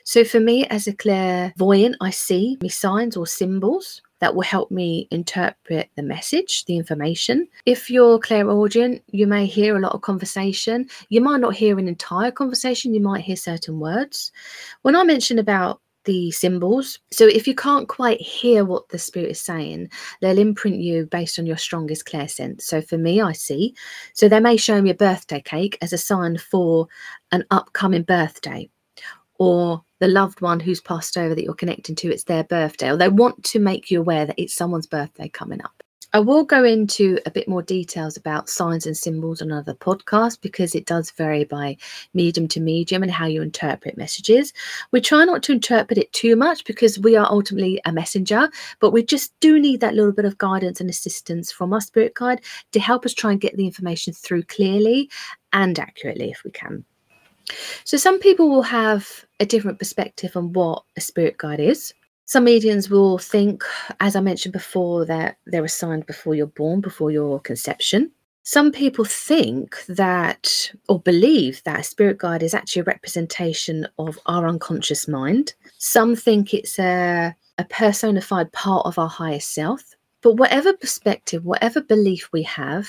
So 0.05 0.23
for 0.23 0.41
me, 0.41 0.67
as 0.67 0.87
a 0.87 0.93
clairvoyant, 0.93 1.97
I 2.03 2.11
see 2.11 2.59
me 2.61 2.69
signs 2.69 3.17
or 3.17 3.27
symbols 3.27 4.03
that 4.21 4.35
will 4.35 4.43
help 4.43 4.71
me 4.71 5.09
interpret 5.11 5.91
the 5.97 6.03
message, 6.03 6.65
the 6.65 6.77
information. 6.77 7.49
If 7.67 7.91
you're 7.91 8.19
clairaudient, 8.19 9.03
you 9.09 9.27
may 9.27 9.47
hear 9.47 9.77
a 9.77 9.81
lot 9.81 9.93
of 9.93 10.03
conversation. 10.03 10.89
You 11.09 11.21
might 11.21 11.41
not 11.41 11.55
hear 11.55 11.79
an 11.79 11.89
entire 11.89 12.31
conversation, 12.31 12.95
you 12.95 13.01
might 13.01 13.25
hear 13.25 13.37
certain 13.37 13.81
words. 13.81 14.33
When 14.83 14.97
I 14.97 15.05
mention 15.05 15.39
about 15.39 15.81
the 16.09 16.31
symbols. 16.31 16.99
So 17.11 17.27
if 17.27 17.47
you 17.47 17.55
can't 17.55 17.87
quite 17.87 18.19
hear 18.19 18.65
what 18.65 18.89
the 18.89 18.99
spirit 18.99 19.33
is 19.33 19.43
saying, 19.43 19.91
they'll 20.23 20.39
imprint 20.39 20.79
you 20.79 21.05
based 21.05 21.39
on 21.39 21.45
your 21.45 21.59
strongest 21.59 22.07
clairsense. 22.07 22.63
So 22.63 22.81
for 22.81 22.97
me, 22.97 23.21
I 23.21 23.33
see. 23.33 23.75
So 24.15 24.27
they 24.27 24.41
may 24.41 24.57
show 24.57 24.81
me 24.81 24.89
a 24.89 24.95
birthday 24.95 25.43
cake 25.43 25.77
as 25.83 25.93
a 25.93 25.99
sign 25.99 26.39
for 26.39 26.89
an 27.31 27.45
upcoming 27.51 28.05
birthday 28.05 28.71
or 29.39 29.83
the 30.01 30.09
loved 30.09 30.41
one 30.41 30.61
who's 30.61 30.81
passed 30.81 31.17
over 31.17 31.35
that 31.35 31.43
you're 31.43 31.55
connecting 31.55 31.95
to, 31.97 32.13
it's 32.13 32.25
their 32.25 32.45
birthday, 32.45 32.91
or 32.91 32.97
they 32.97 33.09
want 33.09 33.43
to 33.45 33.59
make 33.59 33.91
you 33.91 34.01
aware 34.01 34.27
that 34.27 34.39
it's 34.39 34.55
someone's 34.55 34.87
birthday 34.87 35.29
coming 35.29 35.63
up. 35.63 35.83
I 36.15 36.21
will 36.21 36.43
go 36.43 36.65
into 36.65 37.19
a 37.27 37.31
bit 37.31 37.49
more 37.49 37.61
details 37.61 38.17
about 38.17 38.49
signs 38.49 38.87
and 38.87 38.97
symbols 38.97 39.43
on 39.43 39.51
another 39.51 39.75
podcast 39.75 40.41
because 40.41 40.75
it 40.75 40.87
does 40.87 41.11
vary 41.11 41.45
by 41.45 41.77
medium 42.15 42.49
to 42.49 42.61
medium 42.61 43.03
and 43.03 43.13
how 43.13 43.27
you 43.27 43.43
interpret 43.43 43.99
messages. 43.99 44.55
We 44.91 45.03
try 45.03 45.27
not 45.27 45.43
to 45.43 45.53
interpret 45.53 45.99
it 45.99 46.11
too 46.15 46.35
much 46.35 46.65
because 46.65 46.99
we 46.99 47.15
are 47.15 47.31
ultimately 47.31 47.79
a 47.85 47.93
messenger, 47.93 48.49
but 48.81 48.93
we 48.93 49.05
just 49.05 49.39
do 49.41 49.61
need 49.61 49.81
that 49.81 49.95
little 49.95 50.13
bit 50.13 50.25
of 50.25 50.39
guidance 50.39 50.81
and 50.81 50.89
assistance 50.89 51.53
from 51.53 51.75
our 51.75 51.81
spirit 51.83 52.15
guide 52.15 52.41
to 52.73 52.81
help 52.81 53.05
us 53.05 53.13
try 53.13 53.33
and 53.33 53.43
get 53.43 53.55
the 53.59 53.67
information 53.67 54.15
through 54.15 54.45
clearly 54.45 55.11
and 55.53 55.79
accurately 55.79 56.31
if 56.31 56.43
we 56.43 56.51
can. 56.51 56.87
So, 57.85 57.97
some 57.97 58.19
people 58.19 58.49
will 58.49 58.63
have 58.63 59.25
a 59.41 59.47
different 59.47 59.79
perspective 59.79 60.37
on 60.37 60.53
what 60.53 60.83
a 60.97 61.01
spirit 61.01 61.39
guide 61.39 61.61
is. 61.61 61.95
Some 62.25 62.45
mediums 62.45 62.91
will 62.91 63.17
think, 63.17 63.65
as 64.01 64.15
I 64.15 64.21
mentioned 64.21 64.53
before, 64.53 65.07
that 65.07 65.39
they're 65.47 65.65
assigned 65.65 66.07
before 66.07 66.35
you're 66.35 66.47
born, 66.47 66.81
before 66.81 67.11
your 67.11 67.41
conception. 67.41 68.13
Some 68.43 68.73
people 68.73 69.05
think 69.05 69.85
that 69.87 70.73
or 70.89 71.01
believe 71.01 71.63
that 71.65 71.81
a 71.81 71.83
spirit 71.83 72.19
guide 72.19 72.43
is 72.43 72.55
actually 72.55 72.81
a 72.81 72.85
representation 72.85 73.87
of 73.99 74.19
our 74.27 74.49
unconscious 74.49 75.07
mind. 75.07 75.55
Some 75.77 76.17
think 76.17 76.55
it's 76.55 76.79
a, 76.79 77.35
a 77.59 77.65
personified 77.65 78.53
part 78.53 78.87
of 78.87 78.99
our 78.99 79.09
higher 79.09 79.41
self. 79.41 79.83
But 80.23 80.37
whatever 80.37 80.73
perspective, 80.73 81.45
whatever 81.45 81.81
belief 81.81 82.29
we 82.33 82.43
have, 82.45 82.89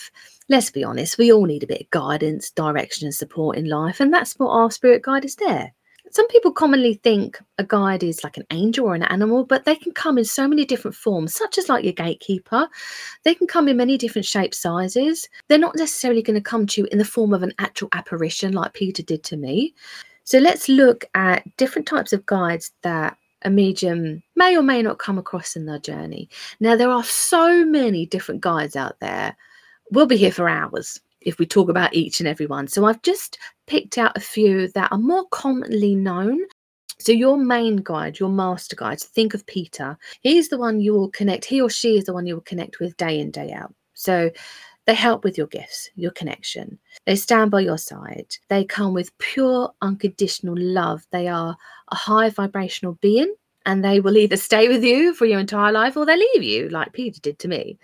let's 0.49 0.71
be 0.71 0.83
honest, 0.83 1.17
we 1.17 1.31
all 1.31 1.45
need 1.45 1.63
a 1.63 1.67
bit 1.67 1.81
of 1.81 1.89
guidance, 1.91 2.51
direction, 2.51 3.05
and 3.05 3.15
support 3.15 3.57
in 3.57 3.69
life. 3.69 3.99
And 3.99 4.13
that's 4.13 4.33
what 4.33 4.49
our 4.49 4.71
spirit 4.71 5.03
guide 5.03 5.25
is 5.25 5.35
there. 5.35 5.73
Some 6.11 6.27
people 6.29 6.51
commonly 6.51 6.95
think 6.95 7.39
a 7.59 7.63
guide 7.63 8.01
is 8.01 8.23
like 8.23 8.37
an 8.37 8.45
angel 8.49 8.87
or 8.87 8.95
an 8.95 9.03
animal, 9.03 9.45
but 9.45 9.65
they 9.65 9.75
can 9.75 9.91
come 9.91 10.17
in 10.17 10.25
so 10.25 10.47
many 10.47 10.65
different 10.65 10.95
forms, 10.95 11.35
such 11.35 11.59
as 11.59 11.69
like 11.69 11.83
your 11.83 11.93
gatekeeper. 11.93 12.67
They 13.23 13.35
can 13.35 13.45
come 13.45 13.67
in 13.67 13.77
many 13.77 13.95
different 13.95 14.25
shapes, 14.25 14.57
sizes. 14.57 15.29
They're 15.47 15.59
not 15.59 15.75
necessarily 15.75 16.23
going 16.23 16.35
to 16.35 16.41
come 16.41 16.65
to 16.65 16.81
you 16.81 16.87
in 16.91 16.97
the 16.97 17.05
form 17.05 17.31
of 17.31 17.43
an 17.43 17.53
actual 17.59 17.89
apparition 17.91 18.53
like 18.53 18.73
Peter 18.73 19.03
did 19.03 19.23
to 19.25 19.37
me. 19.37 19.75
So 20.23 20.39
let's 20.39 20.67
look 20.67 21.05
at 21.13 21.45
different 21.57 21.87
types 21.87 22.11
of 22.11 22.25
guides 22.25 22.71
that 22.81 23.15
a 23.43 23.51
medium 23.51 24.23
may 24.35 24.57
or 24.57 24.63
may 24.63 24.81
not 24.81 24.99
come 24.99 25.19
across 25.19 25.55
in 25.55 25.65
their 25.65 25.79
journey. 25.79 26.27
Now, 26.59 26.75
there 26.75 26.89
are 26.89 27.03
so 27.03 27.65
many 27.65 28.07
different 28.07 28.41
guides 28.41 28.75
out 28.75 28.99
there. 28.99 29.37
We'll 29.91 30.05
be 30.05 30.17
here 30.17 30.31
for 30.31 30.47
hours 30.47 30.99
if 31.21 31.39
we 31.39 31.45
talk 31.45 31.69
about 31.69 31.93
each 31.93 32.19
and 32.19 32.27
every 32.27 32.45
one. 32.45 32.67
So 32.67 32.85
I've 32.85 33.01
just 33.01 33.37
picked 33.67 33.97
out 33.97 34.15
a 34.15 34.21
few 34.21 34.67
that 34.69 34.91
are 34.91 34.97
more 34.97 35.25
commonly 35.31 35.95
known. 35.95 36.39
So 36.99 37.11
your 37.11 37.37
main 37.37 37.77
guide, 37.77 38.19
your 38.19 38.29
master 38.29 38.75
guide, 38.75 38.99
think 38.99 39.33
of 39.33 39.45
Peter. 39.45 39.97
He's 40.21 40.49
the 40.49 40.57
one 40.57 40.79
you 40.79 40.93
will 40.93 41.09
connect, 41.09 41.45
he 41.45 41.61
or 41.61 41.69
she 41.69 41.97
is 41.97 42.05
the 42.05 42.13
one 42.13 42.25
you 42.25 42.35
will 42.35 42.41
connect 42.41 42.79
with 42.79 42.97
day 42.97 43.19
in, 43.19 43.31
day 43.31 43.51
out. 43.51 43.73
So 43.93 44.29
they 44.85 44.93
help 44.93 45.23
with 45.23 45.37
your 45.37 45.47
gifts, 45.47 45.89
your 45.95 46.11
connection. 46.11 46.77
They 47.05 47.15
stand 47.15 47.51
by 47.51 47.61
your 47.61 47.77
side. 47.77 48.35
They 48.49 48.65
come 48.65 48.93
with 48.93 49.17
pure, 49.17 49.71
unconditional 49.81 50.55
love. 50.57 51.05
They 51.11 51.27
are 51.27 51.55
a 51.91 51.95
high 51.95 52.29
vibrational 52.29 52.97
being 53.01 53.33
and 53.65 53.83
they 53.83 53.99
will 53.99 54.17
either 54.17 54.37
stay 54.37 54.67
with 54.67 54.83
you 54.83 55.13
for 55.13 55.25
your 55.25 55.39
entire 55.39 55.71
life 55.71 55.97
or 55.97 56.05
they 56.05 56.17
leave 56.17 56.43
you, 56.43 56.69
like 56.69 56.93
Peter 56.93 57.19
did 57.21 57.39
to 57.39 57.47
me. 57.47 57.77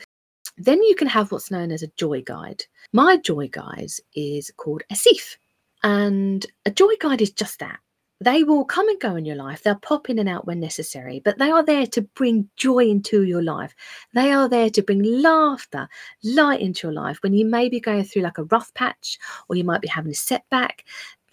Then 0.57 0.81
you 0.83 0.95
can 0.95 1.07
have 1.07 1.31
what's 1.31 1.51
known 1.51 1.71
as 1.71 1.83
a 1.83 1.91
joy 1.97 2.21
guide. 2.21 2.63
My 2.93 3.17
joy 3.17 3.49
guide 3.49 3.91
is 4.15 4.51
called 4.57 4.83
Asif. 4.91 5.37
And 5.83 6.45
a 6.65 6.71
joy 6.71 6.93
guide 6.99 7.21
is 7.21 7.31
just 7.31 7.59
that. 7.59 7.79
They 8.21 8.43
will 8.43 8.63
come 8.63 8.87
and 8.87 8.99
go 8.99 9.17
in 9.17 9.25
your 9.25 9.35
life. 9.35 9.61
They'll 9.61 9.75
pop 9.75 10.09
in 10.09 10.19
and 10.19 10.29
out 10.29 10.47
when 10.47 10.61
necessary, 10.61 11.21
but 11.23 11.37
they 11.37 11.51
are 11.51 11.63
there 11.63 11.85
to 11.87 12.01
bring 12.01 12.49
joy 12.55 12.85
into 12.87 13.23
your 13.23 13.43
life. 13.43 13.75
They 14.13 14.31
are 14.31 14.47
there 14.47 14.69
to 14.69 14.81
bring 14.81 15.03
laughter, 15.03 15.89
light 16.23 16.61
into 16.61 16.87
your 16.87 16.93
life 16.93 17.19
when 17.21 17.33
you 17.33 17.45
may 17.45 17.67
be 17.67 17.81
going 17.81 18.05
through 18.05 18.21
like 18.21 18.37
a 18.37 18.45
rough 18.45 18.73
patch 18.73 19.19
or 19.49 19.57
you 19.57 19.65
might 19.65 19.81
be 19.81 19.89
having 19.89 20.13
a 20.13 20.15
setback 20.15 20.85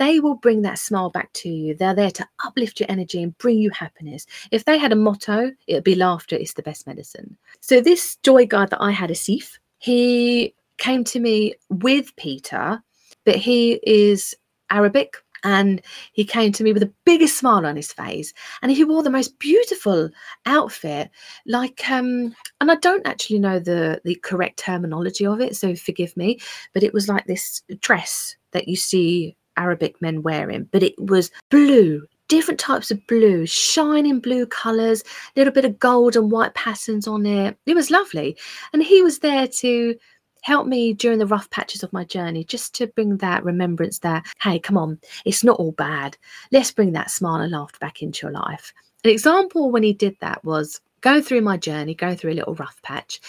they 0.02 0.18
will 0.18 0.34
bring 0.34 0.62
that 0.62 0.80
smile 0.80 1.10
back 1.10 1.32
to 1.32 1.48
you. 1.48 1.76
They're 1.76 1.94
there 1.94 2.10
to 2.10 2.28
uplift 2.44 2.80
your 2.80 2.90
energy 2.90 3.22
and 3.22 3.38
bring 3.38 3.58
you 3.58 3.70
happiness. 3.70 4.26
If 4.50 4.64
they 4.64 4.76
had 4.76 4.90
a 4.90 4.96
motto, 4.96 5.52
it 5.68 5.74
would 5.74 5.84
be 5.84 5.94
laughter 5.94 6.34
is 6.34 6.54
the 6.54 6.62
best 6.62 6.88
medicine. 6.88 7.36
So, 7.60 7.80
this 7.80 8.16
joy 8.24 8.46
guide 8.46 8.70
that 8.70 8.82
I 8.82 8.90
had, 8.90 9.10
Asif, 9.10 9.58
he 9.78 10.54
came 10.78 11.04
to 11.04 11.20
me 11.20 11.54
with 11.70 12.14
Peter, 12.16 12.82
but 13.24 13.36
he 13.36 13.78
is 13.84 14.34
Arabic 14.70 15.18
and 15.44 15.80
he 16.12 16.24
came 16.24 16.50
to 16.52 16.64
me 16.64 16.72
with 16.72 16.82
the 16.82 16.92
biggest 17.04 17.36
smile 17.36 17.64
on 17.64 17.76
his 17.76 17.92
face 17.92 18.32
and 18.62 18.72
he 18.72 18.84
wore 18.84 19.02
the 19.02 19.10
most 19.10 19.38
beautiful 19.38 20.08
outfit 20.46 21.10
like 21.46 21.82
um 21.90 22.32
and 22.60 22.70
i 22.70 22.76
don't 22.76 23.04
actually 23.08 23.40
know 23.40 23.58
the 23.58 24.00
the 24.04 24.14
correct 24.22 24.56
terminology 24.56 25.26
of 25.26 25.40
it 25.40 25.56
so 25.56 25.74
forgive 25.74 26.16
me 26.16 26.38
but 26.74 26.84
it 26.84 26.94
was 26.94 27.08
like 27.08 27.26
this 27.26 27.60
dress 27.80 28.36
that 28.52 28.68
you 28.68 28.76
see 28.76 29.36
Arabic 29.56 30.00
men 30.00 30.22
wearing, 30.22 30.68
but 30.72 30.82
it 30.82 30.94
was 30.98 31.30
blue, 31.50 32.06
different 32.28 32.60
types 32.60 32.90
of 32.90 33.06
blue, 33.06 33.46
shining 33.46 34.20
blue 34.20 34.46
colours, 34.46 35.02
little 35.36 35.52
bit 35.52 35.64
of 35.64 35.78
gold 35.78 36.16
and 36.16 36.30
white 36.30 36.54
patterns 36.54 37.06
on 37.06 37.26
it. 37.26 37.56
It 37.66 37.74
was 37.74 37.90
lovely. 37.90 38.36
And 38.72 38.82
he 38.82 39.02
was 39.02 39.18
there 39.18 39.46
to 39.46 39.94
help 40.42 40.66
me 40.66 40.92
during 40.92 41.18
the 41.18 41.26
rough 41.26 41.48
patches 41.50 41.82
of 41.82 41.92
my 41.92 42.04
journey, 42.04 42.44
just 42.44 42.74
to 42.74 42.86
bring 42.88 43.16
that 43.18 43.44
remembrance 43.44 44.00
that, 44.00 44.26
hey, 44.42 44.58
come 44.58 44.76
on, 44.76 44.98
it's 45.24 45.44
not 45.44 45.58
all 45.58 45.72
bad. 45.72 46.16
Let's 46.50 46.72
bring 46.72 46.92
that 46.92 47.10
smile 47.10 47.40
and 47.40 47.52
laughter 47.52 47.78
back 47.80 48.02
into 48.02 48.26
your 48.26 48.32
life. 48.32 48.72
An 49.04 49.10
example 49.10 49.70
when 49.70 49.82
he 49.82 49.92
did 49.92 50.16
that 50.20 50.44
was 50.44 50.80
going 51.00 51.22
through 51.22 51.42
my 51.42 51.56
journey, 51.56 51.94
going 51.94 52.16
through 52.16 52.32
a 52.32 52.34
little 52.34 52.54
rough 52.54 52.80
patch. 52.82 53.20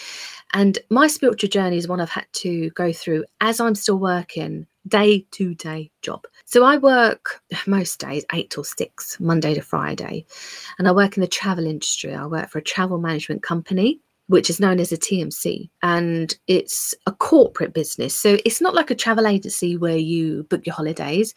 And 0.54 0.78
my 0.90 1.08
spiritual 1.08 1.50
journey 1.50 1.76
is 1.76 1.88
one 1.88 2.00
I've 2.00 2.10
had 2.10 2.26
to 2.32 2.70
go 2.70 2.92
through 2.92 3.24
as 3.40 3.60
I'm 3.60 3.74
still 3.74 3.98
working 3.98 4.66
day 4.88 5.26
to 5.32 5.54
day 5.54 5.90
job. 6.02 6.24
So 6.44 6.64
I 6.64 6.76
work 6.76 7.40
most 7.66 7.98
days 7.98 8.24
eight 8.32 8.50
till 8.50 8.64
six, 8.64 9.18
Monday 9.20 9.54
to 9.54 9.62
Friday, 9.62 10.26
and 10.78 10.88
I 10.88 10.92
work 10.92 11.16
in 11.16 11.20
the 11.20 11.26
travel 11.26 11.66
industry. 11.66 12.14
I 12.14 12.26
work 12.26 12.50
for 12.50 12.58
a 12.58 12.62
travel 12.62 12.98
management 12.98 13.42
company 13.42 14.00
which 14.26 14.48
is 14.48 14.58
known 14.58 14.80
as 14.80 14.90
a 14.90 14.96
TMC, 14.96 15.68
and 15.82 16.36
it's 16.46 16.94
a 17.06 17.12
corporate 17.12 17.74
business. 17.74 18.14
So 18.14 18.38
it's 18.44 18.60
not 18.60 18.74
like 18.74 18.90
a 18.90 18.94
travel 18.94 19.26
agency 19.26 19.76
where 19.76 19.96
you 19.96 20.44
book 20.44 20.64
your 20.64 20.74
holidays. 20.74 21.34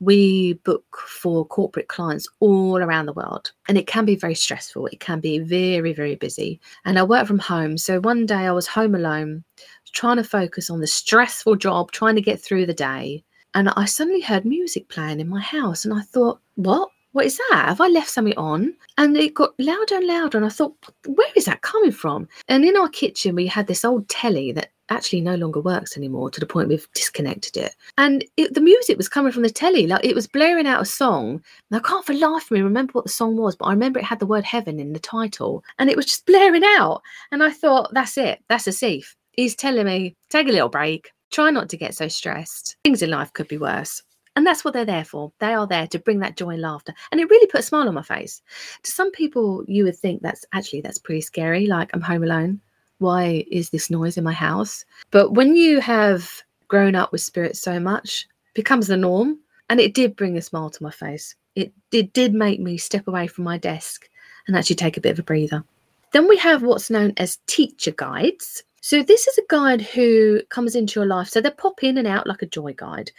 We 0.00 0.54
book 0.64 0.84
for 1.06 1.44
corporate 1.44 1.88
clients 1.88 2.28
all 2.40 2.78
around 2.78 3.06
the 3.06 3.12
world, 3.12 3.52
and 3.68 3.76
it 3.76 3.86
can 3.86 4.06
be 4.06 4.16
very 4.16 4.34
stressful. 4.34 4.86
It 4.86 5.00
can 5.00 5.20
be 5.20 5.38
very, 5.38 5.92
very 5.92 6.14
busy. 6.14 6.60
And 6.84 6.98
I 6.98 7.02
work 7.02 7.26
from 7.26 7.38
home. 7.38 7.76
So 7.76 8.00
one 8.00 8.24
day 8.24 8.46
I 8.46 8.52
was 8.52 8.66
home 8.66 8.94
alone, 8.94 9.44
trying 9.92 10.16
to 10.16 10.24
focus 10.24 10.70
on 10.70 10.80
the 10.80 10.86
stressful 10.86 11.56
job, 11.56 11.92
trying 11.92 12.14
to 12.16 12.20
get 12.20 12.40
through 12.40 12.66
the 12.66 12.74
day. 12.74 13.24
And 13.54 13.68
I 13.70 13.84
suddenly 13.84 14.20
heard 14.20 14.44
music 14.44 14.88
playing 14.88 15.20
in 15.20 15.28
my 15.28 15.40
house, 15.40 15.84
and 15.84 15.92
I 15.92 16.02
thought, 16.02 16.40
what? 16.54 16.88
what 17.12 17.26
is 17.26 17.38
that? 17.50 17.64
Have 17.66 17.80
I 17.80 17.88
left 17.88 18.08
something 18.08 18.36
on? 18.36 18.74
And 18.96 19.16
it 19.16 19.34
got 19.34 19.58
louder 19.58 19.96
and 19.96 20.06
louder. 20.06 20.38
And 20.38 20.46
I 20.46 20.50
thought, 20.50 20.76
where 21.06 21.28
is 21.34 21.46
that 21.46 21.62
coming 21.62 21.90
from? 21.90 22.28
And 22.48 22.64
in 22.64 22.76
our 22.76 22.88
kitchen, 22.88 23.34
we 23.34 23.46
had 23.46 23.66
this 23.66 23.84
old 23.84 24.08
telly 24.08 24.52
that 24.52 24.70
actually 24.90 25.20
no 25.20 25.36
longer 25.36 25.60
works 25.60 25.96
anymore 25.96 26.30
to 26.30 26.40
the 26.40 26.46
point 26.46 26.68
we've 26.68 26.88
disconnected 26.94 27.56
it. 27.56 27.74
And 27.96 28.24
it, 28.36 28.54
the 28.54 28.60
music 28.60 28.96
was 28.96 29.08
coming 29.08 29.32
from 29.32 29.42
the 29.42 29.50
telly, 29.50 29.86
like 29.86 30.04
it 30.04 30.14
was 30.14 30.26
blaring 30.26 30.66
out 30.66 30.82
a 30.82 30.86
song. 30.86 31.42
And 31.70 31.78
I 31.78 31.80
can't 31.80 32.04
for 32.04 32.12
life 32.12 32.50
me 32.50 32.60
remember 32.60 32.92
what 32.92 33.04
the 33.04 33.10
song 33.10 33.36
was, 33.36 33.56
but 33.56 33.66
I 33.66 33.70
remember 33.70 33.98
it 33.98 34.04
had 34.04 34.18
the 34.18 34.26
word 34.26 34.44
heaven 34.44 34.78
in 34.78 34.92
the 34.92 34.98
title 34.98 35.64
and 35.78 35.88
it 35.88 35.96
was 35.96 36.06
just 36.06 36.26
blaring 36.30 36.64
out. 36.64 37.02
And 37.32 37.42
I 37.42 37.50
thought, 37.50 37.92
that's 37.94 38.18
it, 38.18 38.42
that's 38.48 38.66
Asif. 38.66 39.14
He's 39.40 39.56
telling 39.56 39.86
me, 39.86 40.14
take 40.28 40.48
a 40.48 40.52
little 40.52 40.68
break, 40.68 41.12
try 41.30 41.50
not 41.50 41.70
to 41.70 41.78
get 41.78 41.94
so 41.94 42.08
stressed. 42.08 42.76
Things 42.84 43.00
in 43.00 43.08
life 43.08 43.32
could 43.32 43.48
be 43.48 43.56
worse. 43.56 44.02
And 44.36 44.46
that's 44.46 44.66
what 44.66 44.74
they're 44.74 44.84
there 44.84 45.06
for. 45.06 45.32
They 45.38 45.54
are 45.54 45.66
there 45.66 45.86
to 45.86 45.98
bring 45.98 46.18
that 46.18 46.36
joy 46.36 46.50
and 46.50 46.60
laughter. 46.60 46.92
And 47.10 47.18
it 47.18 47.30
really 47.30 47.46
put 47.46 47.60
a 47.60 47.62
smile 47.62 47.88
on 47.88 47.94
my 47.94 48.02
face. 48.02 48.42
To 48.82 48.90
some 48.90 49.10
people, 49.12 49.64
you 49.66 49.84
would 49.84 49.96
think 49.96 50.20
that's 50.20 50.44
actually 50.52 50.82
that's 50.82 50.98
pretty 50.98 51.22
scary. 51.22 51.66
Like 51.66 51.88
I'm 51.94 52.02
home 52.02 52.22
alone. 52.22 52.60
Why 52.98 53.46
is 53.50 53.70
this 53.70 53.88
noise 53.88 54.18
in 54.18 54.24
my 54.24 54.34
house? 54.34 54.84
But 55.10 55.32
when 55.32 55.56
you 55.56 55.80
have 55.80 56.42
grown 56.68 56.94
up 56.94 57.10
with 57.10 57.22
spirit 57.22 57.56
so 57.56 57.80
much, 57.80 58.28
becomes 58.52 58.88
the 58.88 58.96
norm. 58.98 59.38
And 59.70 59.80
it 59.80 59.94
did 59.94 60.16
bring 60.16 60.36
a 60.36 60.42
smile 60.42 60.68
to 60.68 60.82
my 60.82 60.90
face. 60.90 61.34
It, 61.54 61.72
it 61.92 62.12
did 62.12 62.34
make 62.34 62.60
me 62.60 62.76
step 62.76 63.08
away 63.08 63.26
from 63.26 63.44
my 63.44 63.56
desk 63.56 64.06
and 64.46 64.54
actually 64.54 64.76
take 64.76 64.98
a 64.98 65.00
bit 65.00 65.12
of 65.12 65.18
a 65.18 65.22
breather. 65.22 65.64
Then 66.12 66.28
we 66.28 66.36
have 66.36 66.62
what's 66.62 66.90
known 66.90 67.14
as 67.16 67.38
teacher 67.46 67.92
guides. 67.92 68.64
So, 68.80 69.02
this 69.02 69.26
is 69.26 69.36
a 69.36 69.42
guide 69.48 69.82
who 69.82 70.40
comes 70.48 70.74
into 70.74 70.98
your 70.98 71.06
life. 71.06 71.28
So, 71.28 71.40
they 71.40 71.50
pop 71.50 71.82
in 71.82 71.98
and 71.98 72.06
out 72.06 72.26
like 72.26 72.42
a 72.42 72.46
joy 72.46 72.74
guide, 72.74 73.12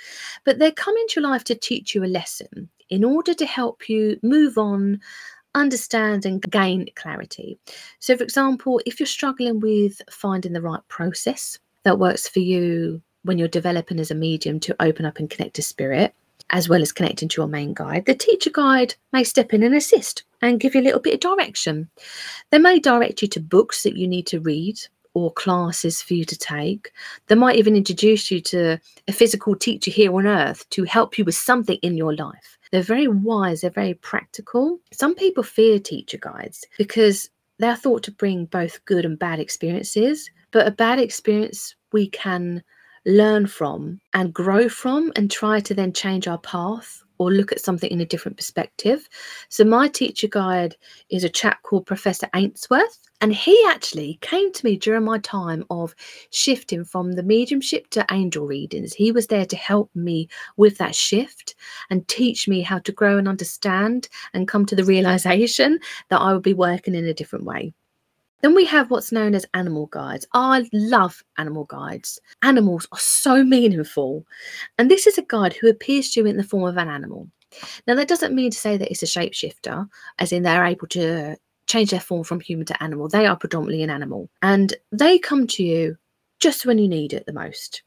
but 0.44 0.58
they 0.58 0.72
come 0.72 0.96
into 0.98 1.22
your 1.22 1.30
life 1.30 1.44
to 1.46 1.56
teach 1.56 1.94
you 1.94 2.04
a 2.04 2.06
lesson 2.06 2.70
in 2.90 3.04
order 3.04 3.34
to 3.34 3.46
help 3.46 3.88
you 3.88 4.20
move 4.24 4.58
on, 4.58 5.00
understand, 5.56 6.26
and 6.26 6.42
gain 6.52 6.88
clarity. 6.96 7.60
So, 8.00 8.18
for 8.18 8.24
example, 8.24 8.82
if 8.86 9.00
you're 9.00 9.08
struggling 9.08 9.60
with 9.60 10.02
finding 10.10 10.54
the 10.54 10.62
right 10.62 10.82
process 10.88 11.60
that 11.84 12.00
works 12.00 12.28
for 12.28 12.40
you 12.40 13.02
when 13.24 13.38
you're 13.38 13.48
developing 13.48 14.00
as 14.00 14.12
a 14.12 14.16
medium 14.16 14.60
to 14.62 14.76
open 14.82 15.06
up 15.06 15.20
and 15.20 15.30
connect 15.30 15.56
to 15.56 15.62
spirit, 15.62 16.14
as 16.50 16.68
well 16.68 16.82
as 16.82 16.92
connecting 16.92 17.30
to 17.30 17.42
your 17.42 17.48
main 17.48 17.74
guide, 17.74 18.06
the 18.06 18.16
teacher 18.16 18.50
guide 18.50 18.96
may 19.14 19.24
step 19.24 19.54
in 19.54 19.64
and 19.64 19.76
assist 19.76 20.24
and 20.42 20.60
give 20.60 20.74
you 20.74 20.82
a 20.82 20.84
little 20.84 21.00
bit 21.00 21.14
of 21.14 21.20
direction. 21.20 21.88
They 22.50 22.58
may 22.58 22.80
direct 22.80 23.22
you 23.22 23.28
to 23.30 23.40
books 23.40 23.84
that 23.84 23.96
you 23.96 24.08
need 24.08 24.28
to 24.28 24.40
read 24.40 24.80
or 25.14 25.32
classes 25.32 26.02
for 26.02 26.14
you 26.14 26.26
to 26.26 26.38
take. 26.38 26.92
They 27.28 27.36
might 27.36 27.58
even 27.58 27.76
introduce 27.76 28.32
you 28.32 28.42
to 28.42 28.80
a 29.08 29.12
physical 29.12 29.56
teacher 29.56 29.92
here 29.92 30.14
on 30.14 30.28
earth 30.28 30.70
to 30.72 30.84
help 30.84 31.18
you 31.18 31.26
with 31.26 31.36
something 31.36 31.78
in 31.82 31.98
your 31.98 32.16
life. 32.16 32.58
They're 32.72 32.82
very 32.82 33.08
wise, 33.08 33.62
they're 33.62 33.70
very 33.70 33.96
practical. 33.96 34.80
Some 34.94 35.16
people 35.16 35.44
fear 35.44 35.80
teacher 35.80 36.18
guides 36.18 36.66
because 36.78 37.30
they're 37.60 37.76
thought 37.76 38.04
to 38.04 38.12
bring 38.12 38.46
both 38.46 38.84
good 38.86 39.06
and 39.06 39.20
bad 39.20 39.40
experiences, 39.40 40.30
but 40.52 40.68
a 40.68 40.72
bad 40.72 41.00
experience 41.00 41.76
we 41.92 42.08
can 42.08 42.64
learn 43.06 43.48
from 43.48 44.00
and 44.14 44.34
grow 44.34 44.70
from 44.70 45.12
and 45.16 45.30
try 45.30 45.60
to 45.60 45.74
then 45.74 45.92
change 45.92 46.28
our 46.28 46.38
path 46.38 47.04
or 47.22 47.32
look 47.32 47.52
at 47.52 47.62
something 47.62 47.92
in 47.92 48.02
a 48.02 48.06
different 48.06 48.36
perspective. 48.36 49.08
So, 49.48 49.64
my 49.64 49.88
teacher 49.88 50.28
guide 50.28 50.76
is 51.12 51.24
a 51.24 51.30
chap 51.30 51.62
called 51.62 51.86
Professor 51.86 52.28
Ainsworth, 52.34 52.98
and 53.22 53.32
he 53.32 53.64
actually 53.68 54.18
came 54.22 54.52
to 54.52 54.66
me 54.66 54.76
during 54.76 55.06
my 55.06 55.20
time 55.20 55.64
of 55.70 55.94
shifting 56.32 56.84
from 56.84 57.12
the 57.12 57.22
mediumship 57.22 57.92
to 57.92 58.08
angel 58.10 58.48
readings. 58.48 58.92
He 58.92 59.12
was 59.12 59.28
there 59.28 59.46
to 59.46 59.56
help 59.56 59.92
me 59.94 60.30
with 60.58 60.80
that 60.80 60.96
shift 60.96 61.54
and 61.92 62.08
teach 62.08 62.48
me 62.48 62.62
how 62.62 62.80
to 62.80 62.92
grow 62.92 63.20
and 63.20 63.28
understand 63.28 64.10
and 64.34 64.48
come 64.48 64.66
to 64.66 64.76
the 64.76 64.84
realization 64.84 65.78
that 66.10 66.22
I 66.22 66.34
would 66.34 66.42
be 66.42 66.56
working 66.56 66.96
in 66.96 67.06
a 67.06 67.14
different 67.14 67.46
way. 67.46 67.72
Then 68.42 68.56
we 68.56 68.66
have 68.66 68.90
what's 68.90 69.12
known 69.12 69.36
as 69.36 69.46
animal 69.54 69.88
guides. 69.88 70.28
I 70.34 70.68
love 70.74 71.24
animal 71.38 71.66
guides. 71.66 72.20
Animals 72.42 72.88
are 72.92 73.00
so 73.00 73.44
meaningful. 73.44 74.26
And 74.78 74.90
this 74.90 75.08
is 75.08 75.18
a 75.18 75.24
guide 75.24 75.54
who 75.54 75.70
appears 75.70 76.12
to 76.12 76.22
you 76.22 76.26
in 76.26 76.38
the 76.38 76.44
form 76.44 76.64
of 76.64 76.78
an 76.78 76.90
animal. 76.90 77.28
Now, 77.88 77.96
that 77.96 78.08
doesn't 78.08 78.36
mean 78.36 78.52
to 78.52 78.58
say 78.58 78.78
that 78.78 78.90
it's 78.90 79.04
a 79.04 79.06
shapeshifter, 79.06 79.88
as 80.20 80.32
in 80.32 80.44
they're 80.44 80.66
able 80.66 80.88
to 80.88 81.38
change 81.68 81.92
their 81.92 82.00
form 82.00 82.24
from 82.24 82.40
human 82.40 82.66
to 82.68 82.84
animal. 82.84 83.08
They 83.08 83.26
are 83.26 83.36
predominantly 83.36 83.84
an 83.84 83.90
animal. 83.90 84.30
And 84.42 84.74
they 84.92 85.20
come 85.20 85.48
to 85.48 85.64
you 85.64 85.98
just 86.40 86.66
when 86.66 86.78
you 86.78 86.88
need 86.88 87.14
it 87.14 87.26
the 87.26 87.34
most. 87.34 87.84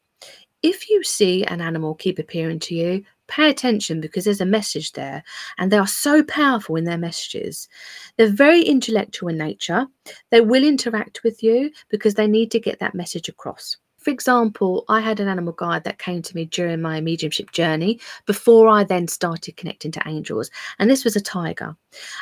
If 0.62 0.88
you 0.88 1.02
see 1.02 1.44
an 1.44 1.60
animal 1.60 1.94
keep 1.94 2.18
appearing 2.18 2.60
to 2.60 2.74
you, 2.74 3.04
pay 3.34 3.50
attention 3.50 4.00
because 4.00 4.24
there's 4.24 4.40
a 4.40 4.46
message 4.46 4.92
there 4.92 5.22
and 5.58 5.70
they 5.70 5.78
are 5.78 5.86
so 5.86 6.22
powerful 6.22 6.76
in 6.76 6.84
their 6.84 6.98
messages. 6.98 7.68
They're 8.16 8.28
very 8.28 8.62
intellectual 8.62 9.28
in 9.28 9.38
nature. 9.38 9.86
They 10.30 10.40
will 10.40 10.64
interact 10.64 11.22
with 11.24 11.42
you 11.42 11.70
because 11.88 12.14
they 12.14 12.28
need 12.28 12.50
to 12.52 12.60
get 12.60 12.78
that 12.78 12.94
message 12.94 13.28
across. 13.28 13.76
For 13.98 14.10
example 14.10 14.84
i 14.88 15.00
had 15.00 15.18
an 15.18 15.28
animal 15.28 15.54
guide 15.54 15.84
that 15.84 15.98
came 15.98 16.20
to 16.22 16.36
me 16.36 16.44
during 16.44 16.82
my 16.82 17.00
mediumship 17.00 17.52
journey 17.52 17.98
before 18.26 18.68
i 18.68 18.84
then 18.84 19.08
started 19.08 19.56
connecting 19.56 19.92
to 19.92 20.02
angels 20.06 20.50
and 20.78 20.90
this 20.90 21.04
was 21.04 21.16
a 21.16 21.22
tiger. 21.22 21.74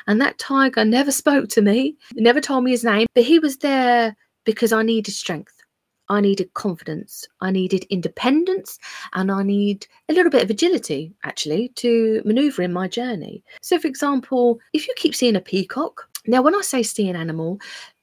And 0.07 0.21
that 0.21 0.39
tiger 0.39 0.85
never 0.85 1.11
spoke 1.23 1.49
to 1.49 1.63
me 1.63 1.97
never 2.15 2.41
told 2.41 2.63
me 2.63 2.71
his 2.71 2.85
name 2.85 3.09
but 3.15 3.25
he 3.25 3.41
was 3.41 3.59
there 3.59 4.17
because 4.45 4.73
i 4.73 4.83
needed 4.83 5.13
strength 5.13 5.62
I 6.09 6.21
needed 6.21 6.53
confidence, 6.55 7.27
I 7.41 7.51
needed 7.51 7.87
independence, 7.91 8.79
and 9.15 9.31
I 9.31 9.43
need 9.43 9.87
a 10.09 10.13
little 10.13 10.31
bit 10.31 10.43
of 10.43 10.51
agility 10.51 11.15
actually 11.25 11.69
to 11.77 12.23
maneuver 12.25 12.63
in 12.63 12.73
my 12.73 12.89
journey. 12.89 13.43
So, 13.63 13.79
for 13.79 13.89
example, 13.89 14.61
if 14.73 14.87
you 14.87 14.95
keep 14.97 15.15
seeing 15.15 15.37
a 15.37 15.41
peacock, 15.41 16.09
now 16.27 16.43
when 16.43 16.55
I 16.55 16.61
say 16.61 16.83
see 16.83 17.09
an 17.09 17.17
animal, 17.17 17.61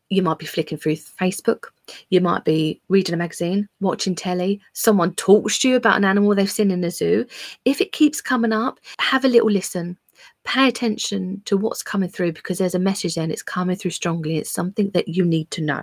you 0.10 0.24
might 0.24 0.39
be 0.39 0.45
flicking 0.45 0.78
through 0.78 0.95
Facebook, 0.95 1.66
you 2.10 2.20
might 2.20 2.43
be 2.43 2.82
reading 2.89 3.14
a 3.14 3.18
magazine, 3.18 3.68
watching 3.80 4.16
telly, 4.16 4.60
someone 4.74 5.14
talks 5.16 5.60
to 5.60 5.70
you 5.70 5.76
about 5.76 5.97
an 5.97 6.06
animal 6.06 6.34
they've 6.34 6.50
seen 6.50 6.72
in 6.72 6.84
a 6.84 6.91
zoo. 6.91 7.26
If 7.66 7.80
it 7.80 7.91
keeps 7.91 8.22
coming 8.22 8.52
up, 8.52 8.80
have 9.00 9.24
a 9.24 9.30
little 9.30 9.52
listen 9.52 9.97
pay 10.44 10.68
attention 10.68 11.42
to 11.46 11.58
what's 11.58 11.84
coming 11.84 12.10
through 12.10 12.34
because 12.34 12.58
there's 12.58 12.76
a 12.76 12.80
message 12.80 13.16
there 13.16 13.24
and 13.24 13.32
it's 13.32 13.44
coming 13.44 13.76
through 13.76 13.92
strongly. 13.92 14.38
It's 14.38 14.52
something 14.52 14.90
that 14.92 15.08
you 15.08 15.24
need 15.26 15.52
to 15.52 15.62
know. 15.62 15.82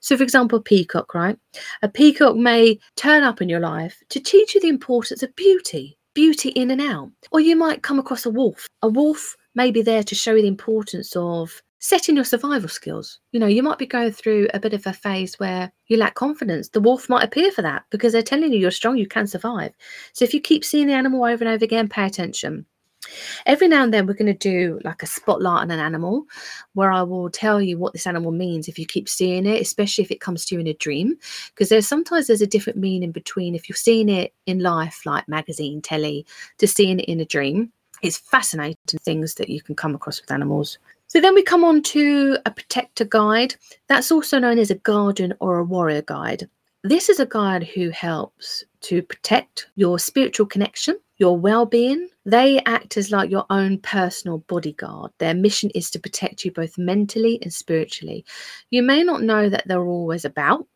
So, 0.00 0.16
for 0.16 0.22
example, 0.22 0.60
peacock, 0.60 1.14
right? 1.14 1.38
A 1.82 1.88
peacock 1.88 2.36
may 2.36 2.78
turn 2.96 3.22
up 3.22 3.40
in 3.40 3.48
your 3.48 3.60
life 3.60 4.02
to 4.10 4.20
teach 4.20 4.54
you 4.54 4.60
the 4.60 4.68
importance 4.68 5.22
of 5.22 5.34
beauty, 5.36 5.96
beauty 6.14 6.50
in 6.50 6.70
and 6.70 6.80
out. 6.80 7.10
Or 7.30 7.40
you 7.40 7.56
might 7.56 7.82
come 7.82 7.98
across 7.98 8.26
a 8.26 8.30
wolf. 8.30 8.66
A 8.82 8.88
wolf 8.88 9.36
may 9.54 9.70
be 9.70 9.82
there 9.82 10.02
to 10.02 10.14
show 10.14 10.34
you 10.34 10.42
the 10.42 10.48
importance 10.48 11.14
of 11.16 11.62
setting 11.80 12.14
your 12.14 12.24
survival 12.24 12.68
skills. 12.68 13.18
You 13.32 13.40
know, 13.40 13.46
you 13.46 13.62
might 13.62 13.78
be 13.78 13.86
going 13.86 14.12
through 14.12 14.48
a 14.52 14.60
bit 14.60 14.74
of 14.74 14.86
a 14.86 14.92
phase 14.92 15.38
where 15.40 15.72
you 15.86 15.96
lack 15.96 16.14
confidence. 16.14 16.68
The 16.68 16.80
wolf 16.80 17.08
might 17.08 17.24
appear 17.24 17.50
for 17.50 17.62
that 17.62 17.84
because 17.90 18.12
they're 18.12 18.22
telling 18.22 18.52
you 18.52 18.58
you're 18.58 18.70
strong, 18.70 18.98
you 18.98 19.06
can 19.06 19.26
survive. 19.26 19.72
So 20.12 20.24
if 20.24 20.34
you 20.34 20.40
keep 20.40 20.64
seeing 20.64 20.86
the 20.86 20.92
animal 20.94 21.24
over 21.24 21.42
and 21.42 21.52
over 21.52 21.64
again, 21.64 21.88
pay 21.88 22.04
attention. 22.04 22.66
Every 23.46 23.68
now 23.68 23.82
and 23.82 23.92
then, 23.92 24.06
we're 24.06 24.14
going 24.14 24.32
to 24.32 24.34
do 24.34 24.80
like 24.84 25.02
a 25.02 25.06
spotlight 25.06 25.62
on 25.62 25.70
an 25.70 25.80
animal 25.80 26.24
where 26.74 26.92
I 26.92 27.02
will 27.02 27.30
tell 27.30 27.60
you 27.60 27.78
what 27.78 27.92
this 27.92 28.06
animal 28.06 28.30
means 28.30 28.68
if 28.68 28.78
you 28.78 28.86
keep 28.86 29.08
seeing 29.08 29.46
it, 29.46 29.60
especially 29.60 30.04
if 30.04 30.10
it 30.10 30.20
comes 30.20 30.44
to 30.46 30.54
you 30.54 30.60
in 30.60 30.66
a 30.66 30.74
dream. 30.74 31.16
Because 31.48 31.68
there's 31.68 31.88
sometimes 31.88 32.26
there's 32.26 32.42
a 32.42 32.46
different 32.46 32.78
meaning 32.78 33.12
between 33.12 33.54
if 33.54 33.68
you're 33.68 33.76
seeing 33.76 34.08
it 34.08 34.34
in 34.46 34.60
life, 34.60 35.06
like 35.06 35.28
magazine, 35.28 35.80
telly, 35.80 36.26
to 36.58 36.66
seeing 36.66 37.00
it 37.00 37.06
in 37.06 37.20
a 37.20 37.24
dream. 37.24 37.72
It's 38.02 38.18
fascinating 38.18 38.76
things 39.00 39.34
that 39.34 39.48
you 39.48 39.60
can 39.60 39.74
come 39.74 39.94
across 39.94 40.20
with 40.20 40.30
animals. 40.30 40.78
So 41.06 41.20
then 41.20 41.34
we 41.34 41.42
come 41.42 41.64
on 41.64 41.82
to 41.82 42.38
a 42.46 42.50
protector 42.50 43.04
guide. 43.04 43.56
That's 43.88 44.12
also 44.12 44.38
known 44.38 44.58
as 44.58 44.70
a 44.70 44.76
guardian 44.76 45.34
or 45.40 45.58
a 45.58 45.64
warrior 45.64 46.02
guide. 46.02 46.48
This 46.84 47.08
is 47.08 47.20
a 47.20 47.26
guide 47.26 47.64
who 47.64 47.90
helps 47.90 48.64
to 48.82 49.02
protect 49.02 49.68
your 49.76 49.98
spiritual 49.98 50.46
connection, 50.46 50.98
your 51.18 51.38
well 51.38 51.66
being. 51.66 52.08
They 52.24 52.60
act 52.66 52.96
as 52.96 53.10
like 53.10 53.30
your 53.30 53.46
own 53.50 53.78
personal 53.78 54.38
bodyguard. 54.38 55.12
Their 55.18 55.34
mission 55.34 55.70
is 55.74 55.90
to 55.90 55.98
protect 55.98 56.44
you 56.44 56.52
both 56.52 56.78
mentally 56.78 57.38
and 57.42 57.52
spiritually. 57.52 58.24
You 58.70 58.82
may 58.82 59.02
not 59.02 59.22
know 59.22 59.48
that 59.48 59.66
they're 59.66 59.84
always 59.84 60.24
about, 60.24 60.66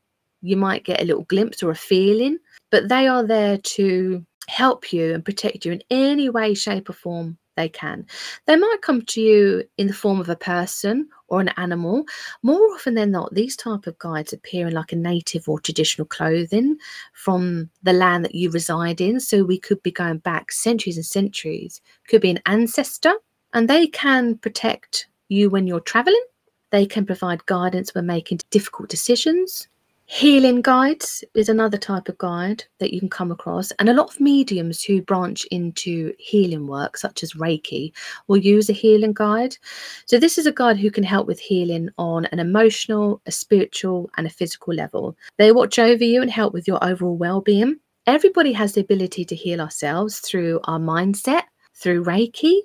you 0.43 0.57
might 0.57 0.85
get 0.85 1.01
a 1.01 1.05
little 1.05 1.25
glimpse 1.25 1.63
or 1.63 1.71
a 1.71 1.77
feeling, 1.77 2.39
but 2.71 2.89
they 2.89 3.07
are 3.09 3.27
there 3.27 3.59
to 3.59 4.25
help 4.47 4.93
you 4.93 5.15
and 5.15 5.25
protect 5.25 5.65
you 5.65 5.73
in 5.73 5.83
any 5.91 6.29
way, 6.29 6.55
shape, 6.55 6.91
or 6.91 6.93
form 6.93 7.39
they 7.57 7.69
can. 7.69 8.07
They 8.47 8.57
might 8.57 8.83
come 8.83 9.03
to 9.03 9.21
you 9.21 9.65
in 9.79 9.87
the 9.87 9.93
form 9.93 10.21
of 10.21 10.29
a 10.29 10.37
person 10.37 11.09
or 11.35 11.41
an 11.41 11.51
animal. 11.57 12.05
More 12.43 12.61
often 12.75 12.95
than 12.95 13.11
not, 13.11 13.35
these 13.35 13.57
type 13.57 13.87
of 13.87 13.99
guides 13.99 14.33
appear 14.33 14.69
in 14.69 14.75
like 14.75 14.93
a 14.93 14.97
native 14.97 15.49
or 15.49 15.59
traditional 15.61 16.07
clothing 16.07 16.77
from 17.13 17.71
the 17.83 17.93
land 17.93 18.25
that 18.25 18.35
you 18.35 18.51
reside 18.51 19.01
in. 19.01 19.21
So 19.21 19.45
we 19.45 19.59
could 19.59 19.83
be 19.83 19.91
going 19.91 20.19
back 20.19 20.53
centuries 20.53 20.97
and 20.97 21.07
centuries. 21.07 21.81
Could 22.09 22.23
be 22.23 22.31
an 22.31 22.41
ancestor, 22.47 23.15
and 23.53 23.69
they 23.69 23.87
can 23.87 24.39
protect 24.39 25.09
you 25.29 25.51
when 25.51 25.67
you're 25.67 25.81
traveling. 25.81 26.25
They 26.71 26.87
can 26.87 27.07
provide 27.07 27.47
guidance 27.47 27.95
when 27.95 28.07
making 28.07 28.41
difficult 28.51 28.89
decisions. 28.89 29.69
Healing 30.07 30.61
guides 30.61 31.25
is 31.35 31.49
another 31.49 31.79
type 31.79 32.11
of 32.11 32.19
guide 32.19 32.63
that 32.79 32.93
you 32.93 33.01
can 33.01 33.09
come 33.09 33.31
across, 33.31 33.71
and 33.73 33.89
a 33.89 33.95
lot 33.95 34.11
of 34.11 34.21
mediums 34.21 34.83
who 34.83 35.01
branch 35.01 35.47
into 35.47 36.13
healing 36.19 36.67
work, 36.67 36.99
such 36.99 37.23
as 37.23 37.33
Reiki, 37.33 37.91
will 38.29 38.37
use 38.37 38.69
a 38.69 38.75
healing 38.75 39.15
guide. 39.15 39.57
So, 40.05 40.19
this 40.19 40.37
is 40.37 40.47
a 40.47 40.53
guide 40.53 40.77
who 40.77 40.91
can 40.91 41.05
help 41.05 41.27
with 41.27 41.41
healing 41.41 41.89
on 41.97 42.27
an 42.27 42.39
emotional, 42.39 43.23
a 43.25 43.33
spiritual, 43.33 44.11
and 44.19 44.27
a 44.27 44.31
physical 44.31 44.75
level. 44.75 45.17
They 45.39 45.53
watch 45.53 45.79
over 45.79 46.05
you 46.05 46.21
and 46.21 46.31
help 46.31 46.53
with 46.53 46.69
your 46.69 46.85
overall 46.85 47.17
well 47.17 47.41
being. 47.41 47.77
Everybody 48.07 48.53
has 48.53 48.75
the 48.75 48.83
ability 48.83 49.25
to 49.25 49.35
heal 49.35 49.63
ourselves 49.63 50.19
through 50.19 50.61
our 50.65 50.79
mindset, 50.79 51.45
through 51.75 52.05
Reiki, 52.05 52.61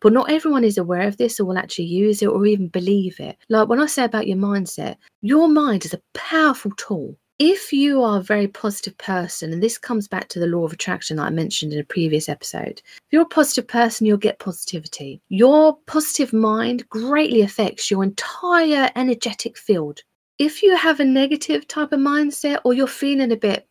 but 0.00 0.12
not 0.12 0.30
everyone 0.30 0.64
is 0.64 0.78
aware 0.78 1.06
of 1.06 1.16
this 1.16 1.38
or 1.40 1.44
will 1.44 1.58
actually 1.58 1.86
use 1.86 2.22
it 2.22 2.26
or 2.26 2.46
even 2.46 2.68
believe 2.68 3.18
it. 3.20 3.36
Like 3.48 3.68
when 3.68 3.80
I 3.80 3.86
say 3.86 4.04
about 4.04 4.26
your 4.26 4.36
mindset, 4.36 4.96
your 5.22 5.48
mind 5.48 5.84
is 5.84 5.94
a 5.94 6.02
powerful 6.14 6.72
tool. 6.76 7.16
If 7.40 7.72
you 7.72 8.00
are 8.02 8.18
a 8.18 8.22
very 8.22 8.46
positive 8.46 8.96
person, 8.98 9.52
and 9.52 9.60
this 9.60 9.76
comes 9.76 10.06
back 10.06 10.28
to 10.28 10.38
the 10.38 10.46
law 10.46 10.64
of 10.64 10.72
attraction 10.72 11.16
that 11.16 11.24
I 11.24 11.30
mentioned 11.30 11.72
in 11.72 11.80
a 11.80 11.84
previous 11.84 12.28
episode, 12.28 12.80
if 12.84 13.02
you're 13.10 13.22
a 13.22 13.26
positive 13.26 13.66
person, 13.66 14.06
you'll 14.06 14.18
get 14.18 14.38
positivity. 14.38 15.20
Your 15.30 15.76
positive 15.86 16.32
mind 16.32 16.88
greatly 16.88 17.40
affects 17.40 17.90
your 17.90 18.04
entire 18.04 18.88
energetic 18.94 19.58
field. 19.58 20.00
If 20.38 20.62
you 20.62 20.76
have 20.76 21.00
a 21.00 21.04
negative 21.04 21.66
type 21.66 21.90
of 21.90 21.98
mindset 21.98 22.60
or 22.64 22.72
you're 22.72 22.86
feeling 22.86 23.32
a 23.32 23.36
bit 23.36 23.68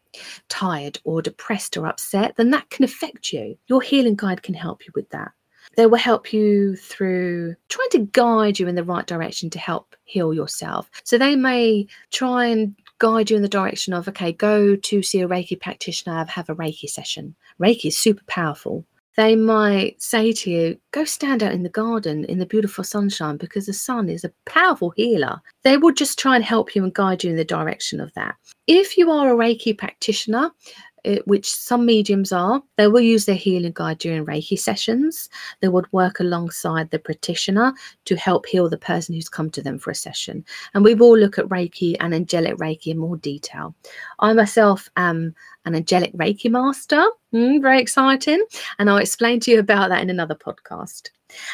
tired 0.50 1.00
or 1.06 1.22
depressed 1.22 1.78
or 1.78 1.88
upset, 1.88 2.36
then 2.36 2.52
that 2.52 2.70
can 2.70 2.84
affect 2.84 3.32
you. 3.32 3.58
Your 3.68 3.82
healing 3.82 4.16
guide 4.16 4.44
can 4.44 4.56
help 4.56 4.86
you 4.86 4.92
with 4.94 5.10
that. 5.12 5.32
They 5.76 5.86
will 5.86 5.98
help 5.98 6.34
you 6.34 6.76
through 6.76 7.56
trying 7.70 7.90
to 7.92 8.10
guide 8.12 8.60
you 8.60 8.68
in 8.68 8.76
the 8.76 8.84
right 8.84 9.06
direction 9.06 9.50
to 9.52 9.60
help 9.60 9.96
heal 10.04 10.34
yourself. 10.34 10.90
So 11.04 11.18
they 11.18 11.36
may 11.36 11.88
try 12.12 12.46
and 12.46 12.76
guide 13.00 13.30
you 13.30 13.36
in 13.36 13.42
the 13.42 13.50
direction 13.50 13.94
of, 13.94 14.08
okay, 14.08 14.32
go 14.32 14.76
to 14.76 15.04
see 15.04 15.22
a 15.22 15.28
Reiki 15.28 15.60
practitioner, 15.60 16.26
have 16.26 16.50
a 16.50 16.56
Reiki 16.56 16.90
session. 16.90 17.36
Reiki 17.60 17.86
is 17.86 17.98
super 17.98 18.24
powerful. 18.28 18.86
They 19.16 19.36
might 19.36 20.02
say 20.02 20.32
to 20.32 20.50
you, 20.50 20.78
go 20.92 21.06
stand 21.06 21.44
out 21.44 21.52
in 21.52 21.62
the 21.62 21.70
garden 21.70 22.26
in 22.26 22.40
the 22.40 22.48
beautiful 22.48 22.84
sunshine 22.84 23.38
because 23.38 23.68
the 23.68 23.74
sun 23.74 24.10
is 24.10 24.24
a 24.24 24.32
powerful 24.46 24.92
healer. 24.96 25.40
They 25.64 25.78
will 25.78 25.94
just 25.94 26.18
try 26.18 26.36
and 26.36 26.44
help 26.44 26.76
you 26.76 26.84
and 26.84 26.94
guide 26.94 27.24
you 27.24 27.30
in 27.30 27.36
the 27.36 27.46
direction 27.46 28.00
of 28.00 28.12
that. 28.16 28.36
If 28.66 28.98
you 28.98 29.12
are 29.12 29.32
a 29.32 29.36
Reiki 29.36 29.78
practitioner, 29.78 30.50
it, 30.50 30.93
which 31.26 31.54
some 31.54 31.86
mediums 31.86 32.32
are, 32.32 32.62
they 32.78 32.88
will 32.88 33.02
use 33.02 33.26
their 33.26 33.36
healing 33.36 33.74
guide 33.74 33.98
during 33.98 34.26
Reiki 34.26 34.58
sessions. 34.58 35.30
They 35.62 35.68
would 35.68 35.92
work 35.92 36.20
alongside 36.20 36.90
the 36.90 37.00
practitioner 37.00 37.74
to 38.06 38.16
help 38.16 38.46
heal 38.46 38.70
the 38.70 38.78
person 38.78 39.14
who's 39.14 39.30
come 39.30 39.50
to 39.52 39.62
them 39.62 39.78
for 39.80 39.92
a 39.92 39.96
session. 39.96 40.46
And 40.74 40.84
we 40.84 40.96
will 40.96 41.18
look 41.18 41.38
at 41.38 41.48
Reiki 41.48 41.96
and 42.00 42.14
angelic 42.14 42.56
Reiki 42.56 42.88
in 42.88 42.98
more 42.98 43.18
detail. 43.18 43.76
I 44.20 44.34
myself 44.34 44.90
am 44.96 45.36
an 45.66 45.76
angelic 45.76 46.14
Reiki 46.14 46.50
master. 46.50 47.04
Mm, 47.34 47.62
very 47.62 47.82
exciting. 47.82 48.44
And 48.80 48.90
I'll 48.90 48.98
explain 48.98 49.40
to 49.42 49.52
you 49.52 49.60
about 49.60 49.90
that 49.90 50.02
in 50.02 50.10
another 50.10 50.36
podcast. 50.36 51.10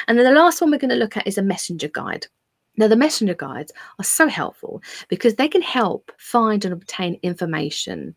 And 0.07 0.17
then 0.17 0.25
the 0.25 0.39
last 0.39 0.61
one 0.61 0.71
we're 0.71 0.77
going 0.77 0.89
to 0.89 0.95
look 0.95 1.17
at 1.17 1.27
is 1.27 1.37
a 1.37 1.43
messenger 1.43 1.87
guide. 1.87 2.27
Now, 2.77 2.87
the 2.87 2.95
messenger 2.95 3.33
guides 3.33 3.73
are 3.99 4.05
so 4.05 4.29
helpful 4.29 4.81
because 5.09 5.35
they 5.35 5.49
can 5.49 5.61
help 5.61 6.13
find 6.17 6.63
and 6.63 6.73
obtain 6.73 7.19
information 7.23 8.15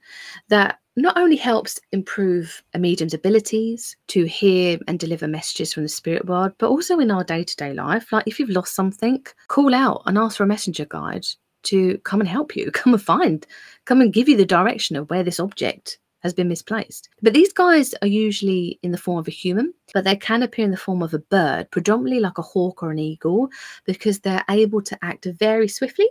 that 0.50 0.78
not 0.96 1.16
only 1.16 1.36
helps 1.36 1.80
improve 1.92 2.62
a 2.74 2.78
medium's 2.78 3.14
abilities 3.14 3.96
to 4.08 4.24
hear 4.26 4.78
and 4.86 4.98
deliver 4.98 5.26
messages 5.26 5.72
from 5.72 5.84
the 5.84 5.88
spirit 5.88 6.26
world, 6.26 6.52
but 6.58 6.68
also 6.68 6.98
in 6.98 7.10
our 7.10 7.24
day 7.24 7.44
to 7.44 7.56
day 7.56 7.72
life. 7.72 8.12
Like 8.12 8.26
if 8.26 8.38
you've 8.38 8.50
lost 8.50 8.74
something, 8.74 9.24
call 9.48 9.74
out 9.74 10.02
and 10.06 10.18
ask 10.18 10.36
for 10.36 10.44
a 10.44 10.46
messenger 10.46 10.84
guide 10.84 11.26
to 11.64 11.98
come 11.98 12.20
and 12.20 12.28
help 12.28 12.56
you, 12.56 12.70
come 12.72 12.92
and 12.92 13.02
find, 13.02 13.46
come 13.84 14.00
and 14.00 14.12
give 14.12 14.28
you 14.28 14.36
the 14.36 14.44
direction 14.44 14.96
of 14.96 15.08
where 15.08 15.22
this 15.22 15.40
object 15.40 15.98
has 16.20 16.34
been 16.34 16.48
misplaced. 16.48 17.08
But 17.20 17.32
these 17.32 17.52
guys 17.52 17.94
are 18.02 18.08
usually 18.08 18.78
in 18.82 18.92
the 18.92 18.98
form 18.98 19.18
of 19.18 19.26
a 19.26 19.32
human, 19.32 19.74
but 19.92 20.04
they 20.04 20.14
can 20.14 20.42
appear 20.42 20.64
in 20.64 20.70
the 20.70 20.76
form 20.76 21.02
of 21.02 21.14
a 21.14 21.18
bird, 21.18 21.70
predominantly 21.70 22.20
like 22.20 22.38
a 22.38 22.42
hawk 22.42 22.82
or 22.82 22.92
an 22.92 22.98
eagle, 22.98 23.48
because 23.84 24.20
they're 24.20 24.44
able 24.48 24.82
to 24.82 24.98
act 25.02 25.24
very 25.24 25.66
swiftly 25.66 26.08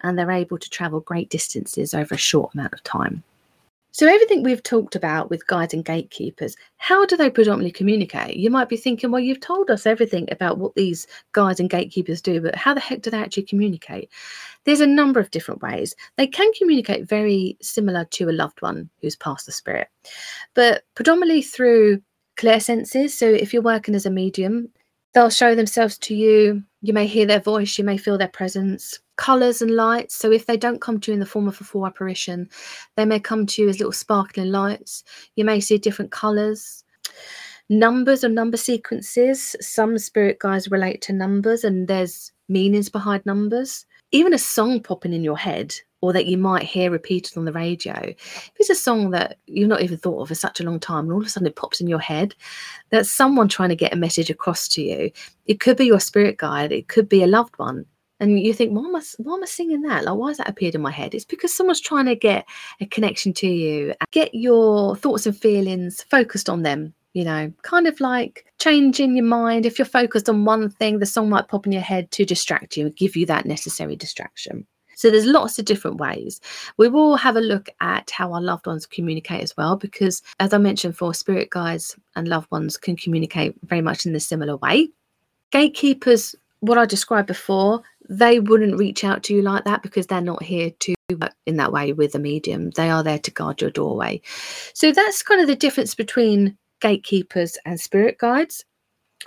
and 0.00 0.18
they're 0.18 0.30
able 0.30 0.58
to 0.58 0.70
travel 0.70 1.00
great 1.00 1.28
distances 1.28 1.92
over 1.92 2.14
a 2.14 2.18
short 2.18 2.54
amount 2.54 2.72
of 2.72 2.82
time. 2.84 3.22
So, 3.92 4.06
everything 4.06 4.42
we've 4.42 4.62
talked 4.62 4.94
about 4.94 5.30
with 5.30 5.46
guides 5.46 5.74
and 5.74 5.84
gatekeepers, 5.84 6.56
how 6.76 7.04
do 7.06 7.16
they 7.16 7.28
predominantly 7.28 7.72
communicate? 7.72 8.36
You 8.36 8.48
might 8.48 8.68
be 8.68 8.76
thinking, 8.76 9.10
well, 9.10 9.20
you've 9.20 9.40
told 9.40 9.70
us 9.70 9.84
everything 9.84 10.28
about 10.30 10.58
what 10.58 10.74
these 10.76 11.06
guides 11.32 11.58
and 11.58 11.68
gatekeepers 11.68 12.20
do, 12.20 12.40
but 12.40 12.54
how 12.54 12.72
the 12.72 12.80
heck 12.80 13.02
do 13.02 13.10
they 13.10 13.18
actually 13.18 13.42
communicate? 13.44 14.08
There's 14.64 14.80
a 14.80 14.86
number 14.86 15.18
of 15.18 15.30
different 15.30 15.62
ways. 15.62 15.94
They 16.16 16.26
can 16.26 16.52
communicate 16.52 17.08
very 17.08 17.56
similar 17.60 18.04
to 18.06 18.30
a 18.30 18.32
loved 18.32 18.62
one 18.62 18.88
who's 19.00 19.16
passed 19.16 19.46
the 19.46 19.52
spirit, 19.52 19.88
but 20.54 20.84
predominantly 20.94 21.42
through 21.42 22.00
clair 22.36 22.60
senses. 22.60 23.16
So, 23.16 23.26
if 23.28 23.52
you're 23.52 23.62
working 23.62 23.94
as 23.94 24.06
a 24.06 24.10
medium, 24.10 24.68
they'll 25.14 25.30
show 25.30 25.54
themselves 25.54 25.98
to 25.98 26.14
you. 26.14 26.62
You 26.82 26.92
may 26.92 27.06
hear 27.06 27.26
their 27.26 27.40
voice, 27.40 27.78
you 27.78 27.84
may 27.84 27.96
feel 27.96 28.18
their 28.18 28.28
presence 28.28 28.98
colours 29.20 29.60
and 29.60 29.72
lights. 29.72 30.14
So 30.14 30.32
if 30.32 30.46
they 30.46 30.56
don't 30.56 30.80
come 30.80 30.98
to 31.00 31.10
you 31.10 31.14
in 31.14 31.20
the 31.20 31.26
form 31.26 31.46
of 31.46 31.60
a 31.60 31.64
full 31.64 31.86
apparition, 31.86 32.48
they 32.96 33.04
may 33.04 33.20
come 33.20 33.44
to 33.44 33.62
you 33.62 33.68
as 33.68 33.78
little 33.78 33.92
sparkling 33.92 34.50
lights. 34.50 35.04
You 35.36 35.44
may 35.44 35.60
see 35.60 35.76
different 35.76 36.10
colours. 36.10 36.82
Numbers 37.68 38.24
or 38.24 38.30
number 38.30 38.56
sequences. 38.56 39.54
Some 39.60 39.98
spirit 39.98 40.38
guides 40.38 40.70
relate 40.70 41.02
to 41.02 41.12
numbers 41.12 41.64
and 41.64 41.86
there's 41.86 42.32
meanings 42.48 42.88
behind 42.88 43.24
numbers. 43.26 43.84
Even 44.10 44.32
a 44.32 44.38
song 44.38 44.80
popping 44.80 45.12
in 45.12 45.22
your 45.22 45.36
head 45.36 45.74
or 46.00 46.12
that 46.12 46.26
you 46.26 46.38
might 46.38 46.62
hear 46.62 46.90
repeated 46.90 47.36
on 47.36 47.44
the 47.44 47.52
radio. 47.52 47.94
If 47.94 48.52
it's 48.58 48.70
a 48.70 48.74
song 48.74 49.10
that 49.10 49.38
you've 49.46 49.68
not 49.68 49.82
even 49.82 49.98
thought 49.98 50.22
of 50.22 50.28
for 50.28 50.34
such 50.34 50.60
a 50.60 50.64
long 50.64 50.80
time 50.80 51.04
and 51.04 51.12
all 51.12 51.20
of 51.20 51.26
a 51.26 51.30
sudden 51.30 51.46
it 51.46 51.56
pops 51.56 51.80
in 51.80 51.88
your 51.88 51.98
head, 51.98 52.34
that's 52.90 53.10
someone 53.10 53.48
trying 53.48 53.68
to 53.68 53.76
get 53.76 53.92
a 53.92 53.96
message 53.96 54.30
across 54.30 54.68
to 54.68 54.82
you. 54.82 55.10
It 55.46 55.60
could 55.60 55.76
be 55.76 55.86
your 55.86 56.00
spirit 56.00 56.38
guide, 56.38 56.72
it 56.72 56.88
could 56.88 57.08
be 57.08 57.22
a 57.22 57.26
loved 57.26 57.58
one 57.58 57.86
and 58.20 58.38
you 58.38 58.52
think, 58.52 58.72
why 58.72 58.84
am 58.84 58.94
I, 58.94 59.02
why 59.16 59.34
am 59.34 59.42
I 59.42 59.46
singing 59.46 59.80
that? 59.82 60.04
Like, 60.04 60.14
why 60.14 60.28
has 60.28 60.36
that 60.36 60.48
appeared 60.48 60.74
in 60.74 60.82
my 60.82 60.90
head? 60.90 61.14
It's 61.14 61.24
because 61.24 61.56
someone's 61.56 61.80
trying 61.80 62.04
to 62.04 62.14
get 62.14 62.44
a 62.80 62.86
connection 62.86 63.32
to 63.34 63.48
you, 63.48 63.94
get 64.12 64.34
your 64.34 64.94
thoughts 64.94 65.24
and 65.24 65.36
feelings 65.36 66.02
focused 66.02 66.48
on 66.48 66.62
them. 66.62 66.94
You 67.12 67.24
know, 67.24 67.52
kind 67.62 67.88
of 67.88 67.98
like 67.98 68.46
changing 68.60 69.16
your 69.16 69.24
mind. 69.24 69.66
If 69.66 69.80
you're 69.80 69.86
focused 69.86 70.28
on 70.28 70.44
one 70.44 70.70
thing, 70.70 71.00
the 71.00 71.06
song 71.06 71.28
might 71.28 71.48
pop 71.48 71.66
in 71.66 71.72
your 71.72 71.82
head 71.82 72.08
to 72.12 72.24
distract 72.24 72.76
you 72.76 72.86
and 72.86 72.94
give 72.94 73.16
you 73.16 73.26
that 73.26 73.46
necessary 73.46 73.96
distraction. 73.96 74.64
So 75.00 75.10
there's 75.10 75.24
lots 75.24 75.58
of 75.58 75.64
different 75.64 75.96
ways. 75.96 76.42
We 76.76 76.90
will 76.90 77.16
have 77.16 77.34
a 77.34 77.40
look 77.40 77.70
at 77.80 78.10
how 78.10 78.34
our 78.34 78.42
loved 78.42 78.66
ones 78.66 78.84
communicate 78.84 79.42
as 79.42 79.56
well, 79.56 79.74
because 79.74 80.20
as 80.40 80.52
I 80.52 80.58
mentioned, 80.58 80.94
for 80.94 81.14
spirit 81.14 81.48
guides 81.48 81.96
and 82.16 82.28
loved 82.28 82.50
ones 82.50 82.76
can 82.76 82.96
communicate 82.96 83.54
very 83.62 83.80
much 83.80 84.04
in 84.04 84.14
a 84.14 84.20
similar 84.20 84.58
way. 84.58 84.90
Gatekeepers, 85.52 86.34
what 86.58 86.76
I 86.76 86.84
described 86.84 87.28
before, 87.28 87.80
they 88.10 88.40
wouldn't 88.40 88.76
reach 88.76 89.02
out 89.02 89.22
to 89.22 89.34
you 89.34 89.40
like 89.40 89.64
that 89.64 89.82
because 89.82 90.06
they're 90.06 90.20
not 90.20 90.42
here 90.42 90.70
to 90.80 90.94
work 91.18 91.32
in 91.46 91.56
that 91.56 91.72
way 91.72 91.94
with 91.94 92.14
a 92.14 92.18
medium. 92.18 92.68
They 92.68 92.90
are 92.90 93.02
there 93.02 93.20
to 93.20 93.30
guard 93.30 93.62
your 93.62 93.70
doorway. 93.70 94.20
So 94.74 94.92
that's 94.92 95.22
kind 95.22 95.40
of 95.40 95.46
the 95.46 95.56
difference 95.56 95.94
between 95.94 96.58
gatekeepers 96.82 97.56
and 97.64 97.80
spirit 97.80 98.18
guides. 98.18 98.66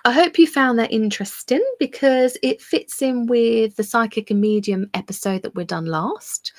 I 0.05 0.11
hope 0.11 0.37
you 0.37 0.47
found 0.47 0.79
that 0.79 0.91
interesting 0.91 1.63
because 1.79 2.37
it 2.43 2.61
fits 2.61 3.01
in 3.01 3.25
with 3.27 3.77
the 3.77 3.83
psychic 3.83 4.31
and 4.31 4.41
medium 4.41 4.89
episode 4.93 5.43
that 5.43 5.55
we've 5.55 5.65
done 5.65 5.85
last 5.85 6.51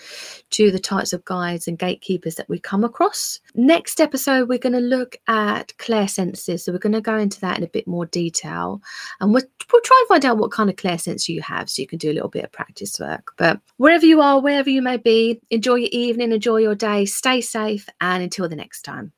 to 0.50 0.70
the 0.70 0.78
types 0.78 1.12
of 1.12 1.24
guides 1.24 1.68
and 1.68 1.78
gatekeepers 1.78 2.36
that 2.36 2.48
we 2.48 2.58
come 2.58 2.84
across. 2.84 3.40
Next 3.54 4.00
episode, 4.00 4.48
we're 4.48 4.58
going 4.58 4.72
to 4.72 4.80
look 4.80 5.16
at 5.28 5.76
clair 5.76 6.08
senses. 6.08 6.64
So 6.64 6.72
we're 6.72 6.78
going 6.78 6.94
to 6.94 7.00
go 7.02 7.18
into 7.18 7.40
that 7.40 7.58
in 7.58 7.64
a 7.64 7.68
bit 7.68 7.86
more 7.86 8.06
detail 8.06 8.80
and 9.20 9.34
we'll, 9.34 9.44
we'll 9.70 9.82
try 9.82 9.98
and 10.00 10.08
find 10.08 10.24
out 10.24 10.38
what 10.38 10.52
kind 10.52 10.70
of 10.70 10.76
clair 10.76 10.96
sense 10.96 11.28
you 11.28 11.42
have 11.42 11.68
so 11.68 11.82
you 11.82 11.88
can 11.88 11.98
do 11.98 12.10
a 12.10 12.14
little 12.14 12.30
bit 12.30 12.44
of 12.44 12.52
practice 12.52 12.98
work. 12.98 13.32
But 13.36 13.60
wherever 13.76 14.06
you 14.06 14.22
are, 14.22 14.40
wherever 14.40 14.70
you 14.70 14.80
may 14.80 14.96
be, 14.96 15.40
enjoy 15.50 15.74
your 15.74 15.90
evening, 15.92 16.32
enjoy 16.32 16.58
your 16.58 16.76
day, 16.76 17.04
stay 17.04 17.40
safe, 17.40 17.88
and 18.00 18.22
until 18.22 18.48
the 18.48 18.56
next 18.56 18.82
time. 18.82 19.12